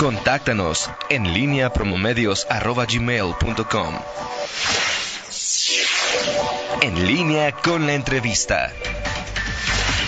Contáctanos 0.00 0.90
en 1.10 1.34
línea 1.34 1.74
promomedios.com. 1.74 3.94
En 6.80 7.06
línea 7.06 7.52
con 7.52 7.86
la 7.86 7.92
entrevista. 7.92 8.72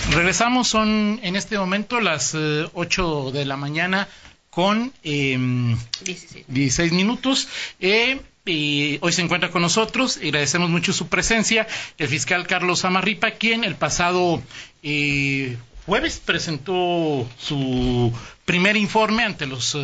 Regresamos, 0.09 0.67
son 0.67 1.19
en 1.21 1.35
este 1.35 1.59
momento 1.59 1.99
las 1.99 2.33
8 2.33 3.29
eh, 3.29 3.31
de 3.33 3.45
la 3.45 3.55
mañana 3.55 4.07
con 4.49 4.91
16. 5.03 6.79
Em, 6.79 6.95
minutos. 6.95 7.47
Eh, 7.79 8.19
y 8.47 8.97
hoy 9.01 9.11
se 9.11 9.21
encuentra 9.21 9.51
con 9.51 9.61
nosotros, 9.61 10.17
agradecemos 10.17 10.71
mucho 10.71 10.91
su 10.91 11.07
presencia, 11.07 11.67
el 11.99 12.07
fiscal 12.07 12.47
Carlos 12.47 12.83
Amarripa, 12.83 13.29
quien 13.29 13.63
el 13.63 13.75
pasado 13.75 14.41
eh, 14.81 15.55
jueves 15.85 16.21
presentó 16.23 17.29
su 17.37 18.13
primer 18.45 18.77
informe 18.77 19.23
ante 19.23 19.45
los 19.45 19.77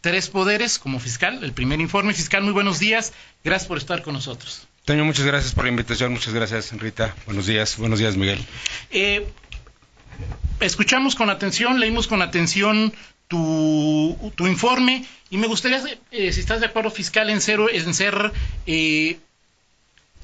tres 0.00 0.28
poderes 0.28 0.78
como 0.78 1.00
fiscal, 1.00 1.42
el 1.42 1.52
primer 1.52 1.80
informe 1.80 2.14
fiscal. 2.14 2.42
Muy 2.42 2.52
buenos 2.52 2.78
días, 2.78 3.12
gracias 3.44 3.68
por 3.68 3.78
estar 3.78 4.02
con 4.02 4.14
nosotros. 4.14 4.66
Toño, 4.84 5.04
muchas 5.04 5.26
gracias 5.26 5.52
por 5.52 5.64
la 5.64 5.70
invitación, 5.70 6.12
muchas 6.12 6.32
gracias, 6.32 6.72
Rita. 6.72 7.14
Buenos 7.26 7.46
días, 7.46 7.76
buenos 7.76 7.98
días, 7.98 8.16
Miguel. 8.16 8.38
Eh, 8.90 9.26
escuchamos 10.60 11.14
con 11.14 11.28
atención, 11.28 11.78
leímos 11.78 12.06
con 12.06 12.22
atención 12.22 12.94
tu, 13.28 14.16
informe 14.38 15.04
y 15.28 15.36
me 15.36 15.46
gustaría, 15.46 15.82
eh, 16.10 16.32
si 16.32 16.40
estás 16.40 16.60
de 16.60 16.66
acuerdo, 16.66 16.90
fiscal, 16.90 17.28
en, 17.28 17.42
cero, 17.42 17.68
en 17.70 17.92
ser 17.92 18.32
eh, 18.66 19.18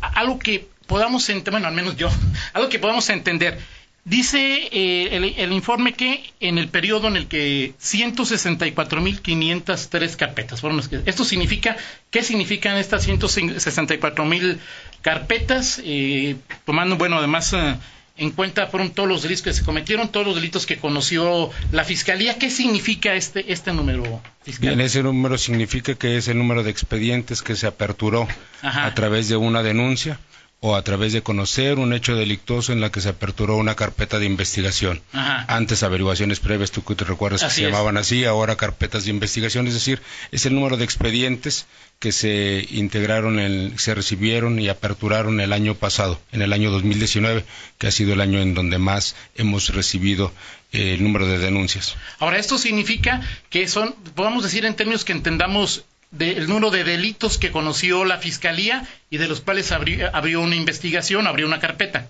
algo 0.00 0.38
que 0.38 0.66
podamos 0.86 1.28
entender, 1.28 1.52
bueno, 1.52 1.68
al 1.68 1.74
menos 1.74 1.96
yo, 1.96 2.10
algo 2.54 2.68
que 2.68 2.78
podamos 2.78 3.08
entender. 3.10 3.58
Dice 4.04 4.68
eh, 4.70 5.34
el, 5.38 5.52
informe 5.52 5.94
que 5.94 6.22
en 6.40 6.58
el 6.58 6.68
periodo 6.68 7.08
en 7.08 7.16
el 7.16 7.26
que 7.26 7.72
164.503 7.80 10.16
carpetas 10.16 10.60
fueron 10.60 10.76
las 10.76 10.88
que... 10.88 11.00
Esto 11.06 11.24
significa, 11.24 11.78
¿qué 12.10 12.22
significan 12.22 12.76
estas 12.76 13.08
164.000 13.08 14.58
carpetas? 15.00 15.80
Eh, 15.82 16.36
tomando, 16.66 16.98
bueno, 16.98 17.16
además 17.16 17.54
eh, 17.54 17.76
en 18.18 18.32
cuenta 18.32 18.66
fueron 18.66 18.90
todos 18.90 19.08
los 19.08 19.22
delitos 19.22 19.42
que 19.42 19.54
se 19.54 19.64
cometieron, 19.64 20.10
todos 20.10 20.26
los 20.26 20.34
delitos 20.34 20.66
que 20.66 20.76
conoció 20.76 21.48
la 21.72 21.84
Fiscalía. 21.84 22.38
¿Qué 22.38 22.50
significa 22.50 23.14
este, 23.14 23.54
este 23.54 23.72
número 23.72 24.20
fiscal? 24.42 24.68
Bien, 24.68 24.82
ese 24.82 25.02
número 25.02 25.38
significa 25.38 25.94
que 25.94 26.18
es 26.18 26.28
el 26.28 26.36
número 26.36 26.62
de 26.62 26.70
expedientes 26.70 27.40
que 27.40 27.56
se 27.56 27.66
aperturó 27.66 28.28
a 28.60 28.94
través 28.94 29.30
de 29.30 29.36
una 29.36 29.62
denuncia 29.62 30.20
o 30.66 30.76
a 30.76 30.82
través 30.82 31.12
de 31.12 31.22
conocer 31.22 31.78
un 31.78 31.92
hecho 31.92 32.16
delictuoso 32.16 32.72
en 32.72 32.80
la 32.80 32.90
que 32.90 33.02
se 33.02 33.10
aperturó 33.10 33.58
una 33.58 33.74
carpeta 33.74 34.18
de 34.18 34.24
investigación. 34.24 35.02
Antes 35.12 35.82
averiguaciones 35.82 36.40
previas, 36.40 36.70
tú 36.70 36.80
te 36.80 37.04
recuerdas 37.04 37.44
que 37.44 37.50
se 37.50 37.60
llamaban 37.64 37.98
así, 37.98 38.24
ahora 38.24 38.56
carpetas 38.56 39.04
de 39.04 39.10
investigación, 39.10 39.66
es 39.66 39.74
decir, 39.74 40.00
es 40.32 40.46
el 40.46 40.54
número 40.54 40.78
de 40.78 40.84
expedientes 40.84 41.66
que 41.98 42.12
se 42.12 42.66
integraron, 42.70 43.74
se 43.76 43.94
recibieron 43.94 44.58
y 44.58 44.70
aperturaron 44.70 45.38
el 45.40 45.52
año 45.52 45.74
pasado, 45.74 46.18
en 46.32 46.40
el 46.40 46.54
año 46.54 46.70
2019, 46.70 47.44
que 47.76 47.88
ha 47.88 47.90
sido 47.90 48.14
el 48.14 48.22
año 48.22 48.40
en 48.40 48.54
donde 48.54 48.78
más 48.78 49.16
hemos 49.34 49.68
recibido 49.68 50.32
eh, 50.72 50.94
el 50.94 51.02
número 51.02 51.26
de 51.26 51.36
denuncias. 51.36 51.94
Ahora, 52.20 52.38
esto 52.38 52.56
significa 52.56 53.20
que 53.50 53.68
son, 53.68 53.94
podemos 54.14 54.42
decir 54.42 54.64
en 54.64 54.76
términos 54.76 55.04
que 55.04 55.12
entendamos 55.12 55.84
del 56.16 56.48
número 56.48 56.70
de 56.70 56.84
delitos 56.84 57.38
que 57.38 57.50
conoció 57.50 58.04
la 58.04 58.18
Fiscalía 58.18 58.86
y 59.10 59.18
de 59.18 59.28
los 59.28 59.40
cuales 59.40 59.72
abrió, 59.72 60.40
una 60.40 60.56
investigación, 60.56 61.26
abrió 61.26 61.46
una 61.46 61.60
carpeta. 61.60 62.08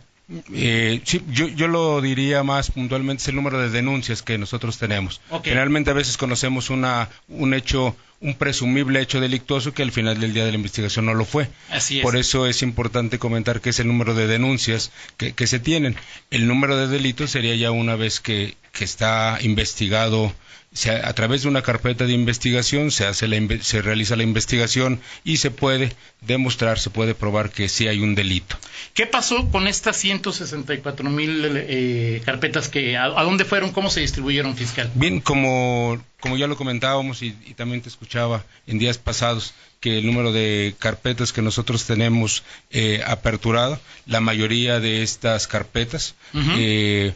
Eh, 0.54 1.02
sí, 1.04 1.22
yo, 1.30 1.68
lo 1.68 2.00
diría 2.00 2.42
más 2.42 2.70
puntualmente, 2.70 3.22
es 3.22 3.28
el 3.28 3.36
número 3.36 3.58
de 3.58 3.68
denuncias 3.68 4.22
que 4.22 4.38
nosotros 4.38 4.78
tenemos. 4.78 5.20
Generalmente 5.42 5.90
a 5.90 5.94
veces 5.94 6.16
conocemos 6.16 6.70
una, 6.70 7.10
un 7.28 7.52
hecho, 7.52 7.94
un 8.20 8.34
presumible 8.34 9.00
hecho 9.00 9.20
delictuoso 9.20 9.74
que 9.74 9.82
al 9.82 9.92
final 9.92 10.18
del 10.20 10.32
día 10.32 10.46
de 10.46 10.52
la 10.52 10.56
investigación 10.56 11.04
no 11.06 11.14
lo 11.14 11.26
fue. 11.26 11.48
Así 11.70 12.00
Por 12.00 12.16
eso 12.16 12.46
es 12.46 12.62
importante 12.62 13.18
comentar 13.18 13.60
que 13.60 13.70
es 13.70 13.80
el 13.80 13.86
número 13.86 14.14
de 14.14 14.26
denuncias 14.26 14.92
que, 15.18 15.32
que 15.32 15.46
se 15.46 15.60
tienen. 15.60 15.96
El 16.30 16.46
número 16.46 16.76
de 16.76 16.88
delitos 16.88 17.30
sería 17.30 17.54
ya 17.54 17.70
una 17.70 17.96
vez 17.96 18.20
que, 18.20 18.56
que 18.72 18.84
está 18.84 19.38
investigado 19.42 20.32
a 21.04 21.12
través 21.12 21.42
de 21.42 21.48
una 21.48 21.62
carpeta 21.62 22.04
de 22.04 22.12
investigación 22.12 22.90
se, 22.90 23.06
hace 23.06 23.26
se 23.62 23.82
realiza 23.82 24.16
la 24.16 24.24
investigación 24.24 25.00
y 25.22 25.36
se 25.36 25.50
puede 25.50 25.92
demostrar, 26.20 26.78
se 26.78 26.90
puede 26.90 27.14
probar 27.14 27.50
que 27.50 27.68
sí 27.68 27.86
hay 27.86 28.00
un 28.00 28.14
delito. 28.14 28.56
¿Qué 28.92 29.06
pasó 29.06 29.48
con 29.50 29.68
estas 29.68 29.96
164 29.96 31.08
mil 31.10 31.42
eh, 31.44 32.22
carpetas 32.24 32.68
que 32.68 32.96
a, 32.96 33.08
dónde 33.08 33.44
fueron, 33.44 33.72
cómo 33.72 33.88
se 33.88 34.00
distribuyeron, 34.00 34.56
fiscal? 34.56 34.90
Bien, 34.94 35.20
como, 35.20 36.02
como 36.20 36.36
ya 36.36 36.48
lo 36.48 36.56
comentábamos 36.56 37.22
y, 37.22 37.32
también 37.56 37.80
te 37.80 37.88
escuchaba 37.88 38.44
en 38.66 38.78
días 38.78 38.98
pasados, 38.98 39.54
que 39.80 39.98
el 39.98 40.06
número 40.06 40.32
de 40.32 40.74
carpetas 40.78 41.32
que 41.32 41.42
nosotros 41.42 41.84
tenemos 41.84 42.42
eh, 42.70 43.02
aperturado, 43.06 43.78
la 44.06 44.20
mayoría 44.20 44.80
de 44.80 45.02
estas 45.02 45.46
carpetas 45.46 46.14
eh, 46.56 47.14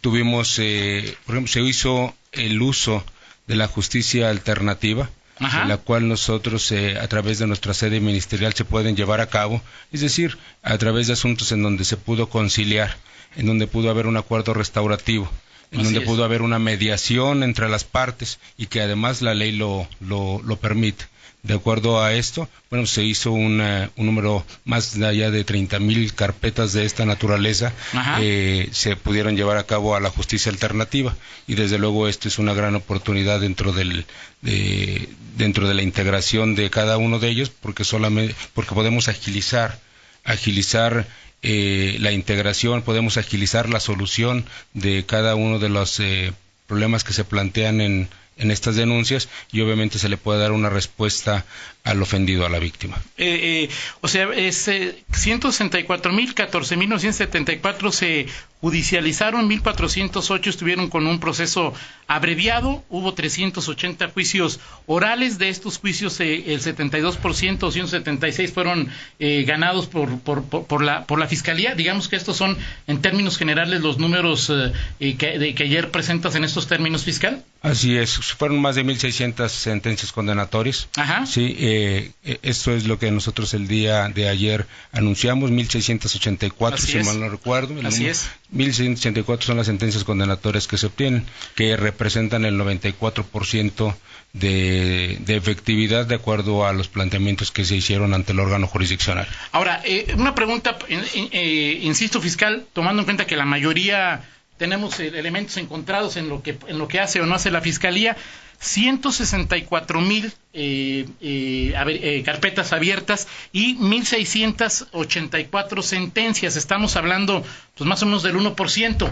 tuvimos, 0.00 0.58
eh, 0.58 1.16
por 1.26 1.34
ejemplo, 1.34 1.52
se 1.52 1.60
hizo 1.62 2.14
el 2.36 2.60
uso 2.62 3.04
de 3.46 3.56
la 3.56 3.68
justicia 3.68 4.30
alternativa, 4.30 5.10
en 5.38 5.68
la 5.68 5.76
cual 5.76 6.08
nosotros 6.08 6.72
eh, 6.72 6.98
a 6.98 7.06
través 7.08 7.38
de 7.38 7.46
nuestra 7.46 7.74
sede 7.74 8.00
ministerial 8.00 8.54
se 8.54 8.64
pueden 8.64 8.96
llevar 8.96 9.20
a 9.20 9.28
cabo, 9.28 9.60
es 9.92 10.00
decir, 10.00 10.38
a 10.62 10.78
través 10.78 11.06
de 11.06 11.12
asuntos 11.12 11.52
en 11.52 11.62
donde 11.62 11.84
se 11.84 11.96
pudo 11.96 12.28
conciliar, 12.28 12.96
en 13.36 13.46
donde 13.46 13.66
pudo 13.66 13.90
haber 13.90 14.06
un 14.06 14.16
acuerdo 14.16 14.54
restaurativo, 14.54 15.30
en 15.72 15.82
donde 15.82 16.00
pudo 16.00 16.24
haber 16.24 16.42
una 16.42 16.58
mediación 16.58 17.42
entre 17.42 17.68
las 17.68 17.84
partes 17.84 18.38
y 18.56 18.66
que 18.66 18.80
además 18.80 19.20
la 19.20 19.34
ley 19.34 19.52
lo, 19.52 19.86
lo, 20.00 20.40
lo 20.42 20.56
permite. 20.56 21.04
De 21.46 21.54
acuerdo 21.54 22.02
a 22.02 22.12
esto, 22.12 22.48
bueno, 22.70 22.86
se 22.86 23.04
hizo 23.04 23.30
un 23.30 23.62
número 23.96 24.44
más 24.64 24.96
allá 24.96 25.30
de 25.30 25.44
30 25.44 25.78
mil 25.78 26.12
carpetas 26.12 26.72
de 26.72 26.84
esta 26.84 27.06
naturaleza, 27.06 27.72
eh, 28.20 28.68
se 28.72 28.96
pudieron 28.96 29.36
llevar 29.36 29.56
a 29.56 29.64
cabo 29.64 29.94
a 29.94 30.00
la 30.00 30.10
justicia 30.10 30.50
alternativa. 30.50 31.14
Y 31.46 31.54
desde 31.54 31.78
luego 31.78 32.08
esto 32.08 32.26
es 32.26 32.40
una 32.40 32.52
gran 32.52 32.74
oportunidad 32.74 33.40
dentro 33.40 33.72
del 33.72 34.06
de, 34.42 35.08
dentro 35.36 35.68
de 35.68 35.74
la 35.74 35.82
integración 35.82 36.56
de 36.56 36.68
cada 36.68 36.96
uno 36.96 37.20
de 37.20 37.28
ellos, 37.28 37.50
porque 37.50 37.84
solamente 37.84 38.34
porque 38.52 38.74
podemos 38.74 39.06
agilizar 39.06 39.78
agilizar 40.24 41.06
eh, 41.42 41.96
la 42.00 42.10
integración, 42.10 42.82
podemos 42.82 43.18
agilizar 43.18 43.68
la 43.68 43.78
solución 43.78 44.44
de 44.74 45.04
cada 45.06 45.36
uno 45.36 45.60
de 45.60 45.68
los 45.68 46.00
eh, 46.00 46.32
problemas 46.66 47.04
que 47.04 47.12
se 47.12 47.24
plantean 47.24 47.80
en 47.80 48.08
en 48.36 48.50
estas 48.50 48.76
denuncias 48.76 49.28
y 49.52 49.60
obviamente 49.60 49.98
se 49.98 50.08
le 50.08 50.16
puede 50.16 50.40
dar 50.40 50.52
una 50.52 50.70
respuesta 50.70 51.44
al 51.86 52.02
ofendido, 52.02 52.44
a 52.44 52.48
la 52.48 52.58
víctima. 52.58 52.96
Eh, 53.16 53.68
eh, 53.68 53.70
o 54.00 54.08
sea, 54.08 54.28
es, 54.34 54.66
eh, 54.66 54.96
164.000, 55.12 56.34
14.974 56.34 57.92
se 57.92 58.26
judicializaron, 58.60 59.48
1.408 59.48 60.48
estuvieron 60.48 60.88
con 60.88 61.06
un 61.06 61.20
proceso 61.20 61.74
abreviado, 62.08 62.82
hubo 62.88 63.14
380 63.14 64.08
juicios 64.08 64.60
orales, 64.86 65.38
de 65.38 65.50
estos 65.50 65.78
juicios 65.78 66.18
eh, 66.20 66.52
el 66.54 66.60
72%, 66.60 67.70
176 67.70 68.52
fueron 68.52 68.88
eh, 69.18 69.44
ganados 69.46 69.86
por, 69.86 70.18
por, 70.20 70.42
por, 70.44 70.82
la, 70.82 71.04
por 71.04 71.18
la 71.18 71.28
Fiscalía. 71.28 71.74
Digamos 71.74 72.08
que 72.08 72.16
estos 72.16 72.36
son, 72.36 72.56
en 72.86 73.00
términos 73.02 73.36
generales, 73.36 73.82
los 73.82 73.98
números 73.98 74.50
que, 74.98 75.14
de, 75.38 75.54
que 75.54 75.62
ayer 75.62 75.90
presentas 75.90 76.34
en 76.34 76.44
estos 76.44 76.66
términos 76.66 77.04
fiscal. 77.04 77.44
Así 77.62 77.96
es, 77.96 78.16
fueron 78.16 78.60
más 78.60 78.76
de 78.76 78.84
1.600 78.84 79.48
sentencias 79.48 80.12
condenatorias. 80.12 80.88
Ajá. 80.96 81.26
Sí, 81.26 81.56
eh, 81.76 82.38
esto 82.42 82.72
es 82.72 82.86
lo 82.86 82.98
que 82.98 83.10
nosotros 83.10 83.54
el 83.54 83.68
día 83.68 84.08
de 84.08 84.28
ayer 84.28 84.66
anunciamos, 84.92 85.50
1.684, 85.50 86.78
si 86.78 86.98
mal 86.98 87.20
no 87.20 87.28
recuerdo. 87.28 87.74
Así 87.86 88.06
es. 88.06 88.28
1.684 88.54 89.42
son 89.42 89.56
las 89.56 89.66
sentencias 89.66 90.04
condenatorias 90.04 90.66
que 90.66 90.78
se 90.78 90.86
obtienen, 90.86 91.24
que 91.54 91.76
representan 91.76 92.44
el 92.44 92.58
94% 92.58 93.94
de, 94.32 95.16
de 95.20 95.36
efectividad 95.36 96.06
de 96.06 96.14
acuerdo 96.14 96.66
a 96.66 96.72
los 96.72 96.88
planteamientos 96.88 97.50
que 97.50 97.64
se 97.64 97.76
hicieron 97.76 98.14
ante 98.14 98.32
el 98.32 98.40
órgano 98.40 98.66
jurisdiccional. 98.66 99.26
Ahora, 99.52 99.80
eh, 99.84 100.14
una 100.16 100.34
pregunta, 100.34 100.78
eh, 100.88 101.80
insisto, 101.82 102.20
fiscal, 102.20 102.66
tomando 102.72 103.02
en 103.02 103.06
cuenta 103.06 103.26
que 103.26 103.36
la 103.36 103.46
mayoría 103.46 104.22
tenemos 104.58 104.98
elementos 105.00 105.56
encontrados 105.58 106.16
en 106.16 106.28
lo 106.28 106.42
que 106.42 106.56
en 106.66 106.78
lo 106.78 106.88
que 106.88 107.00
hace 107.00 107.20
o 107.20 107.26
no 107.26 107.34
hace 107.34 107.50
la 107.50 107.60
fiscalía 107.60 108.16
164 108.58 110.00
mil 110.00 110.32
eh, 110.52 111.06
eh, 111.20 111.74
eh, 111.74 112.22
carpetas 112.24 112.72
abiertas 112.72 113.28
y 113.52 113.76
1.684 113.76 115.82
sentencias. 115.82 116.56
Estamos 116.56 116.96
hablando 116.96 117.44
pues 117.76 117.86
más 117.86 118.02
o 118.02 118.06
menos 118.06 118.22
del 118.22 118.36
1%. 118.36 119.10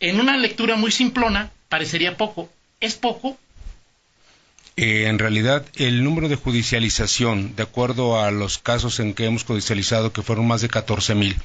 En 0.00 0.20
una 0.20 0.36
lectura 0.36 0.76
muy 0.76 0.92
simplona 0.92 1.50
parecería 1.68 2.16
poco. 2.16 2.50
¿Es 2.80 2.94
poco? 2.94 3.38
en 4.74 5.18
realidad, 5.18 5.66
el 5.76 6.02
número 6.02 6.30
de 6.30 6.36
judicialización, 6.36 7.54
de 7.54 7.62
acuerdo 7.62 8.18
a 8.18 8.30
los 8.30 8.56
casos 8.56 9.00
en 9.00 9.12
que 9.12 9.26
hemos 9.26 9.44
judicializado, 9.44 10.14
que 10.14 10.22
fueron 10.22 10.46
más 10.46 10.62
de 10.62 10.70
14 10.70 11.14
mil, 11.14 11.36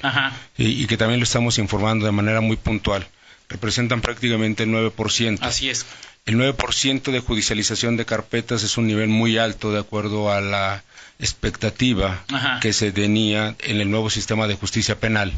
y, 0.57 0.81
y, 0.81 0.87
que 0.87 0.95
también 0.95 1.19
lo 1.19 1.25
estamos 1.25 1.57
informando 1.57 2.05
de 2.05 2.13
manera 2.13 2.39
muy 2.39 2.55
puntual, 2.55 3.05
representan 3.49 3.99
prácticamente 3.99 4.63
el 4.63 4.69
9%. 4.69 5.39
Así 5.41 5.69
es. 5.69 5.85
El 6.27 6.35
9% 6.35 7.11
de 7.11 7.21
judicialización 7.21 7.95
de 7.95 8.05
carpetas 8.05 8.61
es 8.61 8.77
un 8.77 8.85
nivel 8.85 9.07
muy 9.07 9.37
alto 9.37 9.71
de 9.71 9.79
acuerdo 9.79 10.29
a 10.29 10.41
la 10.41 10.83
expectativa 11.19 12.21
que 12.61 12.73
se 12.73 12.91
tenía 12.91 13.55
en 13.59 13.79
el 13.79 13.89
nuevo 13.89 14.09
sistema 14.09 14.45
de 14.45 14.55
justicia 14.55 14.99
penal. 14.99 15.31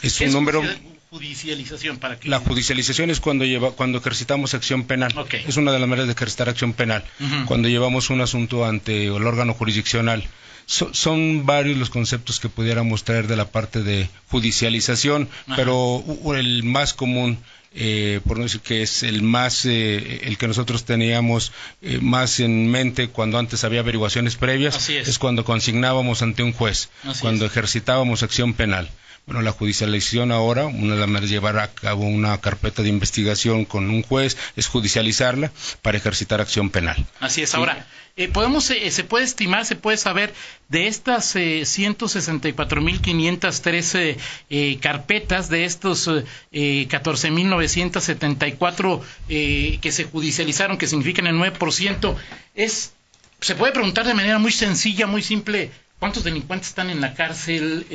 Es 0.00 0.18
un 0.22 0.32
número 0.32 0.62
judicialización 1.10 1.98
para 1.98 2.18
La 2.24 2.38
judicialización 2.38 3.10
es 3.10 3.20
cuando 3.20 3.44
lleva 3.44 3.72
cuando 3.72 3.98
ejercitamos 3.98 4.54
acción 4.54 4.84
penal. 4.84 5.12
Es 5.46 5.58
una 5.58 5.70
de 5.70 5.78
las 5.78 5.86
maneras 5.86 6.06
de 6.06 6.14
ejercitar 6.14 6.48
acción 6.48 6.72
penal. 6.72 7.04
Cuando 7.44 7.68
llevamos 7.68 8.08
un 8.08 8.22
asunto 8.22 8.64
ante 8.64 9.08
el 9.08 9.26
órgano 9.26 9.52
jurisdiccional. 9.52 10.24
son 10.66 11.44
varios 11.44 11.76
los 11.76 11.90
conceptos 11.90 12.40
que 12.40 12.48
pudiéramos 12.48 13.04
traer 13.04 13.26
de 13.26 13.36
la 13.36 13.50
parte 13.50 13.82
de 13.82 14.08
judicialización, 14.30 15.28
pero 15.56 16.02
el 16.34 16.62
más 16.62 16.94
común 16.94 17.36
eh, 17.74 18.20
por 18.26 18.36
no 18.36 18.44
decir 18.44 18.60
que 18.60 18.82
es 18.82 19.02
el 19.02 19.22
más, 19.22 19.64
eh, 19.64 20.20
el 20.24 20.36
que 20.36 20.46
nosotros 20.46 20.84
teníamos 20.84 21.52
eh, 21.80 21.98
más 22.00 22.40
en 22.40 22.70
mente 22.70 23.08
cuando 23.08 23.38
antes 23.38 23.64
había 23.64 23.80
averiguaciones 23.80 24.36
previas, 24.36 24.88
es. 24.90 25.18
cuando 25.18 25.44
consignábamos 25.44 26.22
ante 26.22 26.42
un 26.42 26.52
juez, 26.52 26.90
cuando 27.20 27.46
ejercitábamos 27.46 28.22
acción 28.22 28.54
penal. 28.54 28.90
Bueno, 29.26 29.42
la 29.42 29.52
judicialización 29.52 30.32
ahora, 30.32 30.66
una 30.66 30.94
de 30.94 31.00
las 31.00 31.08
maneras 31.08 31.30
de 31.30 31.36
llevar 31.36 31.56
a 31.58 31.68
cabo 31.68 32.02
una 32.02 32.36
carpeta 32.40 32.82
de 32.82 32.88
investigación 32.88 33.64
con 33.64 33.88
un 33.88 34.02
juez 34.02 34.36
es 34.56 34.66
judicializarla 34.66 35.52
para 35.80 35.96
ejercitar 35.96 36.40
acción 36.40 36.70
penal. 36.70 37.06
Así 37.20 37.40
es. 37.40 37.54
Ahora, 37.54 37.86
eh, 38.16 38.26
podemos, 38.28 38.68
eh, 38.70 38.90
se 38.90 39.04
puede 39.04 39.24
estimar, 39.24 39.64
se 39.64 39.76
puede 39.76 39.96
saber 39.96 40.34
de 40.68 40.88
estas 40.88 41.36
eh, 41.36 41.60
164.513 41.62 44.16
eh, 44.50 44.78
carpetas, 44.80 45.48
de 45.48 45.66
estos 45.66 46.10
eh, 46.50 46.88
14.974 46.90 49.00
eh, 49.28 49.78
que 49.80 49.92
se 49.92 50.02
judicializaron, 50.04 50.78
que 50.78 50.88
significan 50.88 51.28
el 51.28 51.36
9%, 51.36 52.16
es, 52.56 52.92
se 53.40 53.54
puede 53.54 53.72
preguntar 53.72 54.04
de 54.04 54.14
manera 54.14 54.40
muy 54.40 54.50
sencilla, 54.50 55.06
muy 55.06 55.22
simple, 55.22 55.70
¿cuántos 56.00 56.24
delincuentes 56.24 56.70
están 56.70 56.90
en 56.90 57.00
la 57.00 57.14
cárcel? 57.14 57.86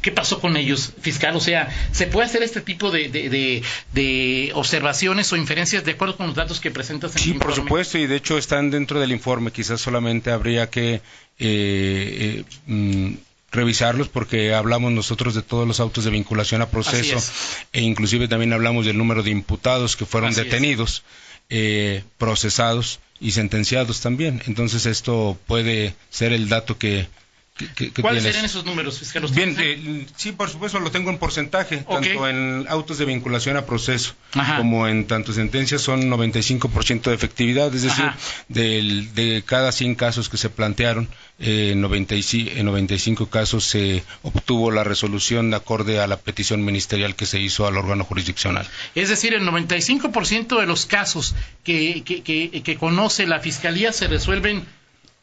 ¿Qué 0.00 0.12
pasó 0.12 0.40
con 0.40 0.56
ellos, 0.56 0.92
fiscal? 1.00 1.36
O 1.36 1.40
sea, 1.40 1.68
¿se 1.92 2.06
puede 2.06 2.26
hacer 2.26 2.42
este 2.42 2.60
tipo 2.60 2.90
de, 2.90 3.62
observaciones 4.54 5.32
o 5.32 5.36
inferencias 5.36 5.84
de 5.84 5.92
acuerdo 5.92 6.16
con 6.16 6.28
los 6.28 6.36
datos 6.36 6.60
que 6.60 6.70
presentas 6.70 7.12
en 7.16 7.18
sí, 7.18 7.30
el 7.30 7.36
informe? 7.36 7.54
Sí, 7.54 7.60
por 7.60 7.68
supuesto, 7.68 7.98
y 7.98 8.06
de 8.06 8.16
hecho 8.16 8.38
están 8.38 8.70
dentro 8.70 9.00
del 9.00 9.12
informe. 9.12 9.52
Quizás 9.52 9.80
solamente 9.80 10.30
habría 10.30 10.70
que 10.70 10.94
eh, 10.94 11.02
eh, 11.38 12.44
mm, 12.66 13.14
revisarlos 13.50 14.08
porque 14.08 14.54
hablamos 14.54 14.92
nosotros 14.92 15.34
de 15.34 15.42
todos 15.42 15.66
los 15.66 15.80
autos 15.80 16.04
de 16.04 16.10
vinculación 16.10 16.62
a 16.62 16.68
proceso 16.68 17.18
e 17.72 17.80
inclusive 17.80 18.28
también 18.28 18.52
hablamos 18.52 18.86
del 18.86 18.96
número 18.96 19.22
de 19.22 19.30
imputados 19.30 19.96
que 19.96 20.06
fueron 20.06 20.32
detenidos, 20.34 21.02
eh, 21.48 22.04
procesados 22.16 23.00
y 23.20 23.32
sentenciados 23.32 24.00
también. 24.00 24.42
Entonces 24.46 24.86
esto 24.86 25.38
puede 25.46 25.94
ser 26.10 26.32
el 26.32 26.48
dato 26.48 26.78
que 26.78 27.08
¿Cuáles 28.00 28.22
serían 28.22 28.44
esos 28.44 28.64
números? 28.64 29.00
Bien, 29.34 29.56
eh, 29.58 30.06
sí, 30.16 30.32
por 30.32 30.48
supuesto, 30.48 30.80
lo 30.80 30.90
tengo 30.90 31.10
en 31.10 31.18
porcentaje, 31.18 31.78
tanto 31.78 32.28
en 32.28 32.66
autos 32.68 32.98
de 32.98 33.04
vinculación 33.04 33.56
a 33.56 33.66
proceso 33.66 34.14
como 34.56 34.86
en 34.88 35.06
tanto 35.06 35.32
sentencias 35.32 35.80
son 35.80 36.10
95% 36.10 37.02
de 37.02 37.14
efectividad, 37.14 37.74
es 37.74 37.82
decir, 37.82 38.04
de 38.48 39.42
cada 39.46 39.72
100 39.72 39.94
casos 39.94 40.28
que 40.28 40.36
se 40.36 40.50
plantearon, 40.50 41.08
eh, 41.38 41.70
en 41.72 41.80
95 41.80 43.30
casos 43.30 43.64
se 43.64 44.04
obtuvo 44.22 44.70
la 44.70 44.84
resolución 44.84 45.50
de 45.50 45.56
acorde 45.56 46.00
a 46.00 46.06
la 46.06 46.18
petición 46.18 46.64
ministerial 46.64 47.16
que 47.16 47.26
se 47.26 47.40
hizo 47.40 47.66
al 47.66 47.78
órgano 47.78 48.04
jurisdiccional. 48.04 48.68
Es 48.94 49.08
decir, 49.08 49.32
el 49.32 49.42
95% 49.42 50.60
de 50.60 50.66
los 50.66 50.86
casos 50.86 51.34
que, 51.64 52.02
que 52.04 52.76
conoce 52.78 53.26
la 53.26 53.40
Fiscalía 53.40 53.92
se 53.92 54.06
resuelven 54.06 54.66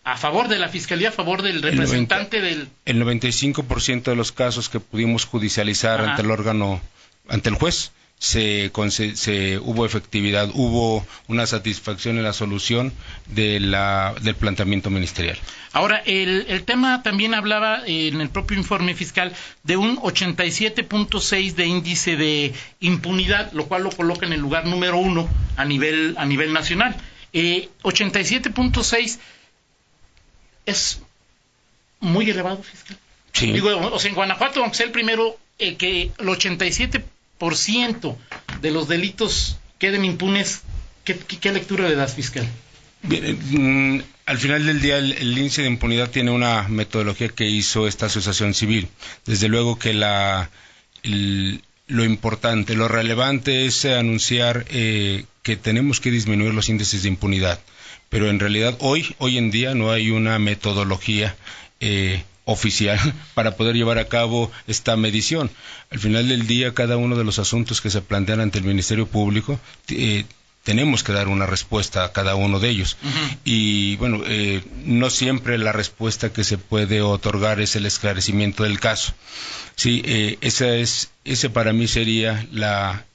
a 0.07 0.15
favor 0.15 0.47
de 0.47 0.57
la 0.57 0.69
fiscalía, 0.69 1.09
a 1.09 1.11
favor 1.11 1.41
del 1.41 1.61
representante 1.61 2.39
del. 2.39 2.69
El 2.85 3.03
95% 3.03 4.03
de 4.03 4.15
los 4.15 4.31
casos 4.31 4.69
que 4.69 4.79
pudimos 4.79 5.25
judicializar 5.25 5.99
ante 5.99 6.21
el 6.21 6.31
órgano, 6.31 6.79
ante 7.27 7.49
el 7.49 7.55
juez, 7.55 7.91
se, 8.17 8.71
se, 9.15 9.57
hubo 9.59 9.85
efectividad, 9.85 10.49
hubo 10.53 11.05
una 11.27 11.45
satisfacción 11.45 12.17
en 12.17 12.23
la 12.23 12.31
solución 12.31 12.93
de 13.25 13.59
la, 13.59 14.15
del 14.21 14.35
planteamiento 14.35 14.89
ministerial. 14.89 15.37
Ahora, 15.73 16.01
el, 16.05 16.45
el 16.47 16.63
tema 16.63 17.03
también 17.03 17.33
hablaba 17.33 17.81
en 17.85 18.21
el 18.21 18.29
propio 18.29 18.57
informe 18.57 18.95
fiscal 18.95 19.33
de 19.63 19.75
un 19.75 19.97
87.6 19.97 21.53
de 21.53 21.65
índice 21.65 22.15
de 22.15 22.53
impunidad, 22.79 23.51
lo 23.51 23.67
cual 23.67 23.83
lo 23.83 23.91
coloca 23.91 24.25
en 24.25 24.31
el 24.31 24.39
lugar 24.39 24.67
número 24.67 24.97
uno 24.99 25.27
a 25.57 25.65
nivel, 25.65 26.15
a 26.17 26.25
nivel 26.25 26.53
nacional. 26.53 26.95
Eh, 27.33 27.67
87.6 27.83 29.19
es 30.67 31.01
muy 31.99 32.29
elevado 32.29 32.61
fiscal. 32.61 32.97
Digo, 33.39 33.69
o 33.75 33.99
sea, 33.99 34.09
en 34.09 34.15
Guanajuato, 34.15 34.61
aunque 34.61 34.77
sea 34.77 34.85
el 34.85 34.91
primero, 34.91 35.37
eh, 35.57 35.75
que 35.75 36.11
el 36.17 36.27
87% 36.27 38.15
de 38.61 38.71
los 38.71 38.87
delitos 38.87 39.57
queden 39.79 40.05
impunes, 40.05 40.61
¿qué, 41.03 41.51
lectura 41.51 41.87
le 41.87 41.95
das, 41.95 42.15
fiscal? 42.15 42.47
Bien, 43.03 43.25
eh, 43.25 43.33
mm, 43.33 44.01
al 44.25 44.37
final 44.39 44.65
del 44.65 44.81
día 44.81 44.97
el, 44.97 45.37
índice 45.37 45.61
de 45.61 45.67
impunidad 45.67 46.09
tiene 46.09 46.31
una 46.31 46.67
metodología 46.67 47.29
que 47.29 47.45
hizo 47.47 47.87
esta 47.87 48.07
asociación 48.07 48.53
civil. 48.53 48.87
Desde 49.25 49.47
luego 49.47 49.77
que 49.77 49.93
la, 49.93 50.49
lo 51.03 52.03
importante, 52.03 52.75
lo 52.75 52.87
relevante 52.87 53.67
es 53.67 53.85
anunciar 53.85 54.65
eh, 54.69 55.25
que 55.43 55.55
tenemos 55.55 56.01
que 56.01 56.11
disminuir 56.11 56.53
los 56.53 56.69
índices 56.69 57.03
de 57.03 57.09
impunidad 57.09 57.59
pero 58.09 58.29
en 58.29 58.39
realidad 58.39 58.77
hoy, 58.79 59.15
hoy 59.19 59.37
en 59.37 59.51
día 59.51 59.75
no 59.75 59.91
hay 59.91 60.11
una 60.11 60.39
metodología 60.39 61.35
eh, 61.79 62.23
oficial 62.45 62.99
para 63.33 63.55
poder 63.55 63.75
llevar 63.75 63.97
a 63.97 64.07
cabo 64.07 64.51
esta 64.67 64.95
medición. 64.95 65.49
Al 65.89 65.99
final 65.99 66.27
del 66.27 66.47
día, 66.47 66.73
cada 66.73 66.97
uno 66.97 67.15
de 67.17 67.23
los 67.23 67.39
asuntos 67.39 67.81
que 67.81 67.89
se 67.89 68.01
plantean 68.01 68.39
ante 68.39 68.59
el 68.59 68.65
Ministerio 68.65 69.07
Público 69.07 69.59
eh, 69.89 70.25
tenemos 70.63 71.03
que 71.03 71.13
dar 71.13 71.29
una 71.29 71.45
respuesta 71.45 72.03
a 72.03 72.11
cada 72.11 72.35
uno 72.35 72.59
de 72.59 72.69
ellos. 72.69 72.97
Y 73.45 73.95
bueno, 73.97 74.21
eh, 74.25 74.61
no 74.83 75.09
siempre 75.09 75.57
la 75.57 75.71
respuesta 75.71 76.33
que 76.33 76.43
se 76.43 76.57
puede 76.57 77.01
otorgar 77.01 77.61
es 77.61 77.77
el 77.77 77.85
esclarecimiento 77.85 78.63
del 78.63 78.77
caso. 78.77 79.13
Sí, 79.77 80.01
esa 80.41 80.75
es, 80.75 81.11
ese 81.23 81.49
para 81.49 81.71
mí 81.71 81.87
sería 81.87 82.45
la, 82.51 83.05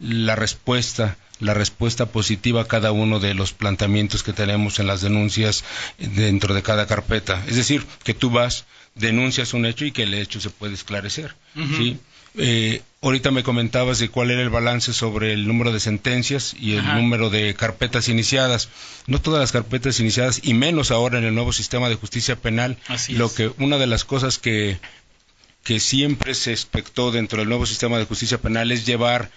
la 0.00 0.34
respuesta 0.34 1.16
la 1.40 1.54
respuesta 1.54 2.06
positiva 2.06 2.62
a 2.62 2.68
cada 2.68 2.92
uno 2.92 3.20
de 3.20 3.34
los 3.34 3.52
planteamientos 3.52 4.22
que 4.22 4.32
tenemos 4.32 4.78
en 4.78 4.86
las 4.86 5.00
denuncias 5.00 5.64
dentro 5.98 6.54
de 6.54 6.62
cada 6.62 6.86
carpeta. 6.86 7.44
Es 7.46 7.56
decir, 7.56 7.84
que 8.04 8.14
tú 8.14 8.30
vas, 8.30 8.64
denuncias 8.94 9.54
un 9.54 9.66
hecho 9.66 9.84
y 9.84 9.92
que 9.92 10.04
el 10.04 10.14
hecho 10.14 10.40
se 10.40 10.50
puede 10.50 10.74
esclarecer. 10.74 11.34
¿sí? 11.54 11.98
Eh, 12.36 12.82
ahorita 13.00 13.30
me 13.30 13.42
comentabas 13.42 13.98
de 13.98 14.08
cuál 14.08 14.30
era 14.30 14.42
el 14.42 14.50
balance 14.50 14.92
sobre 14.92 15.32
el 15.32 15.46
número 15.46 15.72
de 15.72 15.80
sentencias 15.80 16.54
y 16.58 16.74
el 16.74 16.84
número 16.94 17.30
de 17.30 17.54
carpetas 17.54 18.08
iniciadas. 18.08 18.68
No 19.06 19.20
todas 19.20 19.40
las 19.40 19.52
carpetas 19.52 19.98
iniciadas, 20.00 20.40
y 20.42 20.54
menos 20.54 20.90
ahora 20.90 21.18
en 21.18 21.24
el 21.24 21.34
nuevo 21.34 21.52
sistema 21.52 21.88
de 21.88 21.94
justicia 21.96 22.36
penal, 22.36 22.76
lo 23.08 23.32
que 23.32 23.50
una 23.58 23.78
de 23.78 23.86
las 23.86 24.04
cosas 24.04 24.38
que 24.38 24.78
que 25.64 25.80
siempre 25.80 26.34
se 26.34 26.52
expectó 26.52 27.10
dentro 27.10 27.40
del 27.40 27.48
nuevo 27.50 27.66
sistema 27.66 27.98
de 27.98 28.06
justicia 28.06 28.38
penal 28.38 28.72
es 28.72 28.86
llevar 28.86 29.30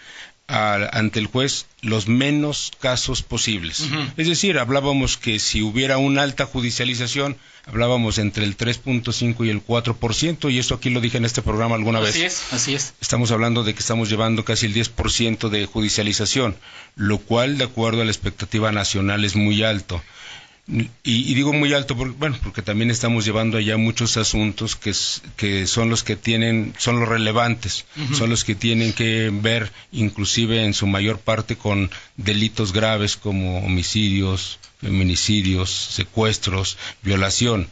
ante 0.47 1.19
el 1.19 1.27
juez 1.27 1.65
los 1.81 2.07
menos 2.07 2.71
casos 2.79 3.23
posibles. 3.23 3.87
Es 4.17 4.27
decir, 4.27 4.59
hablábamos 4.59 5.17
que 5.17 5.39
si 5.39 5.61
hubiera 5.61 5.97
una 5.97 6.23
alta 6.23 6.45
judicialización, 6.45 7.37
hablábamos 7.65 8.17
entre 8.17 8.43
el 8.43 8.57
3.5 8.57 9.45
y 9.45 9.49
el 9.49 9.65
4%, 9.65 10.51
y 10.51 10.59
eso 10.59 10.75
aquí 10.75 10.89
lo 10.89 10.99
dije 10.99 11.17
en 11.17 11.25
este 11.25 11.41
programa 11.41 11.75
alguna 11.75 11.99
vez. 11.99 12.15
Así 12.15 12.23
es, 12.23 12.43
así 12.51 12.75
es. 12.75 12.93
Estamos 13.01 13.31
hablando 13.31 13.63
de 13.63 13.73
que 13.73 13.79
estamos 13.79 14.09
llevando 14.09 14.43
casi 14.43 14.65
el 14.65 14.73
10% 14.73 15.49
de 15.49 15.65
judicialización, 15.65 16.55
lo 16.95 17.19
cual, 17.19 17.57
de 17.57 17.65
acuerdo 17.65 18.01
a 18.01 18.05
la 18.05 18.11
expectativa 18.11 18.71
nacional, 18.71 19.23
es 19.23 19.35
muy 19.35 19.63
alto. 19.63 20.01
Y, 20.67 21.33
digo 21.33 21.53
muy 21.53 21.73
alto 21.73 21.97
porque, 21.97 22.15
bueno, 22.17 22.37
porque 22.43 22.61
también 22.61 22.91
estamos 22.91 23.25
llevando 23.25 23.57
allá 23.57 23.77
muchos 23.77 24.15
asuntos 24.17 24.75
que, 24.75 24.93
que 25.35 25.67
son 25.67 25.89
los 25.89 26.03
que 26.03 26.15
tienen, 26.15 26.73
son 26.77 26.99
los 26.99 27.09
relevantes, 27.09 27.85
son 28.13 28.29
los 28.29 28.45
que 28.45 28.55
tienen 28.55 28.93
que 28.93 29.31
ver 29.33 29.71
inclusive 29.91 30.63
en 30.63 30.73
su 30.73 30.87
mayor 30.87 31.19
parte 31.19 31.57
con 31.57 31.89
delitos 32.15 32.73
graves 32.73 33.17
como 33.17 33.59
homicidios, 33.65 34.59
feminicidios, 34.79 35.69
secuestros, 35.71 36.77
violación, 37.01 37.67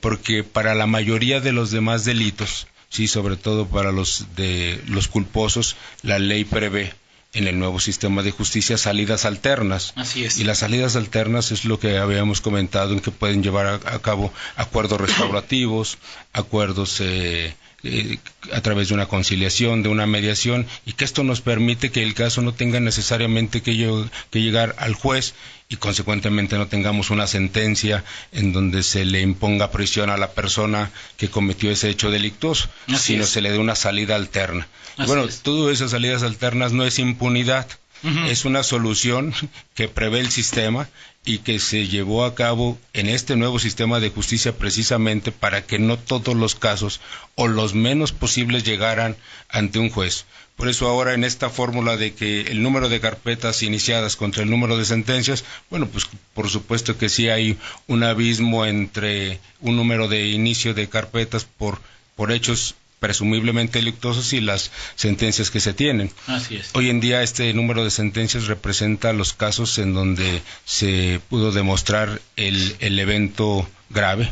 porque 0.00 0.42
para 0.44 0.74
la 0.74 0.86
mayoría 0.86 1.40
de 1.40 1.52
los 1.52 1.70
demás 1.70 2.04
delitos, 2.04 2.66
sí, 2.88 3.08
sobre 3.08 3.36
todo 3.36 3.66
para 3.66 3.92
los 3.92 4.26
de 4.36 4.80
los 4.86 5.08
culposos, 5.08 5.76
la 6.02 6.18
ley 6.18 6.44
prevé 6.44 6.94
en 7.32 7.46
el 7.46 7.58
nuevo 7.58 7.78
sistema 7.78 8.22
de 8.22 8.30
justicia 8.30 8.78
salidas 8.78 9.24
alternas. 9.24 9.92
Así 9.96 10.24
es. 10.24 10.38
Y 10.38 10.44
las 10.44 10.58
salidas 10.58 10.96
alternas 10.96 11.52
es 11.52 11.64
lo 11.64 11.78
que 11.78 11.98
habíamos 11.98 12.40
comentado 12.40 12.92
en 12.92 13.00
que 13.00 13.10
pueden 13.10 13.42
llevar 13.42 13.66
a, 13.66 13.98
cabo 14.00 14.32
acuerdos 14.56 15.00
restaurativos, 15.00 15.98
acuerdos 16.32 17.00
eh, 17.00 17.54
eh, 17.84 18.18
a 18.52 18.60
través 18.60 18.88
de 18.88 18.94
una 18.94 19.06
conciliación, 19.06 19.84
de 19.84 19.88
una 19.88 20.06
mediación, 20.06 20.66
y 20.84 20.94
que 20.94 21.04
esto 21.04 21.22
nos 21.22 21.40
permite 21.40 21.90
que 21.90 22.02
el 22.02 22.14
caso 22.14 22.42
no 22.42 22.52
tenga 22.52 22.80
necesariamente 22.80 23.62
que, 23.62 24.08
que 24.30 24.42
llegar 24.42 24.74
al 24.78 24.94
juez 24.94 25.34
y 25.68 25.76
consecuentemente 25.76 26.56
no 26.56 26.66
tengamos 26.66 27.10
una 27.10 27.26
sentencia 27.26 28.04
en 28.32 28.52
donde 28.52 28.82
se 28.82 29.04
le 29.04 29.20
imponga 29.20 29.70
prisión 29.70 30.10
a 30.10 30.16
la 30.16 30.32
persona 30.32 30.90
que 31.16 31.30
cometió 31.30 31.70
ese 31.70 31.90
hecho 31.90 32.10
delictuoso, 32.10 32.68
sino 32.96 33.24
se 33.26 33.42
le 33.42 33.52
dé 33.52 33.58
una 33.58 33.76
salida 33.76 34.16
alterna. 34.16 34.66
bueno, 35.06 35.26
todas 35.42 35.74
esas 35.74 35.92
salidas 35.92 36.22
alternas 36.22 36.72
no 36.72 36.84
es 36.84 36.98
impunidad, 36.98 37.68
es 38.02 38.44
una 38.44 38.62
solución 38.62 39.34
que 39.74 39.88
prevé 39.88 40.20
el 40.20 40.30
sistema 40.30 40.88
y 41.24 41.38
que 41.38 41.58
se 41.58 41.88
llevó 41.88 42.24
a 42.24 42.34
cabo 42.34 42.78
en 42.92 43.08
este 43.08 43.36
nuevo 43.36 43.58
sistema 43.58 44.00
de 44.00 44.10
justicia 44.10 44.56
precisamente 44.56 45.32
para 45.32 45.64
que 45.64 45.78
no 45.78 45.98
todos 45.98 46.34
los 46.34 46.54
casos 46.54 47.00
o 47.34 47.48
los 47.48 47.74
menos 47.74 48.12
posibles 48.12 48.64
llegaran 48.64 49.16
ante 49.48 49.78
un 49.78 49.90
juez. 49.90 50.24
Por 50.56 50.68
eso 50.68 50.88
ahora 50.88 51.14
en 51.14 51.24
esta 51.24 51.50
fórmula 51.50 51.96
de 51.96 52.14
que 52.14 52.42
el 52.42 52.62
número 52.62 52.88
de 52.88 53.00
carpetas 53.00 53.62
iniciadas 53.62 54.16
contra 54.16 54.42
el 54.42 54.50
número 54.50 54.76
de 54.76 54.84
sentencias, 54.84 55.44
bueno, 55.70 55.86
pues 55.86 56.08
por 56.34 56.48
supuesto 56.48 56.98
que 56.98 57.08
sí 57.08 57.28
hay 57.28 57.58
un 57.86 58.02
abismo 58.02 58.64
entre 58.64 59.38
un 59.60 59.76
número 59.76 60.08
de 60.08 60.26
inicio 60.28 60.74
de 60.74 60.88
carpetas 60.88 61.44
por, 61.44 61.80
por 62.16 62.32
hechos 62.32 62.74
presumiblemente 63.00 63.78
delictuosos 63.78 64.32
y 64.32 64.40
las 64.40 64.70
sentencias 64.94 65.50
que 65.50 65.60
se 65.60 65.74
tienen. 65.74 66.10
Así 66.26 66.56
es. 66.56 66.70
Hoy 66.74 66.90
en 66.90 67.00
día 67.00 67.22
este 67.22 67.52
número 67.54 67.84
de 67.84 67.90
sentencias 67.90 68.46
representa 68.46 69.12
los 69.12 69.32
casos 69.32 69.78
en 69.78 69.94
donde 69.94 70.42
se 70.64 71.20
pudo 71.28 71.52
demostrar 71.52 72.20
el, 72.36 72.76
el 72.80 72.98
evento 72.98 73.68
grave 73.90 74.30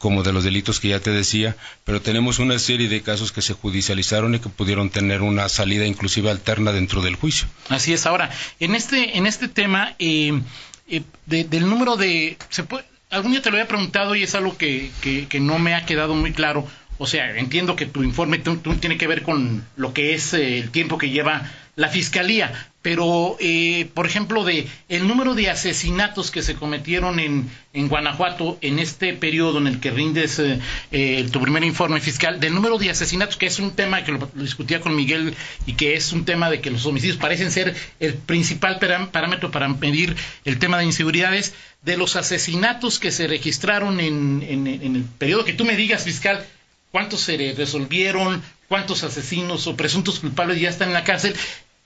como 0.00 0.22
de 0.22 0.32
los 0.32 0.44
delitos 0.44 0.80
que 0.80 0.88
ya 0.88 1.00
te 1.00 1.10
decía, 1.10 1.56
pero 1.84 2.00
tenemos 2.00 2.38
una 2.38 2.58
serie 2.58 2.88
de 2.88 3.02
casos 3.02 3.32
que 3.32 3.42
se 3.42 3.52
judicializaron 3.52 4.34
y 4.34 4.38
que 4.38 4.48
pudieron 4.48 4.88
tener 4.88 5.20
una 5.20 5.46
salida 5.50 5.84
inclusive 5.84 6.30
alterna 6.30 6.72
dentro 6.72 7.02
del 7.02 7.16
juicio. 7.16 7.46
Así 7.68 7.92
es. 7.92 8.06
Ahora, 8.06 8.30
en 8.60 8.74
este, 8.74 9.18
en 9.18 9.26
este 9.26 9.46
tema 9.46 9.94
eh, 9.98 10.40
eh, 10.88 11.02
del 11.26 11.68
número 11.68 11.96
de... 11.96 12.38
Se 12.48 12.64
puede, 12.64 12.86
algún 13.10 13.32
día 13.32 13.42
te 13.42 13.50
lo 13.50 13.58
había 13.58 13.68
preguntado 13.68 14.14
y 14.14 14.22
es 14.22 14.34
algo 14.34 14.56
que, 14.56 14.90
que 15.02 15.38
no 15.38 15.58
me 15.58 15.74
ha 15.74 15.84
quedado 15.84 16.14
muy 16.14 16.32
claro. 16.32 16.66
O 17.02 17.06
sea, 17.06 17.34
entiendo 17.38 17.76
que 17.76 17.86
tu 17.86 18.02
informe 18.02 18.42
tiene 18.78 18.98
que 18.98 19.06
ver 19.06 19.22
con 19.22 19.66
lo 19.76 19.94
que 19.94 20.12
es 20.12 20.34
eh, 20.34 20.58
el 20.58 20.70
tiempo 20.70 20.98
que 20.98 21.08
lleva 21.08 21.50
la 21.74 21.88
fiscalía, 21.88 22.52
pero, 22.82 23.38
eh, 23.40 23.88
por 23.94 24.04
ejemplo, 24.04 24.44
de 24.44 24.68
el 24.90 25.08
número 25.08 25.34
de 25.34 25.48
asesinatos 25.48 26.30
que 26.30 26.42
se 26.42 26.56
cometieron 26.56 27.18
en, 27.18 27.48
en 27.72 27.88
Guanajuato 27.88 28.58
en 28.60 28.78
este 28.78 29.14
periodo 29.14 29.56
en 29.56 29.66
el 29.66 29.80
que 29.80 29.92
rindes 29.92 30.42
eh, 30.90 31.28
tu 31.32 31.40
primer 31.40 31.64
informe 31.64 32.00
fiscal, 32.00 32.38
del 32.38 32.52
número 32.52 32.76
de 32.76 32.90
asesinatos, 32.90 33.38
que 33.38 33.46
es 33.46 33.58
un 33.60 33.70
tema 33.70 34.04
que 34.04 34.12
lo, 34.12 34.30
discutía 34.34 34.82
con 34.82 34.94
Miguel 34.94 35.34
y 35.64 35.72
que 35.72 35.94
es 35.94 36.12
un 36.12 36.26
tema 36.26 36.50
de 36.50 36.60
que 36.60 36.70
los 36.70 36.84
homicidios 36.84 37.16
parecen 37.16 37.50
ser 37.50 37.74
el 37.98 38.12
principal 38.12 38.78
parámetro 38.78 39.50
para 39.50 39.68
medir 39.68 40.16
el 40.44 40.58
tema 40.58 40.76
de 40.76 40.84
inseguridades, 40.84 41.54
de 41.80 41.96
los 41.96 42.16
asesinatos 42.16 42.98
que 42.98 43.10
se 43.10 43.26
registraron 43.26 44.00
en, 44.00 44.42
en 44.46 44.96
el 44.96 45.04
periodo 45.04 45.46
que 45.46 45.54
tú 45.54 45.64
me 45.64 45.76
digas, 45.76 46.04
fiscal, 46.04 46.46
cuántos 46.90 47.20
se 47.20 47.54
resolvieron, 47.56 48.42
cuántos 48.68 49.02
asesinos 49.04 49.66
o 49.66 49.76
presuntos 49.76 50.20
culpables 50.20 50.60
ya 50.60 50.68
están 50.68 50.88
en 50.88 50.94
la 50.94 51.04
cárcel, 51.04 51.34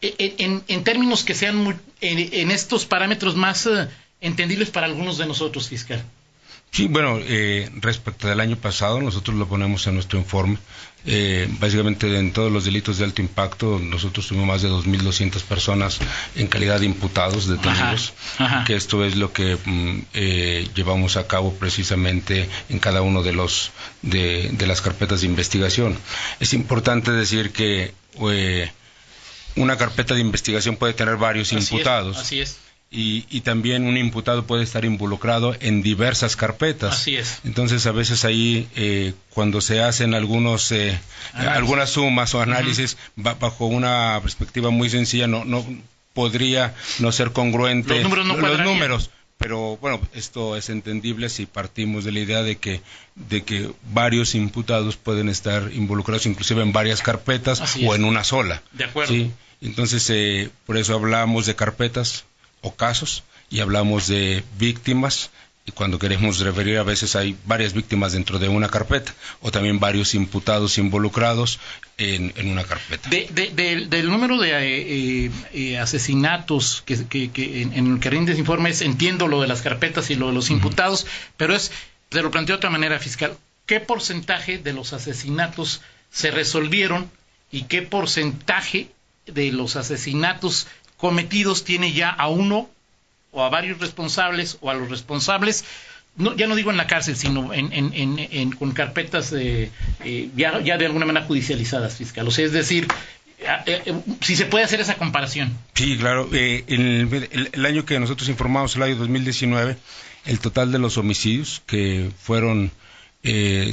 e, 0.00 0.14
e, 0.18 0.62
en, 0.68 0.84
términos 0.84 1.24
que 1.24 1.34
sean 1.34 1.80
en, 2.00 2.50
estos 2.50 2.84
parámetros 2.84 3.36
más 3.36 3.66
eh, 3.66 3.88
entendibles 4.20 4.70
para 4.70 4.86
algunos 4.86 5.16
de 5.18 5.26
nosotros, 5.26 5.68
fiscal. 5.68 6.04
Sí, 6.74 6.88
bueno, 6.88 7.20
eh, 7.22 7.70
respecto 7.76 8.26
del 8.26 8.40
año 8.40 8.56
pasado, 8.56 9.00
nosotros 9.00 9.36
lo 9.36 9.46
ponemos 9.46 9.86
en 9.86 9.94
nuestro 9.94 10.18
informe. 10.18 10.58
Eh, 11.06 11.46
básicamente 11.60 12.18
en 12.18 12.32
todos 12.32 12.50
los 12.50 12.64
delitos 12.64 12.98
de 12.98 13.04
alto 13.04 13.22
impacto, 13.22 13.78
nosotros 13.78 14.26
tuvimos 14.26 14.48
más 14.48 14.62
de 14.62 14.70
2.200 14.70 15.40
personas 15.44 16.00
en 16.34 16.48
calidad 16.48 16.80
de 16.80 16.86
imputados, 16.86 17.46
detenidos, 17.46 18.12
que 18.66 18.74
esto 18.74 19.04
es 19.04 19.14
lo 19.14 19.32
que 19.32 19.56
mm, 19.64 19.98
eh, 20.14 20.68
llevamos 20.74 21.16
a 21.16 21.28
cabo 21.28 21.54
precisamente 21.54 22.48
en 22.68 22.80
cada 22.80 23.02
uno 23.02 23.22
de 23.22 23.34
los 23.34 23.70
de, 24.02 24.52
las 24.66 24.80
carpetas 24.80 25.20
de 25.20 25.28
investigación. 25.28 25.96
Es 26.40 26.54
importante 26.54 27.12
decir 27.12 27.52
que 27.52 27.94
una 29.54 29.76
carpeta 29.76 30.14
de 30.14 30.22
investigación 30.22 30.74
puede 30.74 30.94
tener 30.94 31.18
varios 31.18 31.52
imputados. 31.52 32.16
así 32.16 32.40
es 32.40 32.63
y, 32.94 33.40
también 33.40 33.86
un 33.86 33.96
imputado 33.96 34.46
puede 34.46 34.62
estar 34.62 34.84
involucrado 34.84 35.54
en 35.60 35.82
diversas 35.82 36.36
carpetas. 36.36 36.94
Así 36.94 37.16
es. 37.16 37.40
Entonces, 37.44 37.86
a 37.86 37.92
veces 37.92 38.24
ahí, 38.24 38.68
eh, 38.76 39.12
cuando 39.30 39.60
se 39.60 39.82
hacen 39.82 40.14
algunos, 40.14 40.70
eh, 40.72 40.98
algunas 41.34 41.90
sumas 41.90 42.34
o 42.34 42.40
análisis 42.40 42.96
bajo 43.16 43.66
una 43.66 44.18
perspectiva 44.22 44.70
muy 44.70 44.88
sencilla, 44.88 45.26
no, 45.26 45.44
no 45.44 45.64
podría 46.12 46.74
no 47.00 47.10
ser 47.10 47.32
congruente 47.32 48.00
los 48.02 48.04
números. 48.04 48.26
No 48.26 48.48
los 48.48 48.60
números 48.60 49.10
pero 49.36 49.76
bueno, 49.78 50.00
esto 50.14 50.56
es 50.56 50.70
entendible 50.70 51.28
si 51.28 51.44
partimos 51.44 52.04
de 52.04 52.12
la 52.12 52.20
idea 52.20 52.42
de 52.42 52.56
que, 52.56 52.80
de 53.14 53.42
que 53.42 53.70
varios 53.92 54.34
imputados 54.34 54.96
pueden 54.96 55.28
estar 55.28 55.70
involucrados 55.72 56.24
inclusive 56.26 56.62
en 56.62 56.72
varias 56.72 57.02
carpetas 57.02 57.76
o 57.84 57.94
en 57.94 58.04
una 58.04 58.24
sola. 58.24 58.62
De 58.72 58.84
acuerdo. 58.84 59.12
¿sí? 59.12 59.32
Entonces, 59.60 60.08
eh, 60.10 60.50
por 60.66 60.76
eso 60.76 60.94
hablamos 60.94 61.46
de 61.46 61.56
carpetas 61.56 62.24
o 62.64 62.74
casos 62.74 63.22
y 63.50 63.60
hablamos 63.60 64.08
de 64.08 64.42
víctimas 64.58 65.30
y 65.66 65.72
cuando 65.72 65.98
queremos 65.98 66.40
referir 66.40 66.78
a 66.78 66.82
veces 66.82 67.14
hay 67.16 67.36
varias 67.46 67.72
víctimas 67.72 68.12
dentro 68.12 68.38
de 68.38 68.48
una 68.48 68.68
carpeta 68.68 69.14
o 69.40 69.50
también 69.50 69.80
varios 69.80 70.14
imputados 70.14 70.76
involucrados 70.76 71.58
en, 71.96 72.32
una 72.48 72.64
carpeta. 72.64 73.08
del 73.08 74.10
número 74.10 74.38
de 74.38 74.50
eh, 74.50 75.30
eh, 75.52 75.78
asesinatos 75.78 76.82
que, 76.84 77.06
que, 77.08 77.62
en, 77.62 77.92
el 77.92 78.00
que 78.00 78.10
rindes 78.10 78.38
informes, 78.38 78.82
entiendo 78.82 79.28
lo 79.28 79.40
de 79.40 79.48
las 79.48 79.62
carpetas 79.62 80.10
y 80.10 80.16
lo 80.16 80.28
de 80.28 80.32
los 80.34 80.50
imputados, 80.50 81.06
pero 81.36 81.54
es, 81.54 81.70
te 82.08 82.22
lo 82.22 82.30
planteo 82.30 82.56
de 82.56 82.58
otra 82.58 82.70
manera, 82.70 82.98
fiscal, 82.98 83.36
¿qué 83.64 83.80
porcentaje 83.80 84.58
de 84.58 84.72
los 84.72 84.92
asesinatos 84.92 85.80
se 86.10 86.30
resolvieron 86.30 87.10
y 87.50 87.62
qué 87.62 87.82
porcentaje 87.82 88.88
de 89.26 89.50
los 89.52 89.76
asesinatos 89.76 90.66
cometidos 90.96 91.64
tiene 91.64 91.92
ya 91.92 92.10
a 92.10 92.28
uno 92.28 92.68
o 93.32 93.42
a 93.42 93.48
varios 93.48 93.78
responsables 93.78 94.58
o 94.60 94.70
a 94.70 94.74
los 94.74 94.88
responsables, 94.88 95.64
no, 96.16 96.36
ya 96.36 96.46
no 96.46 96.54
digo 96.54 96.70
en 96.70 96.76
la 96.76 96.86
cárcel, 96.86 97.16
sino 97.16 97.52
en, 97.52 98.52
con 98.52 98.72
carpetas 98.72 99.32
eh, 99.36 99.70
ya, 100.36 100.60
de 100.60 100.86
alguna 100.86 101.06
manera 101.06 101.26
judicializadas, 101.26 101.96
fiscal. 101.96 102.28
O 102.28 102.30
sea, 102.30 102.44
es 102.44 102.52
decir, 102.52 102.86
eh, 103.40 103.82
eh, 103.86 103.94
si 104.20 104.36
se 104.36 104.46
puede 104.46 104.64
hacer 104.64 104.80
esa 104.80 104.94
comparación. 104.94 105.52
Sí, 105.74 105.96
claro. 105.98 106.28
el, 106.32 107.48
el, 107.52 107.66
año 107.66 107.84
que 107.84 107.98
nosotros 107.98 108.28
informamos, 108.28 108.76
el 108.76 108.82
año 108.82 108.96
2019, 108.96 109.76
el 110.26 110.38
total 110.38 110.70
de 110.70 110.78
los 110.78 110.96
homicidios 110.96 111.62
que 111.66 112.10
fueron 112.22 112.70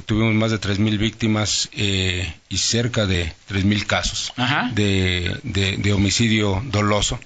tuvimos 0.06 0.34
más 0.34 0.52
de 0.52 0.62
3.000 0.62 0.98
víctimas 0.98 1.70
y 1.74 2.58
cerca 2.58 3.06
de 3.06 3.34
3.000 3.50 3.86
casos 3.86 4.34
de, 4.74 5.40
de, 5.44 5.94
homicidio 5.94 6.64
doloso. 6.66 7.20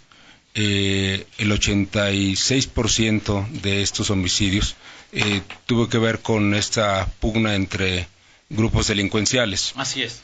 Eh, 0.58 1.28
el 1.38 1.52
86% 1.52 3.48
de 3.62 3.82
estos 3.82 4.10
homicidios 4.10 4.76
eh, 5.12 5.42
tuvo 5.66 5.90
que 5.90 5.98
ver 5.98 6.20
con 6.20 6.56
esta 6.56 7.06
pugna 7.20 7.56
entre 7.56 8.08
grupos 8.50 8.88
delincuenciales. 8.88 9.74
Así 9.76 10.04
es. 10.04 10.22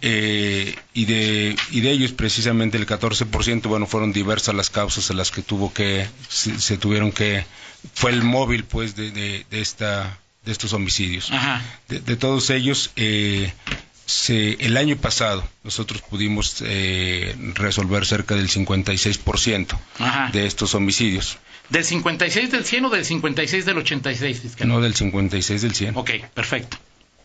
Eh, 0.00 0.74
y, 0.94 1.04
de, 1.04 1.56
y 1.70 1.80
de 1.80 1.90
ellos 1.90 2.12
precisamente 2.12 2.76
el 2.76 2.86
14%, 2.86 3.62
bueno, 3.68 3.86
fueron 3.86 4.12
diversas 4.12 4.54
las 4.54 4.70
causas 4.70 5.10
en 5.10 5.16
las 5.16 5.30
que 5.30 5.42
tuvo 5.42 5.72
que, 5.72 6.08
se, 6.28 6.76
tuvieron 6.78 7.10
que, 7.12 7.44
fue 7.94 8.12
el 8.12 8.22
móvil 8.22 8.64
pues 8.64 8.94
de, 8.94 9.10
de, 9.10 9.44
de 9.50 9.60
esta 9.60 10.18
de 10.44 10.52
estos 10.52 10.72
homicidios. 10.72 11.30
De, 11.88 12.16
todos 12.16 12.50
ellos, 12.50 12.90
eh, 12.96 13.52
el 14.28 14.76
año 14.76 14.96
pasado 14.96 15.46
nosotros 15.62 16.02
pudimos 16.02 16.62
eh, 16.64 17.34
resolver 17.54 18.04
cerca 18.06 18.34
del 18.34 18.48
56% 18.48 19.78
de 20.32 20.46
estos 20.46 20.74
homicidios. 20.74 21.38
¿Del 21.68 21.84
56 21.84 22.50
del 22.50 22.64
100 22.64 22.84
o 22.84 22.90
del 22.90 23.04
56 23.04 23.64
del 23.64 23.78
86, 23.78 24.40
fiscal? 24.40 24.68
No, 24.68 24.80
del 24.80 24.94
56 24.94 25.62
del 25.62 25.74
100. 25.74 25.96
Ok, 25.96 26.10
perfecto. 26.34 26.76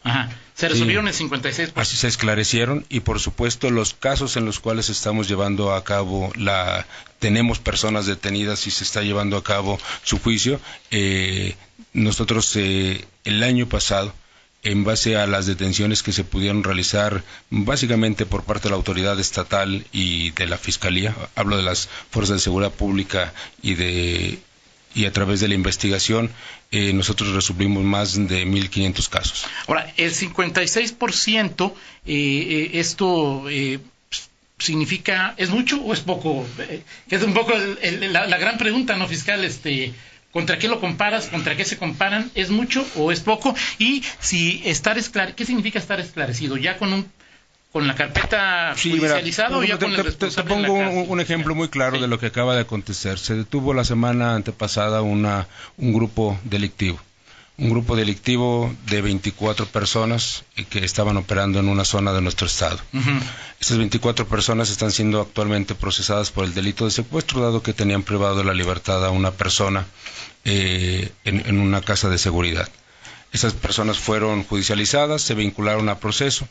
Ajá. 0.03 0.29
Se 0.53 0.69
resolvieron 0.69 1.07
el 1.07 1.13
56%. 1.13 1.74
Así 1.75 1.97
se 1.97 2.07
esclarecieron 2.07 2.86
y 2.89 3.01
por 3.01 3.19
supuesto 3.19 3.69
los 3.69 3.93
casos 3.93 4.38
en 4.38 4.45
los 4.45 4.59
cuales 4.59 4.89
estamos 4.89 5.27
llevando 5.27 5.74
a 5.74 5.83
cabo 5.83 6.31
la 6.36 6.88
tenemos 7.19 7.59
personas 7.59 8.05
detenidas 8.05 8.65
y 8.67 8.71
se 8.71 8.83
está 8.83 9.01
llevando 9.01 9.38
a 9.38 9.43
cabo 9.43 9.77
su 10.03 10.19
juicio. 10.19 10.59
Eh, 10.91 11.55
nosotros 11.94 12.56
eh, 12.56 13.06
el 13.24 13.44
año 13.44 13.67
pasado 13.67 14.13
en 14.63 14.84
base 14.84 15.15
a 15.15 15.27
las 15.27 15.46
detenciones 15.46 16.03
que 16.03 16.12
se 16.12 16.24
pudieron 16.24 16.63
realizar 16.63 17.24
básicamente 17.50 18.25
por 18.25 18.44
parte 18.44 18.63
de 18.63 18.72
la 18.72 18.75
autoridad 18.75 19.20
estatal 19.20 19.86
y 19.94 20.32
de 20.32 20.48
la 20.48 20.58
fiscalía, 20.58 21.15
hablo 21.36 21.58
de 21.58 21.63
las 21.63 21.88
fuerzas 22.12 22.38
de 22.38 22.41
seguridad 22.41 22.72
pública 22.72 23.34
y 23.62 23.75
de 23.75 24.39
y 24.96 25.06
a 25.06 25.12
través 25.13 25.39
de 25.41 25.48
la 25.48 25.53
investigación 25.53 26.32
eh, 26.72 26.91
nosotros 26.91 27.29
resolvimos 27.34 27.84
más 27.84 28.15
de 28.27 28.46
1.500 28.48 29.10
casos. 29.10 29.46
Ahora, 29.67 29.94
el 29.96 30.12
56%, 30.12 31.72
eh, 31.72 32.13
eh, 32.13 32.70
esto 32.79 33.48
eh, 33.48 33.79
significa, 34.58 35.36
¿es 35.38 35.50
mucho 35.50 35.79
o 35.82 35.94
es 35.94 36.00
poco? 36.00 36.46
Eh, 36.60 36.82
es 37.10 37.22
un 37.24 37.34
poco 37.34 37.53
el- 37.53 38.12
la, 38.12 38.25
la 38.25 38.38
gran 38.38 38.58
pregunta, 38.58 38.96
¿no, 38.96 39.08
fiscal? 39.08 39.44
Este, 39.46 39.94
¿Contra 40.31 40.57
qué 40.60 40.67
lo 40.67 40.79
comparas? 40.79 41.27
¿Contra 41.27 41.55
qué 41.55 41.65
se 41.65 41.77
comparan? 41.77 42.29
¿Es 42.36 42.50
mucho 42.50 42.86
o 42.96 43.12
es 43.12 43.22
poco? 43.22 43.55
Y 43.79 44.03
si 44.19 44.62
estar 44.65 44.98
¿qué 45.36 45.46
significa 45.46 45.79
estar 45.79 46.00
esclarecido? 46.00 46.57
¿Ya 46.57 46.77
con 46.77 46.93
un 46.93 47.12
con 47.74 47.86
la 47.86 47.96
carpeta 47.96 48.74
Sí, 48.75 48.91
judicializada 48.91 49.57
o 49.57 49.63
ya 49.63 49.77
te, 49.77 49.86
con 49.86 49.93
el 49.93 49.98
te- 49.98 50.03
te- 50.03 50.12
te 50.17 50.25
responsable 50.25 50.62
la 50.62 50.67
pongo 50.67 51.01
un, 51.03 51.19
ejemplo 51.19 51.53
muy 51.53 51.67
claro 51.69 51.96
Sí. 51.98 52.01
de 52.01 52.07
lo 52.07 52.17
que 52.19 52.27
acaba 52.27 52.55
de 52.55 52.62
acontecer. 52.62 53.19
Se 53.19 53.36
detuvo 53.36 53.74
la 53.74 53.84
semana 53.84 54.36
antepasada 54.36 55.01
una, 55.01 55.48
un 55.77 55.93
grupo 55.93 56.39
delictivo. 56.43 57.00
Un 57.57 57.69
grupo 57.69 57.95
delictivo 57.95 58.73
de 58.85 59.01
24 59.01 59.65
personas 59.65 60.43
que 60.69 60.85
estaban 60.85 61.17
operando 61.17 61.59
en 61.59 61.69
una 61.69 61.85
zona 61.85 62.13
de 62.13 62.21
nuestro 62.21 62.45
estado. 62.45 62.79
Estas 63.59 63.77
24 63.77 64.27
personas 64.27 64.69
están 64.69 64.91
siendo 64.91 65.21
actualmente 65.21 65.73
procesadas 65.73 66.29
por 66.31 66.45
el 66.45 66.53
delito 66.53 66.85
de 66.85 66.91
secuestro, 66.91 67.41
dado 67.41 67.63
que 67.63 67.73
tenían 67.73 68.03
privado 68.03 68.37
de 68.37 68.43
la 68.43 68.53
libertad 68.53 69.03
a 69.03 69.09
una 69.09 69.31
persona 69.31 69.87
eh, 70.45 71.11
en, 71.23 71.47
en 71.47 71.59
una 71.59 71.81
casa 71.81 72.09
de 72.09 72.19
seguridad. 72.19 72.69
Esas 73.33 73.53
personas 73.53 73.97
fueron 73.97 74.43
judicializadas, 74.43 75.21
se 75.23 75.33
vincularon 75.33 75.89
a 75.89 75.99
proceso. 75.99 76.47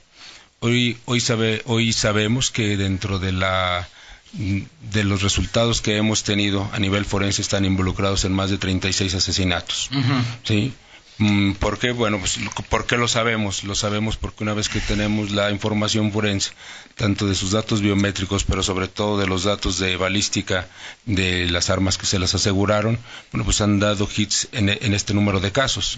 Hoy, 0.59 0.99
hoy, 1.05 1.21
sabe, 1.21 1.63
hoy 1.67 1.93
sabemos 1.93 2.51
que 2.51 2.77
dentro 2.77 3.19
de 3.19 3.33
la 3.33 3.89
de 4.33 5.05
los 5.05 5.23
resultados 5.23 5.81
que 5.81 5.97
hemos 5.97 6.23
tenido 6.23 6.69
a 6.73 6.79
nivel 6.79 7.05
forense 7.05 7.41
están 7.41 7.65
involucrados 7.65 8.25
en 8.25 8.33
más 8.33 8.51
de 8.51 8.59
36 8.59 9.15
asesinatos. 9.15 9.89
Ujú. 9.93 10.15
¿sí? 10.45 10.75
Mm, 11.19 11.53
¿Por 11.53 11.79
qué? 11.79 11.93
Bueno, 11.93 12.19
pues, 12.19 12.37
lo- 12.37 12.51
¿por 12.51 12.87
qué 12.87 12.99
lo 12.99 13.09
sabemos? 13.09 13.65
Lo 13.65 13.75
sabemos 13.75 14.19
porque 14.19 14.45
una 14.45 14.53
vez 14.53 14.69
que 14.69 14.81
tenemos 14.81 15.31
la 15.31 15.51
información 15.51 16.13
forense, 16.13 16.51
tanto 16.95 17.27
de 17.27 17.35
sus 17.35 17.53
datos 17.53 17.81
biométricos, 17.81 18.45
pero 18.45 18.63
sobre 18.63 18.87
todo 18.87 19.19
de 19.19 19.27
los 19.27 19.45
datos 19.45 19.79
de 19.79 19.97
balística 19.97 20.69
de 21.07 21.49
las 21.49 21.71
armas 21.71 21.97
que 21.97 22.05
se 22.05 22.19
las 22.19 22.35
aseguraron, 22.35 22.99
bueno, 23.33 23.47
pues 23.47 23.63
han 23.63 23.81
dado 23.81 24.07
hits 24.15 24.49
en, 24.53 24.69
en 24.69 24.93
este 24.93 25.15
número 25.15 25.41
de 25.41 25.53
casos. 25.53 25.97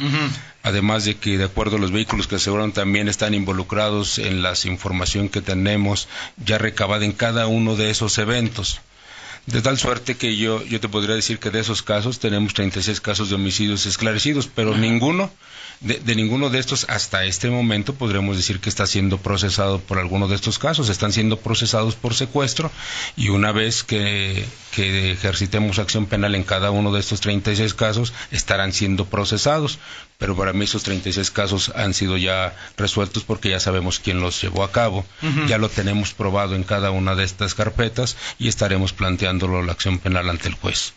Además 0.63 1.05
de 1.05 1.17
que, 1.17 1.37
de 1.37 1.45
acuerdo 1.45 1.77
a 1.77 1.81
los 1.81 1.91
vehículos 1.91 2.29
que 2.29 2.37
aseguraron, 2.37 2.71
también 2.73 3.09
están 3.09 3.35
involucrados 3.35 4.19
en 4.21 4.43
la 4.43 4.55
información 4.67 5.29
que 5.29 5.41
tenemos 5.43 6.07
ya 6.45 6.59
recabada 6.59 7.05
en 7.05 7.13
cada 7.13 7.49
uno 7.49 7.75
de 7.75 7.91
esos 7.91 8.19
eventos. 8.19 8.81
De 9.47 9.63
tal 9.63 9.79
suerte 9.79 10.17
que 10.17 10.37
yo, 10.37 10.63
yo 10.65 10.81
te 10.81 10.89
podría 10.89 11.15
decir 11.15 11.39
que 11.39 11.51
de 11.51 11.61
esos 11.61 11.83
casos 11.83 12.19
tenemos 12.19 12.55
36 12.55 13.01
casos 13.01 13.29
de 13.31 13.37
homicidios 13.37 13.87
esclarecidos, 13.87 14.47
pero 14.47 14.77
ninguno, 14.77 15.31
de, 15.81 15.95
de 16.01 16.15
ninguno 16.15 16.51
de 16.51 16.59
estos 16.59 16.87
hasta 16.89 17.25
este 17.25 17.49
momento 17.51 17.95
podremos 17.95 18.37
decir 18.37 18.61
que 18.61 18.69
está 18.69 18.87
siendo 18.87 19.19
procesado 19.19 19.81
por 19.81 19.99
alguno 19.99 20.29
de 20.29 20.35
estos 20.35 20.59
casos. 20.59 20.89
Están 20.89 21.13
siendo 21.13 21.39
procesados 21.39 21.95
por 21.95 22.15
secuestro 22.15 22.71
y 23.17 23.31
una 23.31 23.53
vez 23.53 23.85
que, 23.85 24.45
que 24.73 25.13
ejercitemos 25.13 25.79
acción 25.79 26.07
penal 26.07 26.35
en 26.35 26.45
cada 26.45 26.71
uno 26.71 26.93
de 26.93 27.01
estos 27.01 27.21
36 27.21 27.75
casos, 27.75 28.13
estarán 28.31 28.73
siendo 28.73 29.07
procesados. 29.07 29.79
Pero 30.19 30.37
para 30.37 30.53
mí 30.53 30.65
esos 30.65 30.83
36 30.83 31.31
casos 31.31 31.73
han 31.77 31.95
sido 31.95 32.17
ya 32.17 32.55
resueltos 32.77 33.23
porque 33.23 33.51
ya 33.51 33.61
sabemos 33.61 34.01
quién 34.01 34.21
los 34.21 34.43
llevó 34.43 34.65
a 34.65 34.73
cabo. 34.73 35.07
Ya 35.47 35.59
lo 35.59 35.69
tenemos 35.69 36.13
probado 36.13 36.57
en 36.57 36.65
cada 36.65 36.91
una 36.91 37.15
de 37.15 37.23
estas 37.23 37.55
carpetas 37.55 38.17
y 38.37 38.49
estaremos 38.49 38.93
la 39.47 39.73
acción 39.73 39.99
penal 40.01 40.29
ante 40.29 40.49
el 40.49 40.55
juez. 40.55 40.95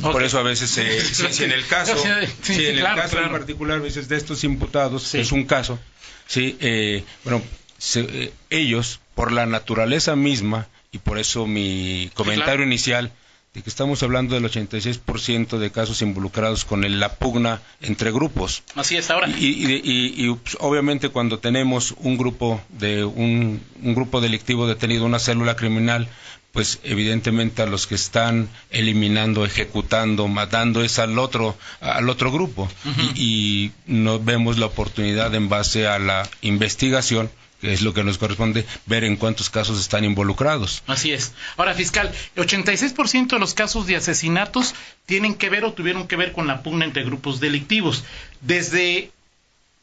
Por 0.00 0.22
eso 0.22 0.38
a 0.38 0.42
veces, 0.42 0.76
eh, 0.78 1.00
si, 1.04 1.32
si 1.32 1.44
en 1.44 1.52
el 1.52 1.66
caso, 1.66 1.96
Sí, 1.96 2.08
sí, 2.42 2.54
si 2.54 2.66
en 2.66 2.74
el 2.76 2.80
claro, 2.80 3.02
caso 3.02 3.10
claro. 3.16 3.26
en 3.26 3.32
particular, 3.32 3.82
dices, 3.82 4.08
de 4.08 4.16
estos 4.16 4.44
imputados, 4.44 5.10
que 5.10 5.20
es 5.20 5.32
un 5.32 5.44
caso, 5.44 5.78
sí, 6.26 6.56
eh, 6.60 7.04
bueno, 7.24 7.42
se- 7.78 8.00
eh, 8.08 8.32
ellos, 8.50 9.00
por 9.14 9.32
la 9.32 9.46
naturaleza 9.46 10.14
misma, 10.16 10.68
y 10.92 10.98
por 10.98 11.18
eso 11.18 11.46
mi 11.46 12.10
comentario 12.14 12.44
claro. 12.44 12.62
inicial, 12.64 13.12
de 13.52 13.62
que 13.62 13.68
estamos 13.70 14.00
hablando 14.04 14.36
del 14.36 14.44
86% 14.44 15.58
de 15.58 15.72
casos 15.72 16.02
involucrados 16.02 16.64
con 16.64 16.84
el- 16.84 17.00
la 17.00 17.14
pugna 17.16 17.60
entre 17.80 18.12
grupos. 18.12 18.62
Así 18.76 18.96
es 18.96 19.10
ahora. 19.10 19.28
Y, 19.28 19.46
y- 19.46 19.80
y- 19.82 20.14
y, 20.28 20.34
pues, 20.34 20.56
obviamente 20.60 21.08
cuando 21.08 21.40
tenemos 21.40 21.94
un 21.98 22.16
grupo 22.16 22.62
de 22.68 23.04
un, 23.04 23.60
un 23.82 23.94
grupo 23.96 24.20
delictivo 24.20 24.68
detenido, 24.68 25.04
una 25.04 25.18
célula 25.18 25.56
criminal, 25.56 26.08
pues 26.52 26.80
evidentemente 26.82 27.62
a 27.62 27.66
los 27.66 27.86
que 27.86 27.94
están 27.94 28.48
eliminando, 28.70 29.44
ejecutando, 29.44 30.26
matando 30.28 30.82
es 30.82 30.98
al 30.98 31.18
otro 31.18 31.56
al 31.80 32.08
otro 32.08 32.32
grupo 32.32 32.68
y, 33.14 33.22
y 33.66 33.72
no 33.86 34.18
vemos 34.18 34.58
la 34.58 34.66
oportunidad 34.66 35.34
en 35.34 35.48
base 35.48 35.86
a 35.86 35.98
la 35.98 36.28
investigación 36.42 37.30
que 37.60 37.72
es 37.72 37.82
lo 37.82 37.92
que 37.92 38.02
nos 38.02 38.18
corresponde 38.18 38.64
ver 38.86 39.04
en 39.04 39.16
cuántos 39.16 39.50
casos 39.50 39.78
están 39.78 40.04
involucrados. 40.04 40.82
Así 40.86 41.12
es. 41.12 41.34
Ahora, 41.56 41.74
fiscal, 41.74 42.10
el 42.34 42.46
86% 42.46 43.28
de 43.28 43.38
los 43.38 43.54
casos 43.54 43.86
de 43.86 43.96
asesinatos 43.96 44.74
tienen 45.06 45.34
que 45.34 45.50
ver 45.50 45.64
o 45.64 45.72
tuvieron 45.74 46.08
que 46.08 46.16
ver 46.16 46.32
con 46.32 46.46
la 46.46 46.62
pugna 46.62 46.86
entre 46.86 47.04
grupos 47.04 47.38
delictivos. 47.38 48.04
Desde 48.40 49.10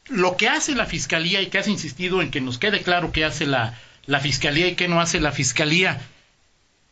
lo 0.08 0.36
que 0.36 0.48
hace 0.48 0.74
la 0.74 0.86
fiscalía 0.86 1.40
y 1.40 1.46
que 1.46 1.58
has 1.58 1.68
insistido 1.68 2.20
en 2.20 2.30
que 2.30 2.40
nos 2.40 2.58
quede 2.58 2.82
claro 2.82 3.12
qué 3.12 3.24
hace 3.24 3.46
la, 3.46 3.78
la 4.06 4.20
fiscalía 4.20 4.66
y 4.66 4.74
qué 4.74 4.88
no 4.88 5.00
hace 5.00 5.20
la 5.20 5.32
fiscalía, 5.32 6.00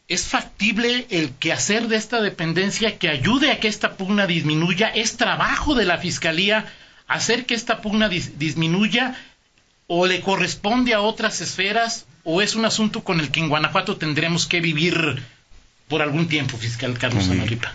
¿es 0.09 0.25
factible 0.27 1.07
el 1.11 1.31
quehacer 1.33 1.89
de 1.89 1.97
esta 1.97 2.21
dependencia 2.21 2.99
que 2.99 3.09
ayude 3.09 3.51
a 3.51 3.61
que 3.61 3.69
esta 3.69 3.97
pugna 3.97 4.27
disminuya? 4.27 4.89
¿Es 4.89 5.17
trabajo 5.17 5.75
de 5.75 5.85
la 5.85 5.99
fiscalía 5.99 6.67
hacer 7.09 7.45
que 7.47 7.55
esta 7.55 7.81
pugna 7.81 8.09
dis- 8.09 8.33
disminuya? 8.39 9.17
¿O 9.89 10.07
le 10.07 10.21
corresponde 10.21 10.95
a 10.95 11.01
otras 11.01 11.41
esferas? 11.41 12.07
¿O 12.25 12.43
es 12.43 12.55
un 12.57 12.65
asunto 12.65 13.05
con 13.05 13.21
el 13.21 13.31
que 13.31 13.41
en 13.41 13.49
Guanajuato 13.49 13.97
tendremos 13.97 14.47
que 14.47 14.61
vivir 14.61 15.23
por 15.89 16.03
algún 16.03 16.27
tiempo, 16.29 16.57
fiscal 16.57 16.99
Carlos. 16.99 17.29
Amarripa? 17.29 17.73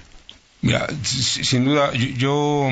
Mira, 0.62 0.88
si- 1.04 1.44
sin 1.46 1.64
duda, 1.66 1.92
yo 1.94 2.70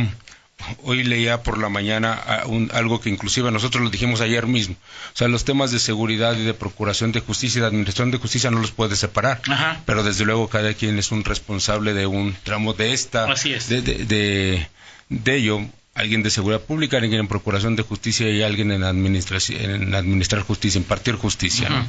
hoy 0.83 1.03
leía 1.03 1.41
por 1.43 1.57
la 1.57 1.69
mañana 1.69 2.21
un- 2.45 2.69
algo 2.73 2.99
que 3.01 3.09
inclusive 3.09 3.51
nosotros 3.51 3.83
lo 3.83 3.89
dijimos 3.89 4.21
ayer 4.21 4.45
mismo. 4.47 4.75
O 5.13 5.17
sea, 5.17 5.27
los 5.27 5.45
temas 5.45 5.71
de 5.71 5.79
seguridad 5.79 6.35
y 6.37 6.43
de 6.43 6.53
procuración 6.53 7.11
de 7.11 7.21
justicia 7.21 7.59
y 7.59 7.61
de 7.61 7.67
administración 7.67 8.11
de 8.11 8.17
justicia 8.17 8.51
no 8.51 8.59
los 8.59 8.71
puede 8.71 8.95
separar. 8.95 9.41
Ajá. 9.49 9.81
Pero 9.85 10.03
desde 10.03 10.25
luego 10.25 10.47
cada 10.49 10.73
quien 10.73 10.99
es 10.99 11.11
un 11.11 11.23
responsable 11.23 11.93
de 11.93 12.05
un 12.07 12.35
tramo 12.43 12.73
de 12.73 12.93
esta, 12.93 13.31
Así 13.31 13.53
es. 13.53 13.69
de, 13.69 13.81
de, 13.81 14.05
de, 14.05 14.67
de 15.09 15.35
ello. 15.35 15.61
Alguien 15.95 16.23
de 16.23 16.29
seguridad 16.29 16.61
pública, 16.61 16.95
alguien 16.97 17.19
en 17.19 17.27
procuración 17.27 17.75
de 17.75 17.83
justicia 17.83 18.29
y 18.29 18.41
alguien 18.41 18.71
en, 18.71 18.83
administrar 18.83 20.41
justicia, 20.43 20.77
impartir 20.79 21.15
justicia. 21.15 21.67
¿no? 21.67 21.85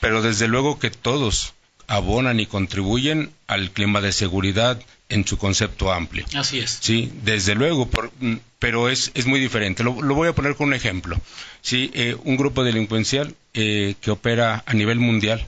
Pero 0.00 0.20
desde 0.20 0.46
luego 0.48 0.78
que 0.78 0.90
todos 0.90 1.54
abonan 1.86 2.38
y 2.40 2.46
contribuyen 2.46 3.30
al 3.46 3.70
clima 3.70 4.00
de 4.00 4.12
seguridad 4.12 4.78
en 5.08 5.26
su 5.26 5.38
concepto 5.38 5.92
amplio. 5.92 6.24
Así 6.34 6.58
es. 6.58 6.78
Sí, 6.80 7.12
desde 7.22 7.54
luego, 7.54 7.88
por- 7.88 8.10
pero 8.58 8.88
es, 8.88 9.10
es 9.14 9.26
muy 9.26 9.38
diferente. 9.40 9.84
Lo, 9.84 10.00
lo 10.02 10.14
voy 10.14 10.28
a 10.28 10.34
poner 10.34 10.56
con 10.56 10.68
un 10.68 10.74
ejemplo. 10.74 11.20
Sí, 11.62 11.90
eh, 11.94 12.16
un 12.24 12.36
grupo 12.36 12.64
delincuencial 12.64 13.34
eh, 13.54 13.94
que 14.00 14.10
opera 14.10 14.62
a 14.66 14.74
nivel 14.74 14.98
mundial. 14.98 15.46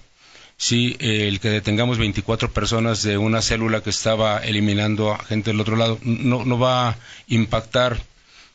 Sí, 0.57 0.97
eh, 0.99 1.29
el 1.29 1.39
que 1.41 1.51
detengamos 1.51 1.99
24 1.99 2.53
personas 2.53 3.03
de 3.05 3.17
una 3.17 3.43
célula 3.43 3.81
que 3.83 3.91
estaba 3.91 4.39
eliminando 4.39 5.13
a 5.13 5.25
gente 5.25 5.51
del 5.51 5.61
otro 5.61 5.77
lado 5.77 5.99
no, 6.03 6.45
no 6.45 6.59
va 6.59 6.89
a 6.91 6.97
impactar, 7.29 8.01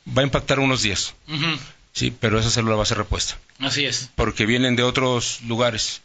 va 0.08 0.22
a 0.22 0.26
impactar 0.26 0.60
unos 0.60 0.82
días. 0.84 1.14
Ujú. 1.30 1.46
Sí, 1.94 2.14
pero 2.20 2.40
esa 2.40 2.50
célula 2.50 2.76
va 2.76 2.84
a 2.84 2.88
ser 2.88 2.98
repuesta 2.98 3.38
Así 3.60 3.86
es. 3.86 4.10
porque 4.16 4.46
vienen 4.46 4.76
de 4.76 4.84
otros 4.84 5.40
lugares. 5.48 6.02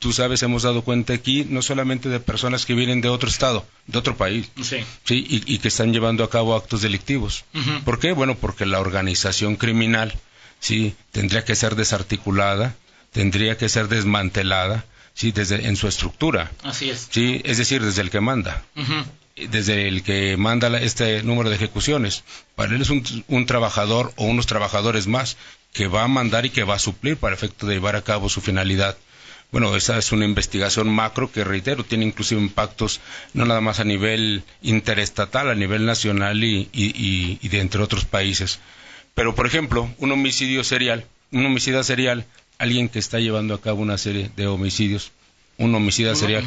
Tú 0.00 0.12
sabes, 0.12 0.42
hemos 0.42 0.62
dado 0.64 0.82
cuenta 0.82 1.12
aquí 1.12 1.46
no 1.48 1.60
solamente 1.62 2.08
de 2.08 2.18
personas 2.20 2.64
que 2.66 2.74
vienen 2.74 3.00
de 3.02 3.08
otro 3.10 3.28
estado, 3.28 3.64
de 3.86 3.98
otro 3.98 4.16
país, 4.16 4.50
Sí. 4.62 4.78
sí, 5.04 5.24
y, 5.28 5.54
y 5.54 5.58
que 5.58 5.68
están 5.68 5.92
llevando 5.92 6.24
a 6.24 6.30
cabo 6.30 6.56
actos 6.56 6.80
delictivos. 6.82 7.44
Ujú. 7.54 7.84
¿Por 7.84 7.98
qué? 8.00 8.12
Bueno, 8.12 8.34
porque 8.34 8.64
la 8.66 8.80
organización 8.80 9.56
criminal, 9.56 10.14
sí, 10.58 10.94
tendría 11.12 11.44
que 11.44 11.54
ser 11.54 11.76
desarticulada, 11.76 12.74
tendría 13.12 13.58
que 13.58 13.68
ser 13.68 13.88
desmantelada, 13.88 14.84
sí, 15.14 15.32
desde 15.32 15.66
en 15.68 15.76
su 15.76 15.86
estructura, 15.86 16.50
Así 16.64 16.88
es. 16.90 17.08
sí, 17.10 17.42
es 17.44 17.58
decir, 17.58 17.84
desde 17.84 18.00
el 18.02 18.10
que 18.10 18.20
manda 18.20 18.64
desde 19.36 19.88
el 19.88 20.02
que 20.02 20.36
manda 20.36 20.68
este 20.80 21.22
número 21.22 21.48
de 21.48 21.56
ejecuciones. 21.56 22.24
Para 22.56 22.74
él 22.74 22.82
es 22.82 22.90
un, 22.90 23.02
un 23.28 23.46
trabajador 23.46 24.12
o 24.16 24.24
unos 24.26 24.46
trabajadores 24.46 25.06
más 25.06 25.36
que 25.72 25.86
va 25.88 26.02
a 26.04 26.08
mandar 26.08 26.44
y 26.44 26.50
que 26.50 26.64
va 26.64 26.74
a 26.74 26.78
suplir 26.78 27.16
para 27.16 27.34
efecto 27.36 27.66
de 27.66 27.74
llevar 27.74 27.96
a 27.96 28.02
cabo 28.02 28.28
su 28.28 28.40
finalidad. 28.42 28.98
Bueno, 29.52 29.74
esa 29.74 29.98
es 29.98 30.12
una 30.12 30.24
investigación 30.24 30.88
macro 30.88 31.32
que, 31.32 31.42
reitero, 31.44 31.82
tiene 31.84 32.04
inclusive 32.04 32.40
impactos 32.40 33.00
no 33.34 33.44
nada 33.46 33.60
más 33.60 33.80
a 33.80 33.84
nivel 33.84 34.44
interestatal, 34.62 35.50
a 35.50 35.54
nivel 35.54 35.86
nacional 35.86 36.42
y, 36.44 36.68
y- 36.72 36.94
y- 36.96 37.38
y 37.42 37.48
de 37.48 37.60
entre 37.60 37.82
otros 37.82 38.04
países. 38.04 38.60
Pero, 39.14 39.34
por 39.34 39.46
ejemplo, 39.46 39.92
un 39.98 40.12
homicidio 40.12 40.62
serial, 40.62 41.04
un 41.32 41.44
homicida 41.46 41.82
serial, 41.82 42.26
alguien 42.58 42.88
que 42.88 42.98
está 43.00 43.18
llevando 43.18 43.54
a 43.54 43.60
cabo 43.60 43.82
una 43.82 43.98
serie 43.98 44.30
de 44.36 44.46
homicidios, 44.46 45.10
un 45.58 45.74
homicida 45.74 46.14
sería, 46.14 46.42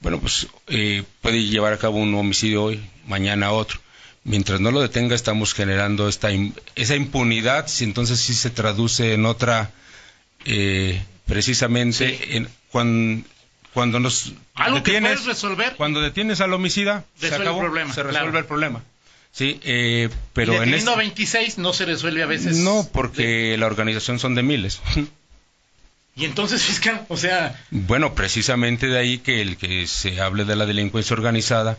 bueno, 0.00 0.18
pues 0.20 0.48
eh, 0.66 1.04
puede 1.22 1.44
llevar 1.44 1.72
a 1.72 1.78
cabo 1.78 1.98
un 1.98 2.14
homicidio 2.14 2.64
hoy, 2.64 2.80
mañana 3.06 3.52
otro. 3.52 3.78
Mientras 4.24 4.60
no 4.60 4.70
lo 4.72 4.80
detenga, 4.80 5.14
estamos 5.14 5.54
generando 5.54 6.08
esta 6.08 6.28
esa 6.74 6.96
impunidad, 6.96 7.66
si 7.68 7.84
entonces 7.84 8.18
sí 8.20 8.34
se 8.34 8.50
traduce 8.50 9.14
en 9.14 9.24
otra, 9.26 9.70
eh, 10.44 11.00
precisamente 11.28 12.36
en, 12.36 12.48
cuando, 12.72 13.24
cuando 13.72 14.00
nos 14.00 14.32
detienes, 14.74 15.24
resolver, 15.26 15.76
cuando 15.76 16.00
detienes 16.00 16.40
al 16.40 16.52
homicida, 16.52 17.04
se 17.20 17.32
acabó, 17.32 17.62
se 17.92 18.02
resuelve 18.02 18.38
el 18.40 18.44
problema. 18.46 18.82
Sí, 19.30 19.60
eh, 19.62 20.08
pero 20.32 20.62
en 20.62 20.74
este... 20.74 20.96
26 20.96 21.58
no 21.58 21.72
se 21.72 21.84
resuelve 21.84 22.22
a 22.22 22.26
veces. 22.26 22.56
No, 22.56 22.88
porque 22.92 23.56
la 23.56 23.66
organización 23.66 24.18
son 24.18 24.34
de 24.34 24.42
miles. 24.42 24.80
Y 26.16 26.24
entonces, 26.24 26.64
fiscal, 26.64 27.06
o 27.06 27.16
sea... 27.16 27.56
Bueno, 27.70 28.12
precisamente 28.16 28.88
de 28.88 28.98
ahí 28.98 29.18
que 29.18 29.40
el 29.40 29.56
que 29.56 29.86
se 29.86 30.20
hable 30.20 30.44
de 30.44 30.56
la 30.56 30.66
delincuencia 30.66 31.14
organizada, 31.14 31.78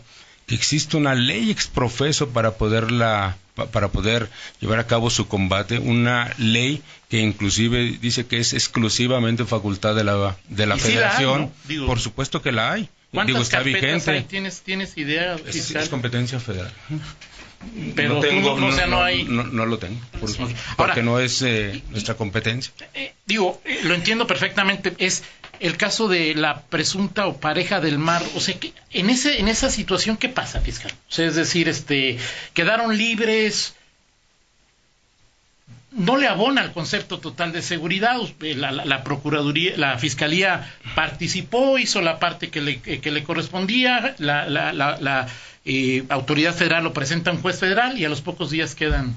existe 0.54 0.96
una 0.96 1.14
ley 1.14 1.50
exprofeso 1.50 2.30
para 2.30 2.52
poderla 2.52 3.36
para 3.72 3.88
poder 3.88 4.30
llevar 4.60 4.78
a 4.78 4.86
cabo 4.86 5.10
su 5.10 5.28
combate, 5.28 5.78
una 5.78 6.32
ley 6.38 6.82
que 7.10 7.18
inclusive 7.18 7.98
dice 8.00 8.26
que 8.26 8.38
es 8.38 8.54
exclusivamente 8.54 9.44
facultad 9.44 9.94
de 9.94 10.04
la 10.04 10.36
de 10.48 10.66
la 10.66 10.78
Federación. 10.78 11.52
Por 11.86 12.00
supuesto 12.00 12.40
que 12.40 12.52
la 12.52 12.72
hay. 12.72 12.88
Digo, 13.26 13.40
está 13.40 13.60
vigente. 13.60 14.22
¿Tienes, 14.22 14.62
¿Tienes 14.62 14.96
idea? 14.96 15.36
Fiscal? 15.36 15.82
es 15.82 15.88
competencia 15.88 16.38
federal. 16.38 16.72
Pero 17.94 18.14
no, 18.14 18.20
tengo, 18.20 18.58
no, 18.58 18.68
o 18.68 18.72
sea, 18.72 18.86
no, 18.86 19.02
hay... 19.02 19.24
no, 19.24 19.66
lo 19.66 19.78
tengo, 19.78 20.00
porque 20.78 21.02
no 21.02 21.18
es 21.18 21.42
eh, 21.42 21.82
nuestra 21.90 22.14
competencia. 22.14 22.72
Eh, 22.94 23.12
digo, 23.26 23.60
eh, 23.66 23.80
lo 23.82 23.92
entiendo 23.92 24.26
perfectamente, 24.26 24.94
es 24.96 25.22
el 25.60 25.76
caso 25.76 26.08
de 26.08 26.34
la 26.34 26.62
presunta 26.62 27.26
o 27.26 27.38
pareja 27.38 27.80
del 27.80 27.98
mar, 27.98 28.22
o 28.34 28.40
sea, 28.40 28.58
que 28.58 28.72
en 28.92 29.10
ese 29.10 29.40
en 29.40 29.48
esa 29.48 29.70
situación 29.70 30.16
qué 30.16 30.28
pasa, 30.28 30.60
fiscal? 30.60 30.92
O 30.92 31.12
sea, 31.12 31.26
es 31.26 31.36
decir, 31.36 31.68
este 31.68 32.18
quedaron 32.54 32.96
libres 32.96 33.74
no 35.92 36.16
le 36.16 36.28
abona 36.28 36.62
al 36.62 36.72
concepto 36.72 37.18
total 37.18 37.52
de 37.52 37.62
seguridad. 37.62 38.16
La, 38.40 39.04
Procuraduría, 39.04 39.76
la 39.76 39.98
Fiscalía 39.98 40.72
participó, 40.94 41.78
hizo 41.78 42.00
la 42.00 42.18
parte 42.18 42.48
que 42.48 42.60
le, 42.60 42.80
que 42.80 43.10
le 43.10 43.24
correspondía, 43.24 44.14
la, 44.18 44.48
la, 44.48 45.26
eh, 45.64 46.04
autoridad 46.08 46.54
federal 46.54 46.84
lo 46.84 46.92
presenta 46.92 47.30
a 47.30 47.34
un 47.34 47.42
juez 47.42 47.58
federal 47.58 47.98
y 47.98 48.04
a 48.04 48.08
los 48.08 48.22
pocos 48.22 48.50
días 48.50 48.74
quedan 48.74 49.14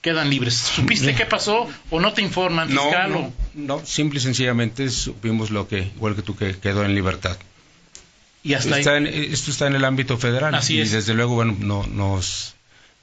quedan 0.00 0.30
libres. 0.30 0.54
¿Supiste 0.54 1.14
qué 1.14 1.26
pasó 1.26 1.68
o 1.90 2.00
no 2.00 2.12
te 2.12 2.22
informan, 2.22 2.68
fiscal? 2.68 3.10
No, 3.10 3.32
no, 3.54 3.86
simple 3.86 4.18
y 4.18 4.22
sencillamente 4.22 4.90
supimos 4.90 5.50
lo 5.50 5.68
que, 5.68 5.78
igual 5.96 6.14
que 6.14 6.22
tú, 6.22 6.36
que 6.36 6.56
quedó 6.58 6.84
en 6.84 6.94
libertad. 6.94 7.36
Y 8.42 8.54
hasta 8.54 8.78
esto 8.78 9.50
está 9.50 9.66
en 9.66 9.74
el 9.74 9.84
ámbito 9.84 10.16
federal. 10.16 10.54
Así 10.54 10.76
y 10.76 10.80
es. 10.80 10.92
desde 10.92 11.14
luego, 11.14 11.34
bueno, 11.34 11.56
no, 11.58 11.86
nos 11.86 12.54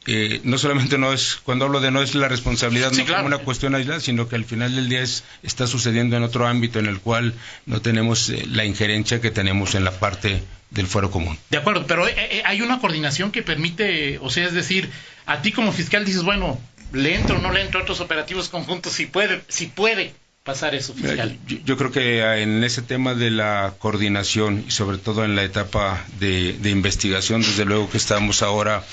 eh, 0.08 0.40
no 0.44 0.60
solamente 0.60 1.00
no 1.00 1.14
es, 1.14 1.38
cuando 1.44 1.66
hablo 1.66 1.80
de 1.80 1.90
no 1.90 2.02
es 2.02 2.14
la 2.14 2.28
responsabilidad, 2.28 2.92
no 2.92 3.06
como 3.06 3.26
una 3.26 3.40
cuestión 3.40 3.74
aislada, 3.74 4.00
sino 4.00 4.28
que 4.28 4.36
al 4.36 4.46
final 4.46 4.76
del 4.76 4.88
día 4.88 5.02
es, 5.02 5.24
está 5.42 5.66
sucediendo 5.66 6.16
en 6.16 6.22
otro 6.22 6.46
ámbito 6.46 6.78
en 6.78 6.86
el 6.86 7.00
cual 7.00 7.34
no 7.66 7.82
tenemos 7.82 8.30
eh, 8.30 8.46
la 8.48 8.66
injerencia 8.66 9.20
que 9.20 9.32
tenemos 9.32 9.74
en 9.74 9.84
la 9.84 9.92
parte 9.92 10.44
del 10.70 10.86
fuero 10.86 11.10
común. 11.10 11.38
De 11.50 11.58
acuerdo, 11.58 11.88
pero 11.88 12.08
eh, 12.08 12.44
hay 12.46 12.62
una 12.62 12.80
coordinación 12.80 13.32
que 13.32 13.42
permite, 13.42 14.20
o 14.20 14.30
sea, 14.30 14.46
es 14.46 14.54
decir, 14.54 14.92
a 15.26 15.42
ti 15.42 15.52
como 15.52 15.72
fiscal 15.72 16.06
dices, 16.06 16.22
bueno, 16.22 16.60
le 16.96 17.16
entro 17.16 17.38
o 17.38 17.42
no 17.42 17.52
le 17.52 17.62
entro 17.62 17.80
a 17.80 17.84
otros 17.84 18.00
operativos 18.00 18.50
conjuntos, 18.50 18.94
si 18.94 19.06
puede, 19.06 19.42
si 19.48 19.68
puede 19.68 20.14
pasar 20.44 20.76
eso, 20.76 20.94
fiscal. 20.94 21.38
Yo, 21.48 21.76
creo 21.76 21.92
que 21.92 22.24
ah, 22.24 22.38
en 22.38 22.64
ese 22.64 22.82
tema 22.82 23.16
de 23.16 23.32
la 23.32 23.74
coordinación 23.80 24.64
y 24.68 24.72
sobre 24.72 24.98
todo 24.98 25.26
en 25.26 25.36
la 25.36 25.44
etapa 25.44 26.06
de, 26.20 26.54
de 26.54 26.70
investigación, 26.70 27.42
desde 27.42 27.66
luego 27.66 27.90
que 27.90 27.98
estamos 27.98 28.42
ahora 28.44 28.84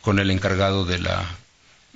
con 0.00 0.18
el 0.18 0.30
encargado 0.30 0.84
de 0.84 0.98
la 0.98 1.22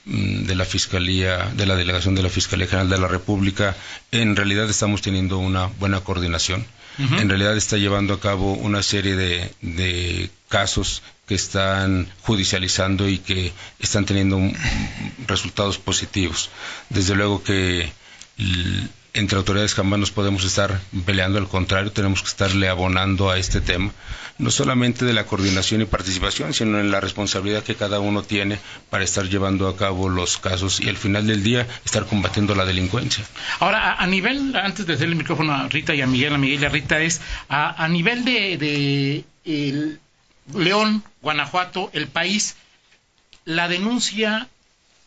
mm, 0.05 0.45
de 0.45 0.55
la 0.55 0.67
Fiscalía, 0.67 1.51
de 1.57 1.67
la 1.67 1.77
Delegación 1.77 2.15
de 2.15 2.23
la 2.23 2.29
Fiscalía 2.29 2.67
General 2.67 2.91
de 2.91 2.99
la 2.99 3.09
República, 3.09 3.75
en 4.13 4.37
realidad 4.37 4.69
estamos 4.69 5.01
teniendo 5.03 5.39
una 5.39 5.67
buena 5.67 6.01
coordinación. 6.01 6.65
En 6.99 7.29
realidad 7.29 7.55
está 7.59 7.77
llevando 7.77 8.15
a 8.15 8.21
cabo 8.21 8.55
una 8.55 8.83
serie 8.83 9.17
de, 9.17 9.53
de 9.61 10.31
casos 10.49 11.03
que 11.27 11.35
están 11.35 12.09
judicializando 12.23 13.09
y 13.09 13.19
que 13.19 13.53
están 13.79 14.07
teniendo 14.07 14.41
resultados 15.27 15.79
positivos. 15.79 16.51
Desde 16.89 17.15
luego 17.15 17.43
que 17.43 17.91
entre 19.17 19.39
autoridades 19.39 19.75
jamás 19.75 19.99
nos 19.99 20.11
podemos 20.11 20.45
estar 20.45 20.79
peleando, 21.07 21.39
al 21.39 21.49
contrario, 21.49 21.91
tenemos 21.91 22.23
que 22.23 22.29
estarle 22.29 22.69
abonando 22.69 23.31
a 23.31 23.39
este 23.39 23.61
tema, 23.61 23.91
no 24.39 24.51
solamente 24.51 25.07
de 25.07 25.15
la 25.15 25.25
coordinación 25.25 25.81
y 25.81 25.87
participación, 25.87 26.53
sino 26.53 26.79
en 26.79 26.91
la 26.91 27.01
responsabilidad 27.01 27.65
que 27.65 27.75
cada 27.75 27.99
uno 27.99 28.23
tiene 28.23 28.59
para 28.91 29.05
estar 29.05 29.27
llevando 29.29 29.69
a 29.69 29.77
cabo 29.77 30.11
los 30.11 30.37
casos 30.37 30.81
y 30.81 30.91
al 30.91 30.99
final 30.99 31.27
del 31.27 31.43
día 31.43 31.67
estar 31.85 32.05
combatiendo 32.05 32.55
la 32.55 32.67
delincuencia. 32.67 33.25
Ahora, 33.59 33.95
a, 33.95 34.07
nivel, 34.07 34.55
antes 34.55 34.87
de 34.87 34.95
hacer 34.95 35.09
el 35.09 35.17
micrófono 35.17 35.55
a 35.55 35.69
Rita 35.69 35.95
y 35.95 36.03
a 36.03 36.07
Miguel, 36.07 36.35
a 36.35 36.39
Miguel 36.39 36.61
y 36.61 36.65
a 36.67 36.69
Rita, 36.69 37.01
es 37.01 37.23
a, 37.49 37.89
nivel 37.89 38.25
de, 38.25 39.25
León, 40.55 41.03
Guanajuato, 41.23 41.91
el 41.93 42.07
país, 42.09 42.57
la 43.45 43.69
denuncia 43.69 44.49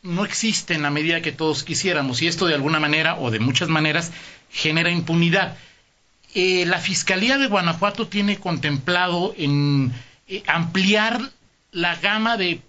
no 0.02 0.25
existe 0.25 0.73
en 0.73 0.82
la 0.82 0.89
medida 0.89 1.21
que 1.21 1.32
todos 1.32 1.63
quisiéramos 1.63 2.21
y 2.21 2.28
esto 2.28 2.45
de 2.45 2.56
alguna 2.56 2.80
manera 2.80 3.15
o 3.15 3.32
de 3.32 3.39
muchas 3.39 3.69
maneras 3.69 4.12
genera 4.49 4.89
impunidad. 4.89 5.58
Eh, 6.36 6.65
la 6.65 6.80
Fiscalía 6.80 7.38
de 7.38 7.47
Guanajuato 7.47 8.08
tiene 8.08 8.38
contemplado 8.38 9.34
en 9.38 9.91
eh, 10.28 10.43
ampliar 10.47 11.32
la 11.71 11.95
gama 11.95 12.38
de 12.38 12.62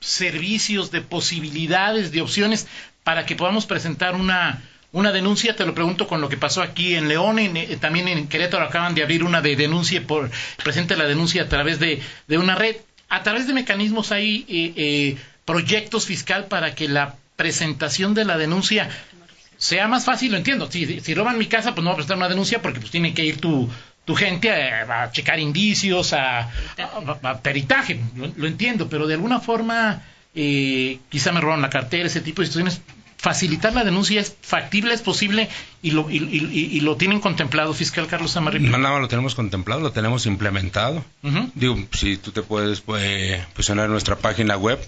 servicios, 0.00 0.90
de 0.90 1.00
posibilidades, 1.00 2.12
de 2.12 2.22
opciones 2.22 2.66
para 3.02 3.26
que 3.26 3.36
podamos 3.36 3.66
presentar 3.66 4.14
una, 4.14 4.62
una 4.92 5.12
denuncia, 5.12 5.54
te 5.54 5.66
lo 5.66 5.74
pregunto 5.74 6.06
con 6.06 6.20
lo 6.20 6.28
que 6.28 6.36
pasó 6.36 6.62
aquí 6.62 6.94
en 6.94 7.08
León, 7.08 7.38
eh, 7.38 7.76
también 7.80 8.08
en 8.08 8.28
Querétaro 8.28 8.64
acaban 8.64 8.94
de 8.94 9.02
abrir 9.02 9.24
una 9.24 9.40
de 9.40 9.56
denuncia 9.56 10.06
por, 10.06 10.30
presente 10.62 10.96
la 10.96 11.04
denuncia 11.04 11.42
a 11.42 11.48
través 11.48 11.78
de, 11.78 12.00
de 12.26 12.38
una 12.38 12.54
red. 12.54 12.76
A 13.08 13.22
través 13.22 13.46
de 13.46 13.54
mecanismos 13.54 14.12
hay 14.12 15.16
proyectos 15.46 16.04
fiscal 16.04 16.46
para 16.46 16.74
que 16.74 16.88
la 16.88 17.14
presentación 17.36 18.12
de 18.12 18.26
la 18.26 18.36
denuncia 18.36 18.90
sea 19.56 19.88
más 19.88 20.04
fácil, 20.04 20.32
lo 20.32 20.36
entiendo. 20.36 20.70
Si, 20.70 21.00
si 21.00 21.14
roban 21.14 21.38
mi 21.38 21.46
casa, 21.46 21.74
pues 21.74 21.82
no 21.82 21.90
va 21.90 21.94
a 21.94 21.96
presentar 21.96 22.16
una 22.16 22.28
denuncia 22.28 22.62
porque 22.62 22.80
pues 22.80 22.90
tiene 22.90 23.14
que 23.14 23.24
ir 23.24 23.40
tu, 23.40 23.68
tu 24.04 24.14
gente 24.14 24.50
a, 24.50 25.10
checar 25.12 25.38
indicios, 25.38 26.14
a, 26.14 26.48
peritaje, 27.42 28.00
lo, 28.14 28.46
entiendo, 28.46 28.88
pero 28.88 29.06
de 29.06 29.14
alguna 29.14 29.38
forma 29.40 30.02
eh, 30.34 30.98
quizá 31.10 31.30
me 31.30 31.40
roban 31.40 31.60
la 31.60 31.68
cartera, 31.68 32.06
ese 32.06 32.22
tipo 32.22 32.40
de 32.40 32.46
situaciones. 32.46 32.80
Facilitar 33.18 33.74
la 33.74 33.82
denuncia 33.82 34.20
es 34.20 34.36
factible, 34.40 34.94
es 34.94 35.02
posible 35.02 35.48
y 35.82 35.90
lo, 35.90 36.08
y, 36.08 36.80
lo 36.80 36.96
tienen 36.96 37.20
contemplado, 37.20 37.74
fiscal 37.74 38.06
Carlos 38.06 38.36
Amarillo. 38.36 38.70
No, 38.70 38.78
nada 38.78 39.00
lo 39.00 39.08
tenemos 39.08 39.34
contemplado, 39.34 39.80
lo 39.80 39.90
tenemos 39.90 40.24
implementado. 40.26 41.04
Digo, 41.54 41.76
si 41.92 42.16
tú 42.16 42.30
te 42.30 42.42
puedes 42.42 42.80
pues, 42.80 43.44
posicionar 43.48 43.88
nuestra 43.90 44.16
página 44.16 44.56
web, 44.56 44.78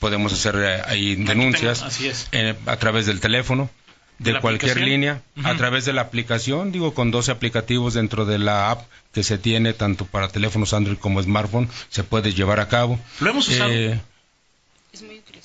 podemos 0.00 0.32
hacer 0.32 0.56
eh, 0.56 0.82
ahí 0.84 1.14
denuncias 1.14 1.84
eh, 2.32 2.56
a 2.66 2.76
través 2.76 3.06
del 3.06 3.20
teléfono 3.20 3.70
de 4.18 4.40
cualquier 4.40 4.80
línea, 4.80 5.22
a 5.44 5.54
través 5.56 5.84
de 5.84 5.92
la 5.92 6.02
aplicación, 6.02 6.72
digo, 6.72 6.94
con 6.94 7.10
12 7.10 7.30
aplicativos 7.30 7.94
dentro 7.94 8.24
de 8.24 8.38
la 8.38 8.70
app 8.70 8.86
que 9.12 9.22
se 9.22 9.38
tiene 9.38 9.74
tanto 9.74 10.06
para 10.06 10.28
teléfonos 10.28 10.72
Android 10.72 10.98
como 10.98 11.22
smartphone, 11.22 11.68
se 11.88 12.02
puede 12.02 12.32
llevar 12.32 12.60
a 12.60 12.68
cabo. 12.68 12.98
¿Lo 13.20 13.30
hemos 13.30 13.48
usado? 13.48 13.70
Eh, 13.70 14.00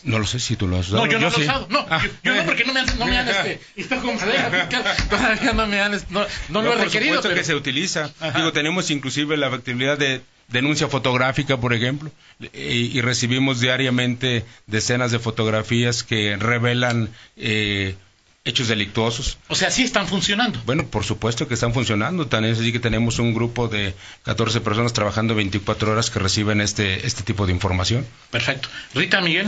no 0.04 0.20
lo 0.20 0.26
sé 0.26 0.40
si 0.40 0.56
tú 0.56 0.68
lo 0.68 0.78
has 0.78 0.88
usado. 0.88 1.06
No, 1.06 1.12
yo 1.12 1.20
no 1.20 1.30
lo 1.30 1.38
he 1.38 1.42
usado. 1.42 1.68
No, 1.70 1.86
ah. 1.90 2.02
yo, 2.24 2.36
no, 2.36 2.46
porque 2.46 2.66
no 2.66 2.74
me 2.74 2.80
han, 2.82 3.00
no 3.00 3.06
me 3.06 3.18
han 3.18 3.28
este, 3.28 3.60
todavía 5.10 5.54
no 5.54 5.68
me 5.68 5.82
han, 5.82 5.92
no, 6.10 6.26
no, 6.50 6.62
lo 6.62 6.74
he 6.74 6.86
requerido. 6.86 7.16
Por 7.16 7.24
supuesto 7.24 7.34
que 7.34 7.44
se 7.44 7.56
utiliza. 7.56 8.12
Digo, 8.36 8.52
tenemos 8.54 8.90
inclusive 8.92 9.38
la 9.38 9.48
actividad 9.48 9.98
de 9.98 10.22
denuncia 10.48 10.88
fotográfica, 10.88 11.58
por 11.58 11.74
ejemplo, 11.74 12.12
y, 12.54 13.00
recibimos 13.02 13.60
diariamente 13.60 14.46
decenas 14.68 15.12
de 15.12 15.20
fotografías 15.20 16.04
que 16.04 16.36
revelan 16.36 17.10
eh, 17.38 17.96
hechos 18.43 18.67
delictuosos. 18.67 19.38
O 19.49 19.56
sea, 19.56 19.69
sí 19.69 19.84
están 19.84 20.08
funcionando. 20.08 20.60
Bueno, 20.65 20.88
por 20.88 21.04
supuesto 21.04 21.47
que 21.47 21.54
están 21.54 21.73
funcionando. 21.73 22.27
Tan 22.27 22.45
es 22.45 22.60
así 22.60 22.71
que 22.71 22.80
tenemos 22.80 23.19
un 23.19 23.34
grupo 23.34 23.67
de 23.67 23.93
14 24.23 24.62
personas 24.62 24.93
trabajando 24.93 25.36
24 25.36 25.91
horas 25.91 26.10
que 26.10 26.19
reciben 26.19 26.62
este, 26.62 27.06
este 27.06 27.23
tipo 27.23 27.45
de 27.45 27.54
información. 27.54 28.06
Perfecto. 28.32 28.69
Rita 28.93 29.21
Miguel. 29.21 29.47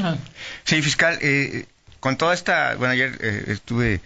Sí, 0.63 0.81
fiscal, 0.81 1.17
eh, 1.21 1.65
con 1.99 2.17
toda 2.17 2.33
esta, 2.33 2.75
bueno, 2.75 2.93
ayer 2.93 3.17
eh, 3.21 3.45
estuve 3.47 4.01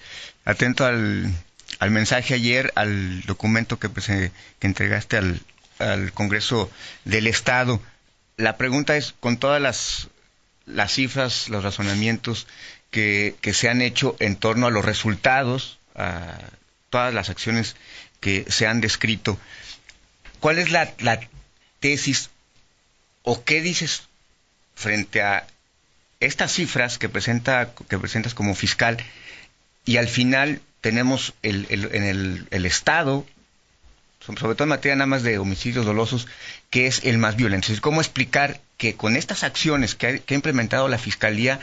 atento 0.45 0.85
al, 0.85 1.33
al 1.79 1.91
mensaje 1.91 2.33
ayer, 2.33 2.71
al 2.75 3.21
documento 3.23 3.79
que, 3.79 3.89
pues, 3.89 4.07
que 4.07 4.31
entregaste 4.61 5.17
al, 5.17 5.41
al 5.79 6.13
Congreso 6.13 6.71
del 7.03 7.27
Estado. 7.27 7.81
La 8.37 8.55
pregunta 8.55 8.95
es, 8.95 9.15
con 9.19 9.37
todas 9.37 9.61
las, 9.61 10.07
las 10.65 10.93
cifras, 10.93 11.49
los 11.49 11.63
razonamientos 11.63 12.47
que, 12.91 13.35
se 13.53 13.69
han 13.69 13.81
hecho 13.81 14.15
en 14.19 14.35
torno 14.35 14.67
a 14.67 14.71
los 14.71 14.85
resultados, 14.85 15.77
a 15.95 16.37
todas 16.89 17.13
las 17.13 17.29
acciones 17.29 17.75
que 18.19 18.45
se 18.49 18.67
han 18.67 18.81
descrito, 18.81 19.39
¿cuál 20.39 20.59
es 20.59 20.71
la, 20.71 20.89
tesis 21.79 22.29
o 23.23 23.43
qué 23.43 23.61
dices 23.61 24.03
frente 24.75 25.21
a 25.21 25.45
estas 26.19 26.51
cifras 26.51 26.97
que, 26.97 27.09
presenta, 27.09 27.71
que 27.87 27.99
presentas 27.99 28.33
como 28.33 28.55
fiscal 28.55 28.97
y 29.85 29.97
al 29.97 30.07
final 30.07 30.61
tenemos 30.81 31.33
el, 31.43 31.67
en 31.69 32.03
el, 32.03 32.47
el, 32.49 32.65
Estado, 32.65 33.25
sobre 34.25 34.55
todo 34.55 34.63
en 34.63 34.69
materia 34.69 34.95
nada 34.95 35.05
más 35.07 35.23
de 35.23 35.37
homicidios 35.37 35.85
dolosos, 35.85 36.27
que 36.69 36.87
es 36.87 37.03
el 37.03 37.17
más 37.17 37.35
violento. 37.35 37.71
¿Cómo 37.81 38.01
explicar 38.01 38.59
que 38.77 38.95
con 38.95 39.15
estas 39.15 39.43
acciones 39.43 39.95
que 39.95 40.07
ha, 40.07 40.17
que 40.17 40.33
ha, 40.33 40.35
implementado 40.35 40.87
la 40.87 40.97
Fiscalía, 40.97 41.59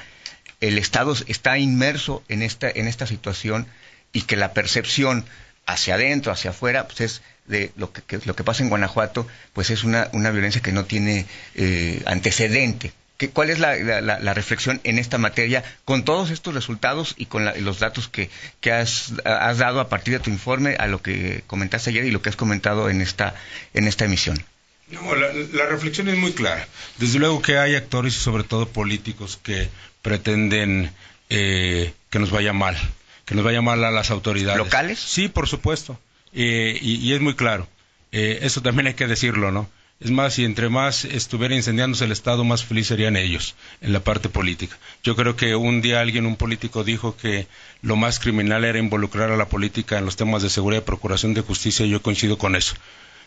el 0.61 0.79
Estado 0.79 1.15
está 1.27 1.59
inmerso 1.59 2.23
en 2.29 2.43
esta, 2.43 2.71
en 2.71 2.87
esta 2.89 3.07
situación 3.07 3.67
y 4.13 4.23
que 4.23 4.37
la 4.37 4.53
percepción 4.53 5.25
hacia 5.67 5.95
adentro, 5.95 6.33
hacia 6.33 6.51
afuera, 6.51 6.87
pues 6.87 7.01
es 7.01 7.23
de 7.47 7.73
lo 7.77 7.93
que, 7.93 8.03
lo 8.25 8.35
que 8.37 8.45
pasa 8.45 8.63
en 8.63 8.69
Guanajuato, 8.69 9.27
pues 9.53 9.71
es 9.71 9.85
una, 9.85 10.09
una 10.13 10.31
violencia 10.31 10.63
que 10.63 10.73
no 10.73 10.85
tiene 10.85 11.27
eh, 11.55 12.03
antecedente. 12.07 12.93
¿Qué, 13.17 13.31
¿Cuál 13.31 13.51
es 13.51 13.61
la, 13.61 13.77
la, 13.77 14.01
la, 14.01 14.35
reflexión 14.35 14.81
en 14.83 14.99
esta 14.99 15.19
materia 15.19 15.63
con 15.85 16.05
todos 16.05 16.31
estos 16.31 16.53
resultados 16.53 17.15
y 17.17 17.27
con 17.27 17.45
los 17.65 17.79
datos 17.79 18.09
que, 18.09 18.29
que 18.61 18.73
has, 18.73 19.13
has, 19.25 19.59
dado 19.59 19.79
a 19.79 19.89
partir 19.89 20.15
de 20.15 20.21
tu 20.21 20.31
informe, 20.31 20.75
a 20.81 20.89
lo 20.89 21.01
que 21.01 21.45
comentaste 21.47 21.91
ayer 21.91 22.07
y 22.07 22.11
lo 22.11 22.23
que 22.23 22.31
has 22.31 22.37
comentado 22.37 22.91
en 22.91 23.01
esta, 23.01 23.37
en 23.73 23.87
esta 23.87 24.07
emisión? 24.07 24.43
No, 24.89 25.15
la, 25.15 25.33
la, 25.33 25.67
reflexión 25.67 26.09
es 26.09 26.17
muy 26.17 26.33
clara. 26.33 26.67
Desde 26.99 27.21
luego 27.21 27.41
que 27.41 27.57
hay 27.57 27.77
actores 27.77 28.15
sobre 28.15 28.43
todo 28.43 28.69
políticos 28.69 29.39
que 29.43 29.69
pretenden 30.05 30.93
eh, 31.31 31.95
que 32.11 32.19
nos 32.19 32.31
vaya 32.31 32.53
mal, 32.53 32.77
que 33.25 33.35
nos 33.35 33.43
vaya 33.43 33.63
mal 33.63 33.83
a 33.83 33.91
las 33.91 34.11
autoridades. 34.11 34.59
¿Locales? 34.59 35.01
Sí, 35.01 35.29
por 35.29 35.49
supuesto. 35.49 35.99
Eh, 36.35 36.79
y, 36.81 36.97
y, 36.97 37.15
es 37.15 37.23
muy 37.23 37.35
claro. 37.35 37.67
Eh, 38.13 38.41
eso 38.43 38.61
también 38.61 38.87
hay 38.87 38.95
que 38.95 39.07
decirlo, 39.07 39.51
¿no? 39.51 39.69
Es 40.01 40.11
más, 40.11 40.35
si 40.35 40.45
entre 40.45 40.69
más 40.69 41.07
estuviera 41.07 41.55
incendiándose 41.55 42.05
el 42.05 42.13
Estado, 42.13 42.45
más 42.45 42.65
feliz 42.65 42.89
serían 42.89 43.17
ellos 43.17 43.55
en 43.81 43.95
la 43.95 44.01
parte 44.01 44.29
política. 44.29 44.77
Yo 45.03 45.17
creo 45.17 45.37
que 45.37 45.57
un 45.57 45.81
día 45.81 46.01
alguien, 46.01 46.27
un 46.27 46.37
político, 46.37 46.85
dijo 46.85 47.17
que 47.17 47.47
lo 47.81 47.97
más 47.97 48.19
criminal 48.19 48.65
era 48.65 48.79
involucrar 48.79 49.31
a 49.31 49.37
la 49.39 49.49
política 49.49 49.97
en 49.97 50.05
los 50.05 50.17
temas 50.17 50.43
de 50.43 50.51
seguridad 50.51 50.83
y 50.83 50.85
procuración 50.85 51.33
de 51.33 51.41
justicia, 51.41 51.87
y 51.87 51.91
yo 51.91 52.03
coincido 52.03 52.37
con 52.37 52.57
eso. 52.57 52.75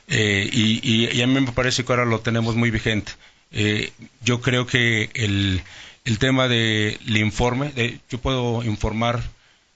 Eh, 0.09 0.47
y, 0.53 0.79
y, 0.87 1.09
y, 1.11 1.21
a 1.23 1.27
mí 1.27 1.41
me 1.41 1.51
parece 1.53 1.83
que 1.83 1.91
ahora 1.91 2.05
lo 2.05 2.19
tenemos 2.19 2.55
muy 2.55 2.69
vigente. 2.69 3.13
Eh, 3.51 3.91
yo 4.23 4.41
creo 4.41 4.67
que 4.67 5.09
el, 5.13 5.61
el 6.08 6.20
tema 6.20 6.48
del 6.48 6.98
de 7.06 7.20
informe, 7.20 7.70
de, 7.72 8.00
yo 8.10 8.17
puedo 8.20 8.63
informar 8.63 9.22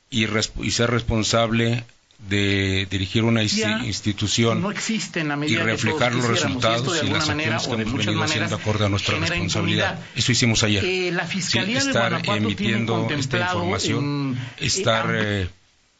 y, 0.09 0.25
y 0.25 0.71
ser 0.71 0.89
responsable 0.89 1.83
de 2.29 2.87
dirigir 2.89 3.23
una 3.23 3.43
ya 3.43 3.83
institución 3.83 4.61
no 4.61 4.69
existe 4.69 5.21
en 5.21 5.29
la 5.29 5.45
y 5.45 5.55
reflejar 5.55 6.13
los 6.13 6.27
resultados 6.27 7.03
y, 7.03 7.09
las 7.09 7.27
acciones 7.27 7.67
que 7.67 7.73
hemos 7.73 8.05
venido 8.05 8.23
haciendo 8.23 8.55
acorde 8.55 8.85
a 8.85 8.89
nuestra 8.89 9.17
responsabilidad. 9.17 9.93
Impunidad. 9.93 10.05
Eso 10.15 10.31
hicimos 10.31 10.63
ayer. 10.63 10.85
Eh, 10.85 11.11
la 11.11 11.25
Fiscalía 11.25 11.79
sí, 11.79 11.87
de 11.87 11.91
estar 11.91 12.21
emitiendo 12.37 13.07
esta 13.09 13.39
información, 13.39 14.37
en, 14.59 14.65
estar 14.65 15.15
eh, 15.17 15.49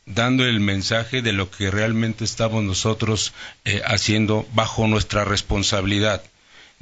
dando 0.06 0.46
el 0.46 0.60
mensaje 0.60 1.24
de 1.24 1.34
lo 1.34 1.50
que 1.50 1.72
realmente 1.72 2.24
estamos 2.24 2.64
nosotros 2.64 3.34
eh, 3.66 3.82
haciendo 3.84 4.48
bajo 4.54 4.88
nuestra 4.88 5.26
responsabilidad. 5.26 6.22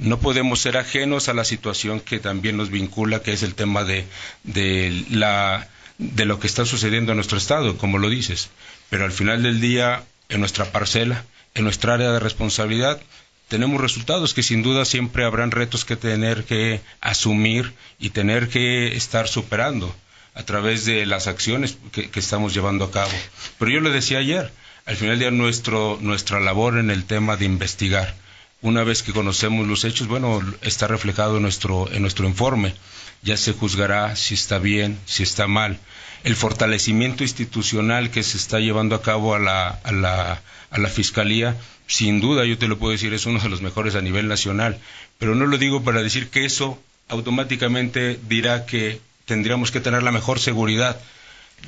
No 0.00 0.18
podemos 0.18 0.60
ser 0.60 0.76
ajenos 0.76 1.28
a 1.28 1.34
la 1.34 1.44
situación 1.44 2.00
que 2.00 2.18
también 2.18 2.56
nos 2.56 2.70
vincula, 2.70 3.22
que 3.22 3.32
es 3.32 3.42
el 3.42 3.54
tema 3.54 3.84
de, 3.84 4.06
de 4.42 5.04
la 5.10 5.68
de 5.98 6.24
lo 6.24 6.40
que 6.40 6.46
está 6.46 6.64
sucediendo 6.64 7.12
en 7.12 7.16
nuestro 7.16 7.36
estado, 7.36 7.76
como 7.76 7.98
lo 7.98 8.08
dices. 8.08 8.48
Pero 8.88 9.04
al 9.04 9.12
final 9.12 9.42
del 9.42 9.60
día, 9.60 10.02
en 10.30 10.40
nuestra 10.40 10.72
parcela, 10.72 11.24
en 11.54 11.64
nuestra 11.64 11.94
área 11.94 12.10
de 12.10 12.18
responsabilidad, 12.18 13.00
tenemos 13.48 13.80
resultados 13.80 14.32
que 14.32 14.42
sin 14.42 14.62
duda 14.62 14.84
siempre 14.86 15.24
habrán 15.24 15.50
retos 15.50 15.84
que 15.84 15.96
tener 15.96 16.44
que 16.44 16.80
asumir 17.00 17.74
y 17.98 18.10
tener 18.10 18.48
que 18.48 18.96
estar 18.96 19.28
superando 19.28 19.94
a 20.34 20.44
través 20.44 20.86
de 20.86 21.04
las 21.04 21.26
acciones 21.26 21.76
que, 21.92 22.08
estamos 22.14 22.54
llevando 22.54 22.86
a 22.86 22.90
cabo. 22.90 23.12
Pero 23.58 23.70
yo 23.70 23.80
lo 23.80 23.90
decía 23.90 24.18
ayer, 24.18 24.50
al 24.86 24.96
final 24.96 25.18
del 25.18 25.18
día 25.18 25.30
nuestro, 25.30 25.98
nuestra 26.00 26.40
labor 26.40 26.78
en 26.78 26.90
el 26.90 27.04
tema 27.04 27.36
de 27.36 27.44
investigar, 27.44 28.14
una 28.62 28.84
vez 28.84 29.02
que 29.02 29.12
conocemos 29.12 29.66
los 29.66 29.84
hechos, 29.84 30.06
bueno, 30.08 30.40
está 30.62 30.86
reflejado 30.86 31.36
en 31.36 31.42
nuestro, 31.42 31.90
en 31.92 32.02
nuestro 32.02 32.26
informe. 32.26 32.74
Ya 33.22 33.36
se 33.36 33.52
juzgará 33.52 34.16
si 34.16 34.34
está 34.34 34.58
bien, 34.58 34.98
si 35.06 35.22
está 35.22 35.46
mal. 35.46 35.78
El 36.24 36.36
fortalecimiento 36.36 37.22
institucional 37.22 38.10
que 38.10 38.22
se 38.22 38.36
está 38.36 38.60
llevando 38.60 38.94
a 38.94 39.02
cabo 39.02 39.34
a 39.34 39.38
la, 39.38 39.68
a 39.68 39.92
la, 39.92 40.42
a 40.70 40.78
la 40.78 40.88
Fiscalía, 40.88 41.56
sin 41.86 42.20
duda, 42.20 42.44
yo 42.44 42.58
te 42.58 42.68
lo 42.68 42.78
puedo 42.78 42.92
decir, 42.92 43.12
es 43.14 43.26
uno 43.26 43.40
de 43.40 43.48
los 43.48 43.62
mejores 43.62 43.94
a 43.94 44.00
nivel 44.00 44.28
nacional. 44.28 44.78
Pero 45.18 45.34
no 45.34 45.46
lo 45.46 45.58
digo 45.58 45.82
para 45.82 46.02
decir 46.02 46.28
que 46.28 46.44
eso 46.44 46.78
automáticamente 47.08 48.18
dirá 48.28 48.66
que 48.66 49.00
tendríamos 49.24 49.70
que 49.70 49.80
tener 49.80 50.02
la 50.02 50.12
mejor 50.12 50.38
seguridad. 50.38 51.00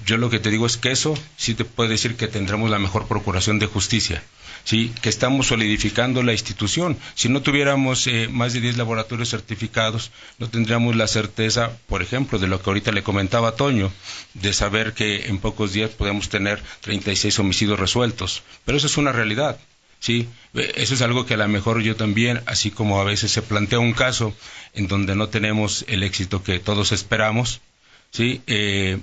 Yo 0.07 0.17
lo 0.17 0.31
que 0.31 0.39
te 0.39 0.51
digo 0.51 0.67
es 0.67 0.77
que 0.77 0.91
eso 0.91 1.15
sí 1.37 1.55
te 1.55 1.65
puede 1.65 1.91
decir 1.91 2.17
que 2.17 2.29
tendremos 2.29 2.71
la 2.71 2.79
mejor 2.79 3.09
procuración 3.09 3.59
de 3.59 3.67
justicia. 3.67 4.23
¿Sí? 4.65 4.93
que 5.01 5.09
estamos 5.09 5.49
solidificando 5.49 6.23
la 6.23 6.33
institución. 6.33 6.97
Si 7.15 7.29
no 7.29 7.43
tuviéramos 7.43 8.07
eh, 8.07 8.29
más 8.31 8.53
de 8.53 8.61
10 8.61 8.77
laboratorios 8.77 9.31
certificados, 9.31 10.11
no 10.39 10.49
tendríamos 10.49 10.97
la 10.97 11.09
certeza, 11.09 11.73
por 11.87 12.03
ejemplo, 12.03 12.39
de 12.39 12.49
lo 12.49 12.63
que 12.63 12.71
ahorita 12.71 12.93
le 12.93 13.03
comentaba 13.03 13.49
a 13.49 13.57
Toño, 13.57 13.93
de 14.35 14.53
saber 14.53 14.93
que 14.95 15.27
en 15.27 15.39
pocos 15.39 15.73
días 15.73 15.91
podemos 15.91 16.29
tener 16.29 16.63
36 16.81 17.39
homicidios 17.39 17.79
resueltos. 17.79 18.43
Pero 18.65 18.79
eso 18.79 18.87
es 18.87 18.97
una 18.97 19.13
realidad. 19.13 19.59
Sí, 20.01 20.29
eso 20.53 20.95
es 20.95 21.03
algo 21.03 21.27
que 21.27 21.35
a 21.35 21.37
lo 21.37 21.47
mejor 21.47 21.81
yo 21.81 21.95
también, 21.95 22.43
así 22.47 22.73
como 22.73 23.01
a 23.01 23.05
veces 23.05 23.31
se 23.31 23.41
plantea 23.41 23.79
un 23.79 23.93
caso 23.93 24.35
en 24.75 24.89
donde 24.89 25.15
no 25.15 25.29
tenemos 25.29 25.85
el 25.87 26.03
éxito 26.03 26.43
que 26.43 26.59
todos 26.59 26.91
esperamos, 26.91 27.61
sí, 28.11 28.43
eh, 28.49 28.99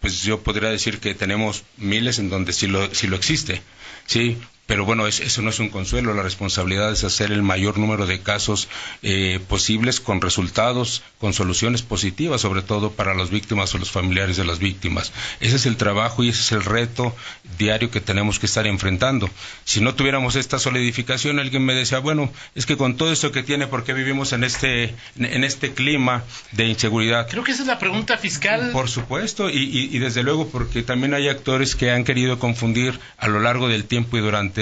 pues 0.00 0.22
yo 0.22 0.42
podría 0.42 0.70
decir 0.70 0.98
que 1.00 1.14
tenemos 1.14 1.64
miles 1.76 2.18
en 2.18 2.30
donde 2.30 2.52
sí 2.52 2.66
lo, 2.66 2.94
sí 2.94 3.06
lo 3.06 3.16
existe. 3.16 3.62
Sí, 4.06 4.38
pero 4.66 4.84
bueno, 4.84 5.06
es, 5.06 5.20
eso 5.20 5.42
no 5.42 5.50
es 5.50 5.60
un 5.60 5.68
consuelo, 5.68 6.12
la 6.12 6.22
responsabilidad 6.22 6.92
es 6.92 7.04
hacer 7.04 7.30
el 7.30 7.42
mayor 7.42 7.78
número 7.78 8.06
de 8.06 8.20
casos 8.20 8.68
eh, 9.02 9.38
posibles 9.48 10.00
con 10.00 10.20
resultados, 10.20 11.02
con 11.20 11.32
soluciones 11.32 11.82
positivas, 11.82 12.40
sobre 12.40 12.62
todo 12.62 12.90
para 12.90 13.14
las 13.14 13.30
víctimas 13.30 13.74
o 13.74 13.78
los 13.78 13.92
familiares 13.92 14.36
de 14.36 14.44
las 14.44 14.58
víctimas. 14.58 15.12
Ese 15.40 15.56
es 15.56 15.66
el 15.66 15.76
trabajo 15.76 16.24
y 16.24 16.30
ese 16.30 16.40
es 16.40 16.52
el 16.52 16.64
reto 16.64 17.14
diario 17.58 17.90
que 17.90 18.00
tenemos 18.00 18.40
que 18.40 18.46
estar 18.46 18.66
enfrentando. 18.66 19.30
Si 19.64 19.80
no 19.80 19.94
tuviéramos 19.94 20.34
esta 20.34 20.58
solidificación, 20.58 21.38
alguien 21.38 21.64
me 21.64 21.74
decía, 21.74 22.00
bueno, 22.00 22.32
es 22.56 22.66
que 22.66 22.76
con 22.76 22.96
todo 22.96 23.12
esto 23.12 23.30
que 23.30 23.44
tiene, 23.44 23.68
¿por 23.68 23.84
qué 23.84 23.92
vivimos 23.92 24.32
en 24.32 24.42
este, 24.42 24.94
en 25.16 25.44
este 25.44 25.74
clima 25.74 26.24
de 26.52 26.66
inseguridad? 26.66 27.28
Creo 27.30 27.44
que 27.44 27.52
esa 27.52 27.62
es 27.62 27.68
la 27.68 27.78
pregunta 27.78 28.18
fiscal. 28.18 28.70
Por 28.72 28.90
supuesto, 28.90 29.48
y, 29.48 29.58
y, 29.58 29.96
y 29.96 29.98
desde 30.00 30.24
luego 30.24 30.48
porque 30.48 30.82
también 30.82 31.14
hay 31.14 31.28
actores 31.28 31.76
que 31.76 31.92
han 31.92 32.02
querido 32.02 32.40
confundir 32.40 32.98
a 33.18 33.28
lo 33.28 33.38
largo 33.38 33.68
del 33.68 33.84
tiempo 33.84 34.16
y 34.16 34.20
durante 34.20 34.55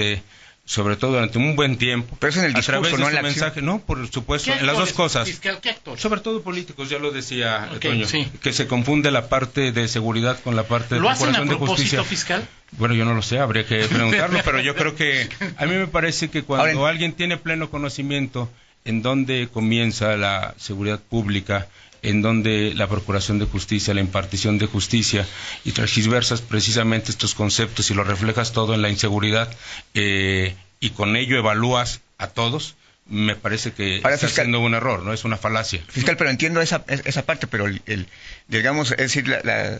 sobre 0.67 0.95
todo 0.95 1.11
durante 1.11 1.37
un 1.37 1.55
buen 1.55 1.77
tiempo. 1.77 2.17
Pero 2.19 2.31
es 2.31 2.37
en 2.37 2.45
el 2.45 2.53
discurso, 2.53 2.71
a 2.71 2.81
través 2.81 2.91
de 2.93 2.97
no 2.97 3.05
su 3.05 3.09
en 3.09 3.15
la 3.15 3.21
mensaje, 3.21 3.45
acción. 3.47 3.65
no, 3.67 3.79
por 3.79 4.07
supuesto, 4.11 4.51
en 4.51 4.65
las 4.65 4.75
dos 4.77 4.93
cosas. 4.93 5.27
Fiscal, 5.27 5.59
¿qué 5.61 5.69
actor? 5.69 5.99
Sobre 5.99 6.21
todo 6.21 6.41
políticos, 6.41 6.89
ya 6.89 6.97
lo 6.97 7.11
decía 7.11 7.69
Okay, 7.75 7.91
Toño, 7.91 8.07
sí. 8.07 8.27
que 8.41 8.51
se 8.51 8.65
confunde 8.65 9.11
la 9.11 9.29
parte 9.29 9.71
de 9.71 9.87
seguridad 9.87 10.39
con 10.43 10.55
la 10.55 10.63
parte 10.63 10.95
de 10.95 11.01
¿Lo 11.01 11.09
hacen 11.09 11.35
a 11.35 11.41
de 11.43 11.53
justicia. 11.53 11.99
propósito 11.99 12.03
fiscal? 12.03 12.47
Bueno, 12.71 12.95
yo 12.95 13.05
no 13.05 13.13
lo 13.13 13.21
sé, 13.21 13.37
habría 13.37 13.65
que 13.67 13.77
preguntarlo, 13.89 14.39
pero 14.43 14.59
yo 14.59 14.75
creo 14.75 14.95
que 14.95 15.29
a 15.57 15.65
mí 15.67 15.75
me 15.75 15.87
parece 15.87 16.29
que 16.29 16.41
cuando 16.41 16.79
Ahora, 16.79 16.89
alguien 16.91 17.13
tiene 17.13 17.37
pleno 17.37 17.69
conocimiento 17.69 18.49
en 18.85 19.03
dónde 19.03 19.47
comienza 19.53 20.17
la 20.17 20.55
seguridad 20.57 20.99
pública, 20.99 21.67
en 22.09 22.21
donde 22.21 22.73
la 22.75 22.87
procuración 22.87 23.39
de 23.39 23.45
justicia, 23.45 23.93
la 23.93 24.01
impartición 24.01 24.57
de 24.57 24.65
justicia 24.67 25.25
y 25.63 25.71
transversas 25.71 26.41
precisamente 26.41 27.11
estos 27.11 27.33
conceptos 27.35 27.89
y 27.91 27.93
lo 27.93 28.03
reflejas 28.03 28.53
todo 28.53 28.73
en 28.73 28.81
la 28.81 28.89
inseguridad 28.89 29.49
eh, 29.93 30.55
y 30.79 30.91
con 30.91 31.15
ello 31.15 31.37
evalúas 31.37 32.01
a 32.17 32.27
todos, 32.27 32.75
me 33.07 33.35
parece 33.35 33.71
que 33.73 33.97
está 33.97 34.09
fiscal- 34.11 34.29
haciendo 34.29 34.59
un 34.61 34.73
error, 34.73 35.03
no 35.03 35.13
es 35.13 35.25
una 35.25 35.37
falacia. 35.37 35.81
Fiscal, 35.89 36.17
pero 36.17 36.29
entiendo 36.29 36.61
esa, 36.61 36.83
es- 36.87 37.01
esa 37.05 37.23
parte, 37.25 37.47
pero 37.47 37.65
el, 37.67 37.81
el- 37.85 38.07
digamos, 38.47 38.91
es 38.91 38.97
decir, 38.97 39.27
la, 39.27 39.41
la- 39.43 39.79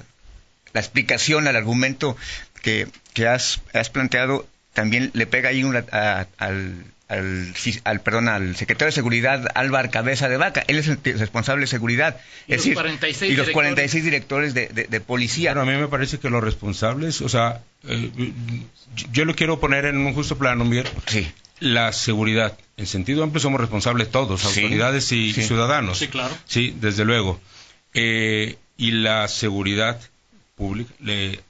la 0.74 0.80
explicación 0.82 1.48
al 1.48 1.56
argumento 1.56 2.18
que, 2.62 2.88
que 3.14 3.28
has, 3.28 3.62
has 3.74 3.90
planteado 3.90 4.48
también 4.74 5.10
le 5.14 5.26
pega 5.26 5.50
ahí 5.50 5.64
una- 5.64 5.86
a- 5.92 6.28
al, 6.38 6.84
al, 7.08 7.54
al, 7.84 8.02
perdón, 8.02 8.28
al 8.30 8.56
secretario 8.56 8.88
de 8.88 8.92
Seguridad, 8.94 9.46
Álvaro 9.56 9.92
Cabeza 9.92 10.28
de 10.30 10.38
Vaca. 10.38 10.64
Él 10.68 10.78
es 10.80 10.88
el 10.88 11.00
responsable 11.20 11.62
de 11.62 11.68
seguridad. 11.68 12.18
Y 12.48 12.54
es 12.54 12.58
los 12.58 12.66
decir, 12.66 12.74
46 12.76 13.32
y 13.32 13.36
los 13.36 13.46
directores. 13.48 13.54
46 13.54 14.04
directores 14.04 14.54
de, 14.54 14.68
de- 14.68 14.84
de 14.86 15.02
policía. 15.02 15.52
Claro, 15.54 15.70
a 15.70 15.72
mí 15.72 15.80
me 15.80 15.88
parece 15.88 16.18
que 16.20 16.30
los 16.30 16.44
responsables, 16.44 17.22
o 17.22 17.30
sea, 17.30 17.62
eh, 17.88 18.12
yo 19.12 19.26
lo 19.26 19.36
quiero 19.36 19.60
poner 19.60 19.86
en 19.86 19.98
un 19.98 20.14
justo 20.14 20.38
plano, 20.38 20.66
Miguel, 20.66 20.88
Sí. 21.08 21.32
la 21.60 21.92
seguridad. 21.94 22.58
En 22.78 22.88
sentido 22.88 23.24
amplio 23.24 23.40
somos 23.40 23.62
responsables 23.62 24.10
todos, 24.12 24.42
Sí, 24.42 24.48
autoridades 24.62 25.12
y 25.12 25.32
sí. 25.34 25.44
ciudadanos. 25.44 26.00
Sí, 26.00 26.08
claro. 26.08 26.36
Sí, 26.46 26.76
desde 26.82 27.06
luego. 27.06 27.40
Eh, 27.94 28.58
y 28.78 28.92
la 28.92 29.28
seguridad 29.28 30.00
pública, 30.56 30.92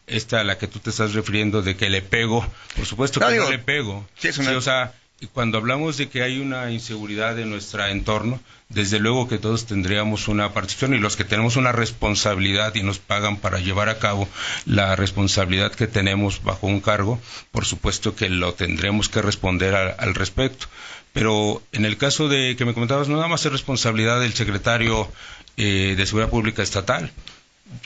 esta 0.08 0.42
a 0.42 0.44
la 0.44 0.58
que 0.58 0.68
tú 0.68 0.80
te 0.80 0.90
estás 0.90 1.14
refiriendo 1.14 1.62
de 1.62 1.76
que 1.76 1.90
le 1.90 2.02
pego, 2.02 2.46
por 2.76 2.86
supuesto 2.86 3.20
que 3.20 3.36
no 3.38 3.50
le 3.50 3.60
pego. 3.60 4.08
Sí, 4.18 4.30
o 4.30 4.62
sea, 4.62 4.94
cuando 5.34 5.58
hablamos 5.58 5.98
de 5.98 6.10
que 6.10 6.24
hay 6.24 6.40
una 6.40 6.72
inseguridad 6.72 7.38
en 7.40 7.50
nuestro 7.50 7.86
entorno, 7.86 8.40
desde 8.70 9.00
luego 9.00 9.28
que 9.28 9.38
todos 9.38 9.66
tendríamos 9.66 10.28
una 10.28 10.54
participación 10.54 10.96
y 10.96 11.00
los 11.00 11.16
que 11.16 11.24
tenemos 11.24 11.56
una 11.56 11.72
responsabilidad 11.72 12.74
y 12.76 12.84
nos 12.84 13.00
pagan 13.00 13.38
para 13.38 13.60
llevar 13.60 13.90
a 13.90 14.00
cabo 14.00 14.28
la 14.66 14.96
responsabilidad 14.96 15.72
que 15.74 15.88
tenemos 15.88 16.44
bajo 16.44 16.68
un 16.68 16.82
cargo, 16.82 17.20
por 17.52 17.66
supuesto 17.66 18.16
que 18.16 18.30
lo 18.30 18.54
tendremos 18.54 19.10
que 19.10 19.22
responder 19.22 19.76
al 19.76 20.16
respecto. 20.16 20.68
Pero 21.14 21.62
en 21.72 21.86
el 21.86 21.98
caso 21.98 22.28
de 22.28 22.56
que 22.58 22.66
me 22.66 22.74
comentabas, 22.74 23.08
no 23.08 23.16
nada 23.16 23.30
más 23.30 23.46
es 23.46 23.52
responsabilidad 23.52 24.20
del 24.20 24.34
secretario 24.34 25.10
eh, 25.58 25.96
de 25.96 26.06
Seguridad 26.06 26.30
Pública 26.30 26.62
Estatal. 26.62 27.12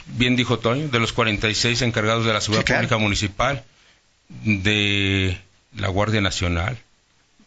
Bien 0.06 0.34
dijo 0.34 0.58
Toño, 0.58 0.88
de 0.88 0.98
los 0.98 1.12
46 1.12 1.82
encargados 1.82 2.24
de 2.24 2.32
la 2.32 2.40
Seguridad 2.40 2.66
Pública 2.66 2.98
Municipal, 2.98 3.64
de 4.28 5.38
la 5.76 5.88
Guardia 5.88 6.20
Nacional, 6.20 6.78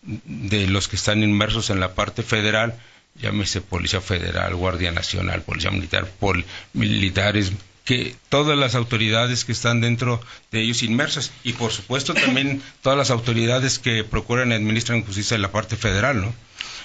de 0.03 0.67
los 0.67 0.87
que 0.87 0.95
están 0.95 1.23
inmersos 1.23 1.69
en 1.69 1.79
la 1.79 1.93
parte 1.93 2.23
federal, 2.23 2.79
llámese 3.21 3.61
Policía 3.61 4.01
Federal, 4.01 4.55
Guardia 4.55 4.91
Nacional, 4.91 5.41
Policía 5.41 5.71
Militar, 5.71 6.07
pol, 6.19 6.45
militares, 6.73 7.53
que 7.85 8.15
todas 8.29 8.57
las 8.57 8.75
autoridades 8.75 9.45
que 9.45 9.51
están 9.51 9.81
dentro 9.81 10.21
de 10.51 10.61
ellos 10.61 10.83
inmersas 10.83 11.31
y 11.43 11.53
por 11.53 11.71
supuesto 11.71 12.13
también 12.25 12.61
todas 12.81 12.97
las 12.97 13.11
autoridades 13.11 13.79
que 13.79 14.03
procuran 14.03 14.51
y 14.51 14.55
administran 14.55 15.03
justicia 15.03 15.35
en 15.35 15.41
la 15.41 15.51
parte 15.51 15.75
federal, 15.75 16.21
¿no? 16.21 16.33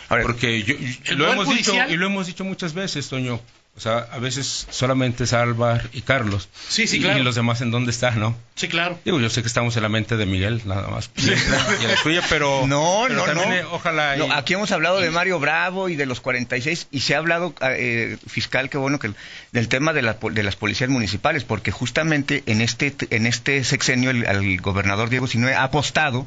Porque 0.09 0.62
yo, 0.62 0.74
lo 1.16 1.31
hemos 1.31 1.48
dicho 1.50 1.74
y 1.90 1.96
lo 1.96 2.07
hemos 2.07 2.26
dicho 2.26 2.42
muchas 2.42 2.72
veces, 2.72 3.09
Toño. 3.09 3.40
O 3.79 3.81
sea, 3.81 4.09
a 4.11 4.19
veces 4.19 4.67
solamente 4.71 5.23
es 5.23 5.33
Álvar 5.33 5.88
y 5.93 6.01
Carlos. 6.01 6.49
Sí, 6.69 6.88
sí, 6.88 6.99
claro. 7.01 7.21
Y 7.21 7.23
los 7.23 7.37
demás 7.37 7.61
en 7.61 7.71
dónde 7.71 7.93
están, 7.93 8.19
¿no? 8.19 8.37
Sí, 8.57 8.67
claro. 8.67 8.99
Digo, 9.05 9.21
yo 9.21 9.31
sé 9.31 9.41
que 9.41 9.47
estamos 9.47 9.77
en 9.77 9.85
la 9.85 9.88
mente 9.88 10.17
de 10.17 10.27
Miguel, 10.27 10.62
nada 10.64 10.88
más. 10.88 11.12
y 11.17 11.31
en 11.31 11.88
la 11.88 12.03
tuya, 12.03 12.21
pero. 12.29 12.67
No, 12.67 13.09
no, 13.09 13.33
no. 13.33 13.43
Eh, 13.53 13.64
ojalá. 13.71 14.17
aquí 14.37 14.55
hemos 14.55 14.73
hablado 14.73 14.99
de 14.99 15.11
Mario 15.11 15.38
Bravo 15.38 15.88
y 15.88 15.95
de 15.95 16.07
los 16.07 16.21
46, 16.21 16.88
y 16.91 17.01
se 17.03 17.14
ha 17.14 17.19
hablado, 17.19 17.55
eh, 17.62 18.17
fiscal, 18.27 18.69
qué 18.69 18.79
bueno, 18.79 18.99
que 18.99 19.12
del 19.53 19.69
tema 19.69 19.93
de, 19.93 20.03
de 20.33 20.43
las 20.43 20.57
policías 20.57 20.91
municipales, 20.91 21.45
porque 21.45 21.71
justamente 21.71 22.43
en 22.47 22.61
este, 22.61 22.93
en 23.11 23.27
este 23.27 23.62
sexenio 23.62 24.11
el, 24.11 24.61
gobernador 24.61 25.09
Diego 25.09 25.29
Sinue 25.29 25.55
ha 25.55 25.62
apostado, 25.62 26.27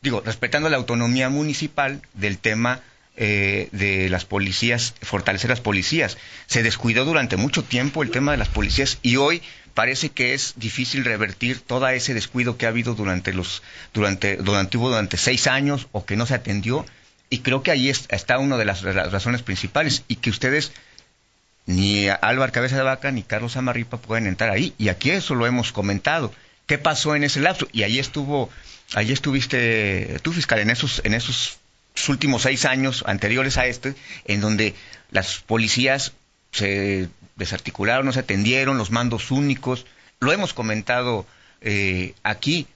digo, 0.00 0.22
respetando 0.24 0.70
la 0.70 0.78
autonomía 0.78 1.28
municipal 1.28 2.00
del 2.14 2.38
tema 2.38 2.80
eh, 3.20 3.68
de 3.72 4.08
las 4.08 4.24
policías, 4.24 4.94
fortalecer 5.02 5.50
las 5.50 5.60
policías. 5.60 6.18
Se 6.46 6.62
descuidó 6.62 7.04
durante 7.04 7.36
mucho 7.36 7.64
tiempo 7.64 8.04
el 8.04 8.12
tema 8.12 8.30
de 8.30 8.38
las 8.38 8.48
policías 8.48 8.98
y 9.02 9.16
hoy 9.16 9.42
parece 9.74 10.10
que 10.10 10.34
es 10.34 10.54
difícil 10.54 11.04
revertir 11.04 11.60
todo 11.60 11.88
ese 11.88 12.14
descuido 12.14 12.56
que 12.56 12.66
ha 12.66 12.68
habido 12.68 12.94
durante 12.94 13.32
los, 13.32 13.64
durante, 13.92 14.36
durante, 14.36 14.78
durante 14.78 15.16
seis 15.16 15.48
años 15.48 15.88
o 15.90 16.04
que 16.04 16.14
no 16.14 16.26
se 16.26 16.34
atendió. 16.34 16.86
Y 17.28 17.38
creo 17.40 17.64
que 17.64 17.72
ahí 17.72 17.90
está 17.90 18.38
una 18.38 18.56
de 18.56 18.64
las 18.64 18.82
razones 18.82 19.42
principales 19.42 20.04
y 20.06 20.16
que 20.16 20.30
ustedes 20.30 20.70
ni 21.66 22.08
Álvaro 22.08 22.52
Cabeza 22.52 22.76
de 22.76 22.82
Vaca 22.82 23.10
ni 23.10 23.24
Carlos 23.24 23.56
Amarripa 23.56 23.96
pueden 23.96 24.28
entrar 24.28 24.50
ahí. 24.50 24.74
Y 24.78 24.90
aquí 24.90 25.10
eso 25.10 25.34
lo 25.34 25.44
hemos 25.44 25.72
comentado. 25.72 26.32
¿Qué 26.66 26.78
pasó 26.78 27.16
en 27.16 27.24
ese 27.24 27.40
lapso? 27.40 27.66
Y 27.72 27.82
ahí 27.82 27.98
estuvo, 27.98 28.48
ahí 28.94 29.10
estuviste 29.10 30.20
tú, 30.22 30.32
fiscal, 30.32 30.60
en 30.60 30.70
esos, 30.70 31.02
en 31.04 31.14
esos 31.14 31.58
últimos 32.08 32.42
seis 32.42 32.64
años 32.66 33.02
anteriores 33.06 33.56
a 33.56 33.66
este, 33.66 33.94
en 34.26 34.40
donde 34.40 34.74
las 35.10 35.38
policías 35.38 36.12
se 36.52 37.08
desarticularon, 37.36 38.06
no 38.06 38.12
se 38.12 38.20
atendieron, 38.20 38.78
los 38.78 38.90
mandos 38.90 39.30
únicos. 39.30 39.86
Lo 40.20 40.32
hemos 40.32 40.52
comentado 40.52 41.26
eh, 41.60 42.14
aquí. 42.22 42.66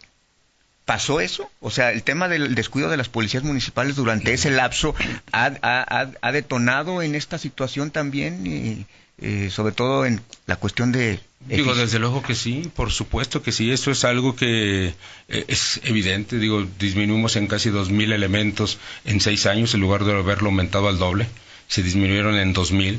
¿Pasó 0.85 1.21
eso? 1.21 1.51
O 1.61 1.71
sea, 1.71 1.93
el 1.93 2.03
tema 2.03 2.29
del 2.29 2.55
descuido 2.57 2.91
de 2.91 2.97
las 2.97 3.09
policías 3.09 3.45
municipales 3.45 3.95
durante 3.95 4.33
ese 4.33 4.51
lapso 4.51 4.95
ha, 5.31 6.33
detonado 6.33 7.03
en 7.03 7.15
esta 7.15 7.39
situación 7.39 7.93
también, 7.93 8.47
eh, 8.47 8.87
eh, 9.19 9.51
sobre 9.51 9.73
todo 9.73 10.07
en 10.07 10.21
la 10.47 10.57
cuestión 10.57 10.91
de 10.91 11.21
Digo, 11.49 11.75
desde 11.75 11.99
luego 11.99 12.23
que 12.23 12.35
sí, 12.35 12.71
por 12.75 12.93
supuesto 12.93 13.43
que 13.43 13.51
sí, 13.51 13.73
eso 13.73 13.91
es 13.91 14.05
algo 14.05 14.37
que 14.37 14.95
eh, 15.29 15.45
es 15.49 15.81
evidente, 15.85 16.39
digo, 16.39 16.67
disminuimos 16.79 17.35
en 17.37 17.49
casi 17.49 17.71
2.000 17.71 18.13
elementos 18.13 18.79
en 19.05 19.21
seis 19.21 19.47
años 19.47 19.75
en 19.75 19.81
lugar 19.81 20.05
de 20.05 20.13
haberlo 20.13 20.51
aumentado 20.51 20.89
al 20.89 20.99
doble, 20.99 21.27
se 21.67 21.83
disminuyeron 21.83 22.37
en 22.37 22.55
2.000, 22.55 22.99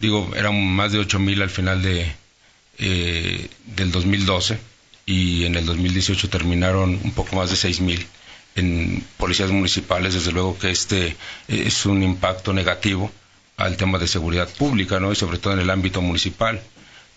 digo, 0.00 0.32
eran 0.34 0.66
más 0.74 0.92
de 0.92 0.98
8.000 0.98 1.42
al 1.42 1.50
final 1.50 1.82
de, 1.82 2.12
eh, 2.78 3.48
del 3.76 3.92
2012 3.92 4.58
y 5.06 5.44
en 5.44 5.54
el 5.54 5.64
2018 5.64 6.28
terminaron 6.28 7.00
un 7.02 7.12
poco 7.12 7.36
más 7.36 7.50
de 7.50 7.56
6.000 7.56 8.04
en 8.56 9.04
policías 9.16 9.50
municipales, 9.50 10.14
desde 10.14 10.32
luego 10.32 10.58
que 10.58 10.70
este 10.70 11.16
es 11.46 11.86
un 11.86 12.02
impacto 12.02 12.52
negativo 12.52 13.12
al 13.56 13.76
tema 13.76 13.98
de 13.98 14.08
seguridad 14.08 14.48
pública, 14.48 14.98
¿no? 14.98 15.12
Y 15.12 15.16
sobre 15.16 15.38
todo 15.38 15.52
en 15.52 15.60
el 15.60 15.70
ámbito 15.70 16.00
municipal. 16.02 16.60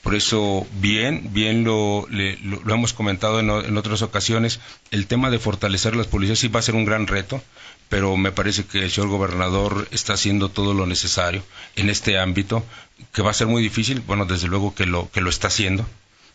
Por 0.01 0.15
eso, 0.15 0.65
bien, 0.79 1.29
bien 1.33 1.65
lo, 1.65 2.07
lo, 2.09 2.73
hemos 2.73 2.93
comentado 2.93 3.39
en, 3.39 3.77
otras 3.77 4.01
ocasiones, 4.01 4.59
el 4.91 5.07
tema 5.07 5.29
de 5.29 5.39
fortalecer 5.39 5.95
las 5.95 6.07
policías 6.07 6.39
sí 6.39 6.47
va 6.47 6.59
a 6.59 6.63
ser 6.63 6.75
un 6.75 6.85
gran 6.85 7.05
reto, 7.05 7.43
pero 7.89 8.15
me 8.15 8.31
parece 8.31 8.65
que 8.65 8.83
el 8.83 8.91
señor 8.91 9.09
gobernador 9.09 9.88
está 9.91 10.13
haciendo 10.13 10.49
todo 10.49 10.73
lo 10.73 10.85
necesario 10.85 11.43
en 11.75 11.89
este 11.89 12.17
ámbito, 12.17 12.65
que 13.13 13.21
va 13.21 13.31
a 13.31 13.33
ser 13.33 13.47
muy 13.47 13.62
difícil, 13.62 13.99
bueno, 14.01 14.25
desde 14.25 14.47
luego 14.47 14.73
que 14.73 14.85
lo, 14.85 15.12
que 15.12 15.19
lo 15.19 15.29
está 15.29 15.47
haciendo, 15.47 15.85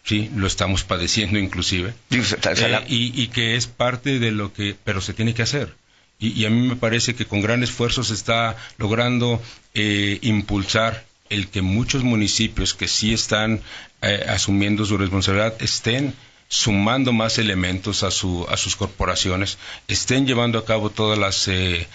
sí, 0.05 0.31
lo 0.37 0.47
estamos 0.47 0.85
padeciendo 0.85 1.39
inclusive, 1.39 1.95
eh, 2.11 2.85
y, 2.89 3.29
que 3.29 3.57
es 3.57 3.67
parte 3.67 4.19
de 4.19 4.31
lo 4.31 4.53
que, 4.53 4.77
pero 4.85 5.01
se 5.01 5.15
tiene 5.15 5.33
que 5.33 5.43
hacer. 5.43 5.75
Y, 6.21 6.45
a 6.45 6.51
mí 6.51 6.69
me 6.69 6.77
parece 6.77 7.15
que 7.15 7.25
con 7.25 7.41
gran 7.41 7.63
esfuerzo 7.63 8.05
se 8.05 8.15
está 8.15 8.57
logrando 8.79 9.43
eh, 9.73 10.19
impulsar 10.23 11.05
el 11.31 11.49
que 11.49 11.63
muchos 11.63 12.05
municipios 12.05 12.75
que 12.75 12.89
sí 12.89 13.15
están 13.15 13.63
eh, 14.03 14.27
asumiendo 14.29 14.85
su 14.85 14.99
responsabilidad 14.99 15.55
estén 15.61 16.15
sumando 16.49 17.13
más 17.13 17.39
elementos 17.39 18.03
a, 18.03 18.11
su, 18.11 18.47
a 18.51 18.57
sus 18.57 18.77
corporaciones, 18.77 19.59
estén 19.89 20.27
llevando 20.27 20.59
a 20.59 20.67
cabo 20.67 20.91
todas 20.91 21.19
las, 21.19 21.49
eh, 21.49 21.89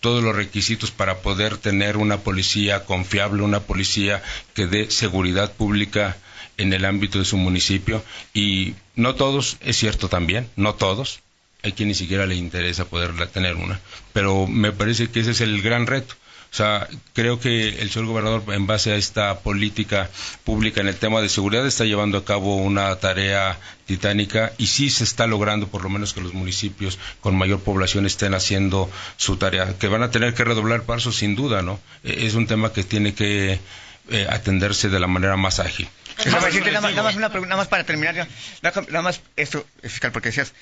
todos 0.00 0.22
los 0.22 0.34
requisitos 0.34 0.90
para 0.90 1.18
poder 1.18 1.56
tener 1.58 1.96
una 1.96 2.18
policía 2.18 2.84
confiable, 2.84 3.42
una 3.42 3.60
policía 3.60 4.22
que 4.54 4.66
dé 4.66 4.90
seguridad 4.90 5.52
pública 5.52 6.16
en 6.56 6.72
el 6.72 6.84
ámbito 6.84 7.20
de 7.20 7.24
su 7.24 7.36
municipio. 7.36 8.02
Y 8.34 8.74
no 8.96 9.14
todos, 9.14 9.58
es 9.60 9.76
cierto 9.76 10.08
también, 10.08 10.48
no 10.56 10.74
todos, 10.74 11.20
hay 11.62 11.72
quien 11.72 11.88
ni 11.88 11.94
siquiera 11.94 12.26
le 12.26 12.34
interesa 12.34 12.84
poder 12.84 13.28
tener 13.28 13.54
una, 13.54 13.80
pero 14.12 14.46
me 14.48 14.72
parece 14.72 15.08
que 15.08 15.20
ese 15.20 15.30
es 15.30 15.40
el 15.40 15.62
gran 15.62 15.86
reto 15.86 16.16
o 16.52 16.56
sea, 16.56 16.88
creo 17.12 17.38
que 17.38 17.80
el 17.80 17.90
señor 17.90 18.08
gobernador, 18.08 18.42
en 18.48 18.66
base 18.66 18.92
a 18.92 18.96
esta 18.96 19.40
política 19.40 20.10
pública 20.44 20.80
en 20.80 20.88
el 20.88 20.96
tema 20.96 21.20
de 21.20 21.28
seguridad, 21.28 21.66
está 21.66 21.84
llevando 21.84 22.18
a 22.18 22.24
cabo 22.24 22.56
una 22.56 22.94
tarea 22.96 23.58
titánica 23.84 24.52
y 24.56 24.68
sí 24.68 24.88
se 24.88 25.04
está 25.04 25.26
logrando, 25.26 25.68
por 25.68 25.82
lo 25.82 25.90
menos, 25.90 26.14
que 26.14 26.20
los 26.20 26.34
municipios 26.34 26.98
con 27.20 27.36
mayor 27.36 27.60
población 27.60 28.06
estén 28.06 28.34
haciendo 28.34 28.90
su 29.16 29.36
tarea. 29.36 29.76
Que 29.78 29.88
van 29.88 30.02
a 30.02 30.10
tener 30.10 30.34
que 30.34 30.44
redoblar 30.44 30.84
pasos, 30.84 31.16
sin 31.16 31.36
duda, 31.36 31.62
¿no? 31.62 31.78
E, 32.04 32.26
es 32.26 32.34
un 32.34 32.46
tema 32.46 32.72
que 32.72 32.84
tiene 32.84 33.14
que 33.14 33.60
eh, 34.08 34.26
atenderse 34.30 34.88
de 34.88 35.00
la 35.00 35.06
manera 35.06 35.36
más 35.36 35.60
ágil. 35.60 35.88
Nada 36.24 37.02
más, 37.02 37.16
una 37.16 37.28
pregunta, 37.28 37.48
nada 37.48 37.56
más 37.60 37.68
para 37.68 37.84
terminar, 37.84 38.26
nada 38.62 39.02
más 39.02 39.20
esto, 39.36 39.66
fiscal, 39.82 40.12
porque 40.12 40.30
decías, 40.30 40.54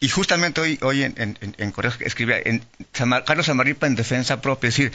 y 0.00 0.08
justamente 0.08 0.60
hoy, 0.60 0.78
hoy 0.82 1.04
en, 1.04 1.14
en, 1.16 1.54
en 1.56 1.72
Correos 1.72 1.96
escribía 2.00 2.36
en 2.44 2.64
Carlos 3.24 3.48
Amarripa 3.48 3.86
en 3.86 3.94
defensa 3.94 4.40
propia, 4.40 4.68
es 4.68 4.76
decir, 4.76 4.92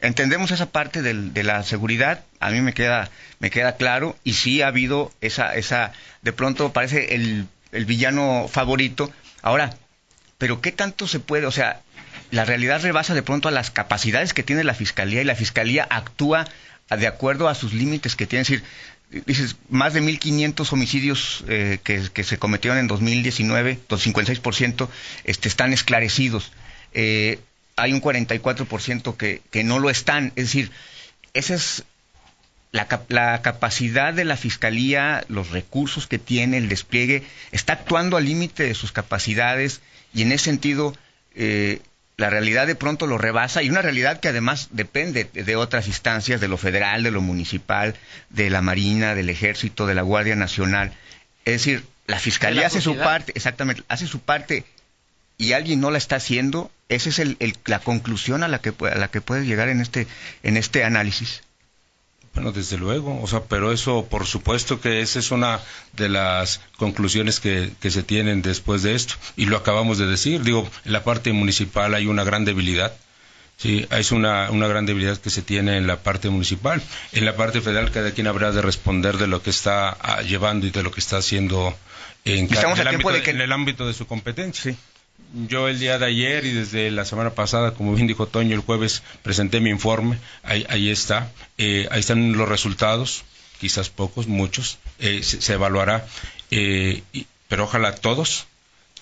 entendemos 0.00 0.50
esa 0.50 0.70
parte 0.70 1.02
de 1.02 1.42
la 1.42 1.62
seguridad, 1.62 2.24
a 2.40 2.50
mí 2.50 2.60
me 2.60 2.72
queda, 2.72 3.10
me 3.38 3.50
queda 3.50 3.76
claro, 3.76 4.16
y 4.24 4.34
sí 4.34 4.62
ha 4.62 4.68
habido 4.68 5.12
esa, 5.20 5.54
esa, 5.54 5.92
de 6.22 6.32
pronto 6.32 6.72
parece 6.72 7.14
el, 7.14 7.46
el 7.72 7.84
villano 7.84 8.48
favorito. 8.50 9.12
Ahora, 9.42 9.74
pero 10.38 10.60
¿qué 10.60 10.72
tanto 10.72 11.06
se 11.06 11.20
puede? 11.20 11.46
O 11.46 11.52
sea, 11.52 11.82
la 12.30 12.44
realidad 12.44 12.82
rebasa 12.82 13.14
de 13.14 13.22
pronto 13.22 13.48
a 13.48 13.52
las 13.52 13.70
capacidades 13.70 14.34
que 14.34 14.42
tiene 14.42 14.64
la 14.64 14.74
fiscalía 14.74 15.20
y 15.20 15.24
la 15.24 15.36
fiscalía 15.36 15.86
actúa 15.88 16.46
de 16.90 17.06
acuerdo 17.06 17.48
a 17.48 17.54
sus 17.54 17.72
límites 17.72 18.16
que 18.16 18.26
tiene. 18.26 18.42
Es 18.42 18.48
decir, 18.48 18.64
dices, 19.26 19.56
más 19.68 19.94
de 19.94 20.02
1.500 20.02 20.72
homicidios 20.72 21.44
eh, 21.48 21.78
que, 21.82 22.02
que, 22.12 22.24
se 22.24 22.38
cometieron 22.38 22.78
en 22.78 22.86
2019, 22.86 23.78
56% 23.88 24.88
este, 25.24 25.48
están 25.48 25.72
esclarecidos. 25.72 26.52
Eh, 26.94 27.38
hay 27.76 27.92
un 27.92 28.00
44% 28.00 29.16
que, 29.16 29.42
que 29.50 29.64
no 29.64 29.78
lo 29.78 29.90
están. 29.90 30.32
Es 30.36 30.46
decir, 30.46 30.70
esa 31.34 31.54
es 31.54 31.84
la, 32.70 32.88
la, 33.08 33.42
capacidad 33.42 34.14
de 34.14 34.24
la 34.24 34.36
Fiscalía, 34.36 35.24
los 35.28 35.50
recursos 35.50 36.06
que 36.06 36.18
tiene, 36.18 36.56
el 36.56 36.68
despliegue, 36.68 37.22
está 37.50 37.74
actuando 37.74 38.16
al 38.16 38.24
límite 38.24 38.64
de 38.64 38.74
sus 38.74 38.92
capacidades 38.92 39.80
y 40.14 40.22
en 40.22 40.32
ese 40.32 40.44
sentido, 40.44 40.96
eh, 41.34 41.80
la 42.16 42.30
realidad 42.30 42.66
de 42.66 42.74
pronto 42.74 43.06
lo 43.06 43.18
rebasa 43.18 43.62
y 43.62 43.70
una 43.70 43.82
realidad 43.82 44.20
que 44.20 44.28
además 44.28 44.68
depende 44.70 45.24
de 45.24 45.56
otras 45.56 45.86
instancias, 45.86 46.40
de 46.40 46.48
lo 46.48 46.58
federal, 46.58 47.02
de 47.02 47.10
lo 47.10 47.20
municipal, 47.20 47.94
de 48.30 48.50
la 48.50 48.62
Marina, 48.62 49.14
del 49.14 49.30
Ejército, 49.30 49.86
de 49.86 49.94
la 49.94 50.02
Guardia 50.02 50.36
Nacional. 50.36 50.92
Es 51.44 51.54
decir, 51.54 51.84
la 52.06 52.18
Fiscalía 52.18 52.66
hace 52.66 52.80
su 52.80 52.96
parte, 52.96 53.32
exactamente, 53.34 53.82
hace 53.88 54.06
su 54.06 54.20
parte 54.20 54.64
y 55.38 55.54
alguien 55.54 55.80
no 55.80 55.90
la 55.90 55.98
está 55.98 56.16
haciendo, 56.16 56.70
esa 56.88 57.08
es 57.08 57.18
el, 57.18 57.36
la 57.64 57.78
conclusión 57.78 58.42
a 58.42 58.48
la 58.48 58.60
que, 58.60 58.72
a 58.86 58.94
la 58.96 59.08
que 59.08 59.20
puedes 59.20 59.46
llegar 59.46 59.68
en 59.68 59.80
este, 59.80 60.06
en 60.42 60.56
este 60.56 60.84
análisis. 60.84 61.42
Bueno, 62.34 62.52
desde 62.52 62.78
luego, 62.78 63.20
o 63.22 63.26
sea, 63.26 63.42
pero 63.44 63.72
eso, 63.72 64.06
por 64.08 64.24
supuesto 64.26 64.80
que 64.80 65.02
esa 65.02 65.18
es 65.18 65.30
una 65.30 65.60
de 65.92 66.08
las 66.08 66.62
conclusiones 66.78 67.40
que, 67.40 67.70
que, 67.78 67.90
se 67.90 68.02
tienen 68.02 68.40
después 68.40 68.82
de 68.82 68.94
esto. 68.94 69.14
Y 69.36 69.46
lo 69.46 69.58
acabamos 69.58 69.98
de 69.98 70.06
decir, 70.06 70.42
digo, 70.42 70.68
en 70.86 70.92
la 70.92 71.04
parte 71.04 71.32
municipal 71.32 71.94
hay 71.94 72.06
una 72.06 72.24
gran 72.24 72.46
debilidad. 72.46 72.94
Sí, 73.58 73.86
es 73.90 74.12
una, 74.12 74.50
una 74.50 74.66
gran 74.66 74.86
debilidad 74.86 75.18
que 75.18 75.28
se 75.28 75.42
tiene 75.42 75.76
en 75.76 75.86
la 75.86 76.02
parte 76.02 76.30
municipal. 76.30 76.82
En 77.12 77.26
la 77.26 77.36
parte 77.36 77.60
federal, 77.60 77.90
cada 77.92 78.12
quien 78.12 78.26
habrá 78.26 78.50
de 78.50 78.62
responder 78.62 79.18
de 79.18 79.26
lo 79.26 79.42
que 79.42 79.50
está 79.50 79.90
ah, 79.90 80.22
llevando 80.22 80.66
y 80.66 80.70
de 80.70 80.82
lo 80.82 80.90
que 80.90 81.00
está 81.00 81.18
haciendo 81.18 81.76
en, 82.24 82.46
Estamos 82.52 82.78
el, 82.78 82.88
ámbito, 82.88 83.10
de 83.10 83.22
que... 83.22 83.30
en 83.30 83.42
el 83.42 83.52
ámbito 83.52 83.86
de 83.86 83.92
su 83.92 84.06
competencia. 84.06 84.72
Sí 84.72 84.78
yo 85.48 85.68
el 85.68 85.78
día 85.78 85.98
de 85.98 86.06
ayer 86.06 86.44
y 86.44 86.52
desde 86.52 86.90
la 86.90 87.04
semana 87.04 87.30
pasada, 87.30 87.72
como 87.72 87.94
bien 87.94 88.06
dijo 88.06 88.26
Toño, 88.26 88.54
el 88.54 88.60
jueves 88.60 89.02
presenté 89.22 89.60
mi 89.60 89.70
informe, 89.70 90.18
ahí, 90.42 90.66
ahí 90.68 90.90
está, 90.90 91.30
eh, 91.58 91.88
ahí 91.90 92.00
están 92.00 92.32
los 92.32 92.48
resultados, 92.48 93.24
quizás 93.60 93.90
pocos, 93.90 94.26
muchos, 94.26 94.78
eh, 94.98 95.22
se, 95.22 95.52
evaluará, 95.52 96.06
eh, 96.50 97.02
y, 97.12 97.26
pero 97.48 97.64
ojalá 97.64 97.94
todos, 97.94 98.46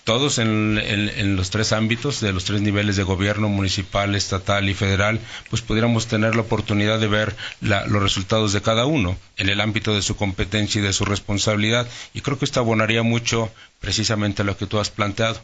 todos 0.03 0.39
en, 0.39 1.35
los 1.35 1.51
tres 1.51 1.73
ámbitos, 1.73 2.21
de 2.21 2.33
los 2.33 2.45
tres 2.45 2.61
niveles 2.61 2.95
de 2.95 3.03
gobierno, 3.03 3.49
municipal, 3.49 4.15
estatal 4.15 4.67
y 4.69 4.73
federal, 4.73 5.19
pues 5.49 5.61
pudiéramos 5.61 6.07
tener 6.07 6.35
la 6.35 6.41
oportunidad 6.41 6.99
de 6.99 7.07
ver 7.07 7.35
la, 7.59 7.85
los 7.85 8.01
resultados 8.01 8.51
de 8.53 8.61
cada 8.61 8.85
uno 8.85 9.17
en 9.37 9.49
el 9.49 9.61
ámbito 9.61 9.93
de 9.93 10.01
su 10.01 10.15
competencia 10.15 10.79
y 10.79 10.83
de 10.83 10.93
su 10.93 11.05
responsabilidad. 11.05 11.87
Y 12.13 12.21
creo 12.21 12.39
que 12.39 12.45
esto 12.45 12.59
abonaría 12.59 13.03
mucho 13.03 13.51
precisamente 13.79 14.41
a 14.41 14.45
lo 14.45 14.57
que 14.57 14.65
tú 14.65 14.79
has 14.79 14.89
planteado 14.89 15.41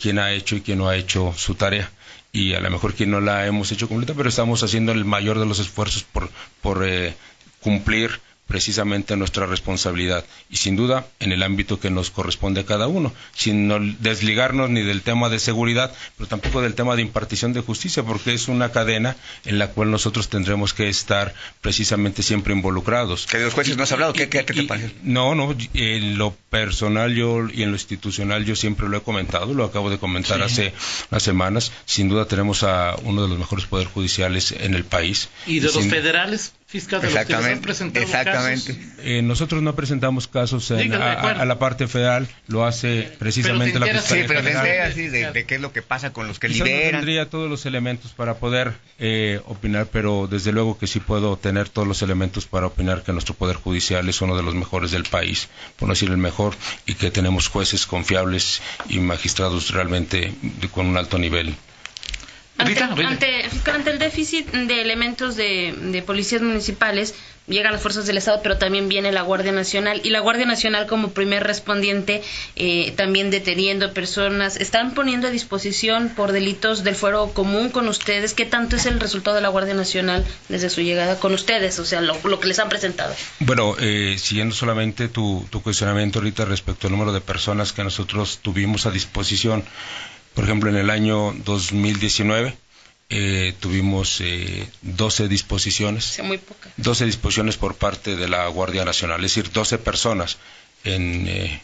quién 0.00 0.18
ha 0.18 0.32
hecho 0.32 0.56
y 0.56 0.60
quién 0.60 0.78
no 0.78 0.88
ha 0.88 0.96
hecho 0.96 1.32
su 1.36 1.54
tarea. 1.54 1.90
Y 2.32 2.54
a 2.54 2.60
lo 2.60 2.70
mejor 2.70 2.94
quién 2.94 3.10
no 3.10 3.20
la 3.20 3.46
hemos 3.46 3.72
hecho 3.72 3.88
completa, 3.88 4.14
pero 4.16 4.28
estamos 4.28 4.62
haciendo 4.62 4.92
el 4.92 5.04
mayor 5.04 5.38
de 5.38 5.46
los 5.46 5.58
esfuerzos 5.58 6.04
por, 6.04 6.30
por 6.62 6.86
eh, 6.86 7.14
cumplir 7.60 8.20
precisamente 8.50 9.16
nuestra 9.16 9.46
responsabilidad 9.46 10.24
y 10.50 10.56
sin 10.56 10.74
duda 10.74 11.06
en 11.20 11.30
el 11.30 11.44
ámbito 11.44 11.78
que 11.78 11.88
nos 11.88 12.10
corresponde 12.10 12.62
a 12.62 12.66
cada 12.66 12.88
uno, 12.88 13.14
sin 13.32 13.68
no 13.68 13.78
desligarnos 14.00 14.68
ni 14.70 14.82
del 14.82 15.02
tema 15.02 15.28
de 15.28 15.38
seguridad, 15.38 15.94
pero 16.16 16.28
tampoco 16.28 16.60
del 16.60 16.74
tema 16.74 16.96
de 16.96 17.02
impartición 17.02 17.52
de 17.52 17.60
justicia, 17.60 18.02
porque 18.02 18.34
es 18.34 18.48
una 18.48 18.72
cadena 18.72 19.16
en 19.44 19.60
la 19.60 19.68
cual 19.68 19.92
nosotros 19.92 20.28
tendremos 20.28 20.74
que 20.74 20.88
estar 20.88 21.32
precisamente 21.60 22.24
siempre 22.24 22.52
involucrados. 22.52 23.28
¿Que 23.28 23.38
de 23.38 23.44
los 23.44 23.54
jueces 23.54 23.76
no 23.76 23.84
has 23.84 23.92
hablado? 23.92 24.14
¿Qué, 24.14 24.28
qué, 24.28 24.44
qué 24.44 24.52
te 24.52 24.62
parece? 24.64 24.94
No, 25.04 25.36
no, 25.36 25.54
en 25.74 26.18
lo 26.18 26.34
personal 26.50 27.14
yo 27.14 27.48
y 27.48 27.62
en 27.62 27.70
lo 27.70 27.76
institucional 27.76 28.44
yo 28.44 28.56
siempre 28.56 28.88
lo 28.88 28.96
he 28.96 29.02
comentado, 29.02 29.54
lo 29.54 29.64
acabo 29.64 29.90
de 29.90 29.98
comentar 29.98 30.38
sí. 30.38 30.42
hace 30.42 30.72
unas 31.12 31.22
semanas, 31.22 31.70
sin 31.86 32.08
duda 32.08 32.26
tenemos 32.26 32.64
a 32.64 32.96
uno 33.04 33.22
de 33.22 33.28
los 33.28 33.38
mejores 33.38 33.66
poderes 33.66 33.92
judiciales 33.92 34.50
en 34.50 34.74
el 34.74 34.82
país. 34.82 35.28
¿Y 35.46 35.60
de 35.60 35.68
y 35.68 35.72
los 35.72 35.74
sin... 35.74 35.88
federales? 35.90 36.52
Fiscal 36.70 37.00
de 37.00 37.08
exactamente, 37.08 37.66
los 37.66 37.78
que 37.78 37.98
exactamente. 37.98 38.76
Casos. 38.76 38.92
Eh, 39.02 39.22
nosotros 39.22 39.60
no 39.60 39.74
presentamos 39.74 40.28
casos 40.28 40.70
en, 40.70 40.94
a, 40.94 41.14
a, 41.14 41.44
la 41.44 41.58
parte 41.58 41.88
federal, 41.88 42.28
lo 42.46 42.64
hace 42.64 43.10
precisamente 43.18 43.80
la 43.80 43.86
Fiscalía 43.86 44.22
Sí, 44.22 44.28
pero 44.28 44.42
te 44.42 44.80
así 44.80 45.08
de, 45.08 45.32
de, 45.32 45.44
qué 45.46 45.56
es 45.56 45.60
lo 45.60 45.72
que 45.72 45.82
pasa 45.82 46.12
con 46.12 46.28
los 46.28 46.38
que 46.38 46.46
Quizás 46.46 46.68
liberan. 46.68 46.92
No 46.92 46.98
tendría 46.98 47.28
todos 47.28 47.50
los 47.50 47.66
elementos 47.66 48.12
para 48.12 48.34
poder 48.36 48.74
eh, 49.00 49.40
opinar, 49.46 49.88
pero 49.90 50.28
desde 50.30 50.52
luego 50.52 50.78
que 50.78 50.86
sí 50.86 51.00
puedo 51.00 51.36
tener 51.36 51.68
todos 51.68 51.88
los 51.88 52.02
elementos 52.02 52.46
para 52.46 52.68
opinar 52.68 53.02
que 53.02 53.12
nuestro 53.12 53.34
Poder 53.34 53.56
Judicial 53.56 54.08
es 54.08 54.20
uno 54.20 54.36
de 54.36 54.44
los 54.44 54.54
mejores 54.54 54.92
del 54.92 55.02
país, 55.02 55.48
por 55.76 55.88
no 55.88 55.94
decir 55.94 56.10
el 56.10 56.18
mejor, 56.18 56.54
y 56.86 56.94
que 56.94 57.10
tenemos 57.10 57.48
jueces 57.48 57.84
confiables 57.84 58.62
y 58.88 59.00
magistrados 59.00 59.70
realmente 59.70 60.32
de, 60.40 60.68
con 60.68 60.86
un 60.86 60.96
alto 60.96 61.18
nivel. 61.18 61.56
Ante, 62.60 63.02
ante, 63.02 63.44
ante, 63.72 63.90
el 63.90 63.98
déficit 63.98 64.50
de 64.50 64.80
elementos 64.80 65.36
de, 65.36 65.74
de, 65.76 66.02
policías 66.02 66.42
municipales, 66.42 67.14
llegan 67.50 67.72
las 67.72 67.82
fuerzas 67.82 68.06
del 68.06 68.16
Estado, 68.16 68.40
pero 68.42 68.56
también 68.56 68.88
viene 68.88 69.12
la 69.12 69.22
Guardia 69.22 69.52
Nacional. 69.52 70.00
Y 70.04 70.10
la 70.10 70.20
Guardia 70.20 70.46
Nacional, 70.46 70.86
como 70.86 71.10
primer 71.10 71.42
respondiente, 71.44 72.22
eh, 72.56 72.92
también 72.96 73.30
deteniendo 73.30 73.92
personas, 73.92 74.56
están 74.56 74.94
poniendo 74.94 75.28
a 75.28 75.30
disposición 75.30 76.10
por 76.10 76.32
delitos 76.32 76.84
del 76.84 76.94
fuero 76.94 77.32
común 77.32 77.70
con 77.70 77.88
ustedes. 77.88 78.34
¿Qué 78.34 78.46
tanto 78.46 78.76
es 78.76 78.86
el 78.86 79.00
resultado 79.00 79.36
de 79.36 79.42
la 79.42 79.48
Guardia 79.48 79.74
Nacional 79.74 80.24
desde 80.48 80.70
su 80.70 80.80
llegada 80.80 81.18
con 81.18 81.34
ustedes? 81.34 81.78
O 81.78 81.84
sea, 81.84 82.00
lo, 82.00 82.16
lo 82.24 82.40
que 82.40 82.48
les 82.48 82.58
han 82.58 82.68
presentado. 82.68 83.14
Bueno, 83.40 83.76
eh, 83.80 84.16
siguiendo 84.18 84.54
solamente 84.54 85.08
tu, 85.08 85.46
tu 85.50 85.62
cuestionamiento 85.62 86.20
ahorita 86.20 86.44
respecto 86.44 86.86
al 86.86 86.92
número 86.92 87.12
de 87.12 87.20
personas 87.20 87.72
que 87.72 87.84
nosotros 87.84 88.38
tuvimos 88.42 88.86
a 88.86 88.90
disposición 88.90 89.64
por 90.34 90.44
ejemplo, 90.44 90.70
en 90.70 90.76
el 90.76 90.90
año 90.90 91.34
2019 91.44 92.56
eh, 93.10 93.54
tuvimos 93.58 94.20
eh, 94.20 94.68
12 94.82 95.28
disposiciones. 95.28 96.04
Sí, 96.04 96.22
muy 96.22 96.38
pocas. 96.38 96.72
12 96.76 97.06
disposiciones 97.06 97.56
por 97.56 97.74
parte 97.74 98.14
de 98.16 98.28
la 98.28 98.46
Guardia 98.48 98.84
Nacional, 98.84 99.24
es 99.24 99.34
decir, 99.34 99.52
12 99.52 99.78
personas 99.78 100.38
en, 100.84 101.26
eh, 101.28 101.60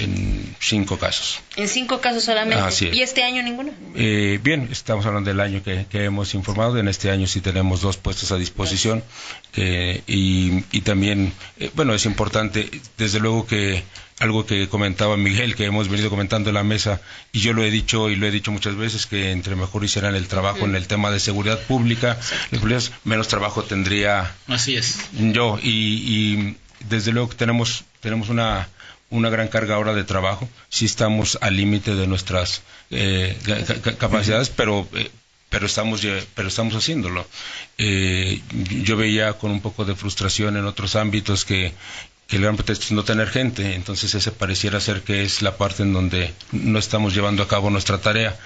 en 0.00 0.56
cinco 0.60 0.98
casos. 0.98 1.40
En 1.56 1.68
cinco 1.68 2.00
casos 2.00 2.24
solamente. 2.24 2.62
Así 2.62 2.86
es. 2.86 2.96
¿Y 2.96 3.02
este 3.02 3.22
año 3.22 3.42
ninguno? 3.42 3.72
Eh, 3.94 4.38
bien, 4.42 4.68
estamos 4.70 5.06
hablando 5.06 5.30
del 5.30 5.40
año 5.40 5.62
que, 5.62 5.86
que, 5.90 6.04
hemos 6.04 6.34
informado. 6.34 6.78
En 6.78 6.88
este 6.88 7.10
año 7.10 7.26
sí 7.26 7.40
tenemos 7.40 7.80
dos 7.80 7.96
puestos 7.96 8.32
a 8.32 8.36
disposición. 8.36 9.02
Eh, 9.56 10.02
y, 10.06 10.64
y, 10.72 10.80
también, 10.82 11.32
eh, 11.58 11.70
bueno, 11.74 11.94
es 11.94 12.06
importante, 12.06 12.70
desde 12.96 13.20
luego 13.20 13.46
que 13.46 13.82
algo 14.20 14.46
que 14.46 14.68
comentaba 14.68 15.16
Miguel, 15.16 15.54
que 15.54 15.64
hemos 15.64 15.88
venido 15.88 16.10
comentando 16.10 16.50
en 16.50 16.54
la 16.54 16.64
mesa, 16.64 17.00
y 17.32 17.40
yo 17.40 17.52
lo 17.52 17.62
he 17.62 17.70
dicho 17.70 18.10
y 18.10 18.16
lo 18.16 18.26
he 18.26 18.30
dicho 18.30 18.50
muchas 18.50 18.76
veces, 18.76 19.06
que 19.06 19.30
entre 19.30 19.54
mejor 19.54 19.84
hicieran 19.84 20.14
el 20.14 20.26
trabajo 20.26 20.66
mm. 20.66 20.70
en 20.70 20.76
el 20.76 20.86
tema 20.86 21.10
de 21.10 21.20
seguridad 21.20 21.60
pública, 21.60 22.18
los 22.50 22.92
menos 23.04 23.28
trabajo 23.28 23.62
tendría 23.62 24.34
Así 24.48 24.76
es. 24.76 24.98
yo. 25.12 25.58
Y, 25.62 25.68
y 25.70 26.56
desde 26.88 27.12
luego 27.12 27.28
que 27.28 27.36
tenemos, 27.36 27.84
tenemos 28.00 28.28
una 28.28 28.68
una 29.10 29.30
gran 29.30 29.48
carga 29.48 29.74
ahora 29.74 29.94
de 29.94 30.04
trabajo. 30.04 30.48
Sí 30.68 30.84
estamos 30.84 31.38
al 31.40 31.56
límite 31.56 31.94
de 31.94 32.06
nuestras 32.06 32.62
eh, 32.90 33.36
capacidades, 33.98 34.50
pero 34.50 34.88
eh, 34.94 35.10
pero 35.50 35.66
estamos 35.66 36.06
pero 36.34 36.48
estamos 36.48 36.74
haciéndolo. 36.74 37.26
Eh, 37.78 38.42
yo 38.82 38.96
veía 38.96 39.32
con 39.34 39.50
un 39.50 39.60
poco 39.60 39.84
de 39.84 39.94
frustración 39.94 40.56
en 40.56 40.66
otros 40.66 40.96
ámbitos 40.96 41.44
que 41.44 41.72
que 42.28 42.36
el 42.36 42.42
gran 42.42 42.56
pretexto 42.56 42.84
es 42.84 42.92
no 42.92 43.04
tener 43.04 43.30
gente, 43.30 43.74
entonces 43.74 44.14
ese 44.14 44.30
pareciera 44.30 44.80
ser 44.80 45.00
que 45.00 45.22
es 45.22 45.40
la 45.40 45.56
parte 45.56 45.82
en 45.82 45.94
donde 45.94 46.34
no 46.52 46.78
estamos 46.78 47.14
llevando 47.14 47.42
a 47.42 47.48
cabo 47.48 47.70
nuestra 47.70 47.98
tarea 47.98 48.38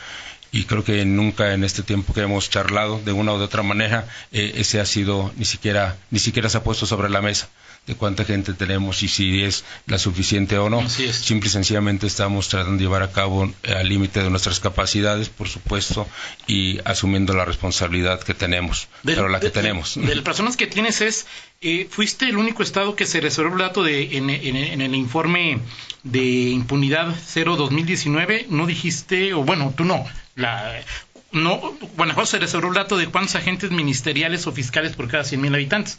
y 0.52 0.64
creo 0.64 0.84
que 0.84 1.04
nunca 1.04 1.52
en 1.52 1.64
este 1.64 1.82
tiempo 1.82 2.14
que 2.14 2.20
hemos 2.20 2.48
charlado 2.48 3.00
de 3.04 3.10
una 3.10 3.32
u 3.32 3.42
otra 3.42 3.64
manera 3.64 4.06
eh, 4.30 4.52
ese 4.56 4.78
ha 4.80 4.86
sido 4.86 5.32
ni 5.36 5.44
siquiera 5.44 5.96
ni 6.10 6.20
siquiera 6.20 6.48
se 6.48 6.58
ha 6.58 6.62
puesto 6.62 6.86
sobre 6.86 7.10
la 7.10 7.22
mesa 7.22 7.48
de 7.86 7.96
cuánta 7.96 8.24
gente 8.24 8.52
tenemos 8.54 9.02
y 9.02 9.08
si 9.08 9.42
es 9.42 9.64
la 9.86 9.98
suficiente 9.98 10.56
o 10.58 10.70
no. 10.70 10.88
Simple 10.88 11.48
y 11.48 11.50
sencillamente 11.50 12.06
estamos 12.06 12.48
tratando 12.48 12.78
de 12.78 12.84
llevar 12.84 13.02
a 13.02 13.10
cabo 13.10 13.52
eh, 13.64 13.74
al 13.74 13.88
límite 13.88 14.22
de 14.22 14.30
nuestras 14.30 14.60
capacidades, 14.60 15.28
por 15.28 15.48
supuesto, 15.48 16.06
y 16.46 16.78
asumiendo 16.84 17.34
la 17.34 17.44
responsabilidad 17.44 18.22
que 18.22 18.34
tenemos, 18.34 18.88
pero 19.04 19.28
la 19.28 19.40
que 19.40 19.46
de, 19.46 19.52
tenemos. 19.52 19.96
De, 19.96 20.02
de, 20.02 20.14
las 20.14 20.24
personas 20.24 20.56
que 20.56 20.68
tienes 20.68 21.00
es, 21.00 21.26
eh, 21.60 21.88
fuiste 21.90 22.28
el 22.28 22.36
único 22.36 22.62
estado 22.62 22.94
que 22.94 23.06
se 23.06 23.20
reservó 23.20 23.54
el 23.54 23.58
dato 23.58 23.82
de, 23.82 24.16
en, 24.16 24.30
en, 24.30 24.56
en 24.56 24.80
el 24.80 24.94
informe 24.94 25.58
de 26.04 26.22
impunidad 26.50 27.14
0 27.26 27.56
2019, 27.56 28.46
no 28.48 28.66
dijiste, 28.66 29.34
o 29.34 29.42
bueno, 29.42 29.74
tú 29.76 29.84
no, 29.84 30.04
la, 30.36 30.82
no, 31.32 31.76
Guanajuato 31.96 32.26
se 32.26 32.38
reservó 32.38 32.68
el 32.68 32.74
dato 32.74 32.96
de 32.96 33.08
cuántos 33.08 33.34
agentes 33.34 33.72
ministeriales 33.72 34.46
o 34.46 34.52
fiscales 34.52 34.94
por 34.94 35.08
cada 35.08 35.24
100.000 35.24 35.54
habitantes. 35.54 35.98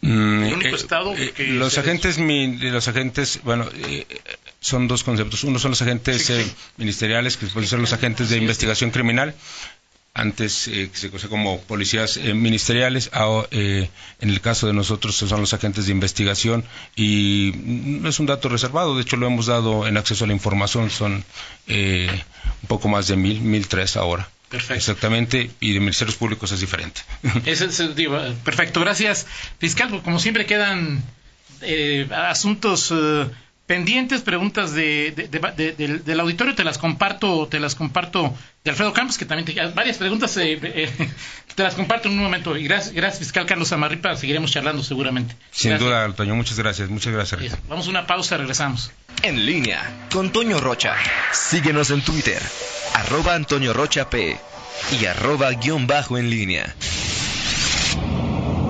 Mm, 0.00 0.42
el 0.44 0.54
único 0.54 0.76
estado 0.76 1.12
eh, 1.16 1.32
que 1.34 1.48
los 1.48 1.76
agentes 1.76 2.18
mi, 2.18 2.56
los 2.56 2.86
agentes 2.86 3.40
bueno 3.42 3.66
eh, 3.74 4.06
son 4.60 4.86
dos 4.88 5.02
conceptos. 5.04 5.44
Uno 5.44 5.58
son 5.58 5.72
los 5.72 5.82
agentes 5.82 6.24
sí, 6.24 6.34
sí. 6.34 6.40
Eh, 6.40 6.54
ministeriales 6.76 7.36
que 7.36 7.46
pueden 7.46 7.68
ser 7.68 7.80
los 7.80 7.92
agentes 7.92 8.28
de 8.28 8.36
sí, 8.36 8.40
investigación 8.42 8.90
criminal. 8.90 9.34
Antes 10.14 10.66
eh, 10.66 10.90
que 10.92 10.98
se 10.98 11.10
conoce 11.10 11.28
como 11.28 11.60
policías 11.60 12.16
eh, 12.16 12.34
ministeriales, 12.34 13.10
a, 13.12 13.44
eh, 13.52 13.88
en 14.20 14.30
el 14.30 14.40
caso 14.40 14.66
de 14.66 14.72
nosotros 14.72 15.14
son 15.14 15.40
los 15.40 15.54
agentes 15.54 15.86
de 15.86 15.92
investigación. 15.92 16.64
Y 16.96 17.52
no 17.56 18.08
es 18.08 18.18
un 18.18 18.26
dato 18.26 18.48
reservado, 18.48 18.96
de 18.96 19.02
hecho 19.02 19.16
lo 19.16 19.28
hemos 19.28 19.46
dado 19.46 19.86
en 19.86 19.96
acceso 19.96 20.24
a 20.24 20.26
la 20.26 20.32
información, 20.32 20.90
son 20.90 21.24
un 21.68 22.66
poco 22.66 22.88
más 22.88 23.06
de 23.06 23.16
mil, 23.16 23.40
mil 23.40 23.68
tres 23.68 23.96
ahora. 23.96 24.28
Perfecto. 24.48 24.74
Exactamente, 24.74 25.50
y 25.60 25.74
de 25.74 25.80
ministerios 25.80 26.16
públicos 26.16 26.50
es 26.52 26.60
diferente. 26.60 27.02
Es, 27.44 27.60
es, 27.60 27.94
digo, 27.94 28.18
perfecto, 28.44 28.80
gracias. 28.80 29.26
Fiscal, 29.58 30.02
como 30.02 30.18
siempre 30.18 30.46
quedan 30.46 31.02
asuntos 32.12 32.92
pendientes, 33.68 34.22
preguntas 34.22 34.72
de, 34.72 35.12
del, 35.12 36.20
auditorio, 36.20 36.54
te 36.54 36.64
las 36.64 36.78
comparto, 36.78 37.46
te 37.48 37.60
las 37.60 37.74
comparto 37.74 38.34
de 38.64 38.70
Alfredo 38.70 38.94
Campos, 38.94 39.18
que 39.18 39.26
también 39.26 39.44
te 39.44 39.62
varias 39.72 39.98
preguntas, 39.98 40.34
eh, 40.38 40.58
eh, 40.62 40.90
te 41.54 41.62
las 41.62 41.74
comparto 41.74 42.08
en 42.08 42.14
un 42.14 42.24
momento. 42.24 42.56
Y 42.56 42.64
gracias, 42.64 42.94
gracias 42.94 43.18
fiscal 43.20 43.44
Carlos 43.44 43.70
Amarripa, 43.70 44.16
seguiremos 44.16 44.50
charlando 44.50 44.82
seguramente. 44.82 45.36
Sin 45.50 45.76
duda, 45.78 46.10
Toño, 46.14 46.34
muchas 46.34 46.58
gracias, 46.58 46.88
muchas 46.88 47.12
gracias. 47.12 47.58
Vamos 47.68 47.86
a 47.86 47.90
una 47.90 48.06
pausa, 48.06 48.38
regresamos. 48.38 48.90
En 49.22 49.44
línea 49.44 49.82
con 50.10 50.32
Toño 50.32 50.58
Rocha. 50.60 50.94
Síguenos 51.32 51.90
en 51.90 52.00
Twitter, 52.00 52.42
arroba 52.94 53.34
Antonio 53.34 53.74
Rocha 53.74 54.08
P 54.08 54.38
y 54.98 55.04
arroba 55.04 55.50
guion 55.50 55.86
bajo 55.86 56.16
en 56.16 56.30
línea. 56.30 56.74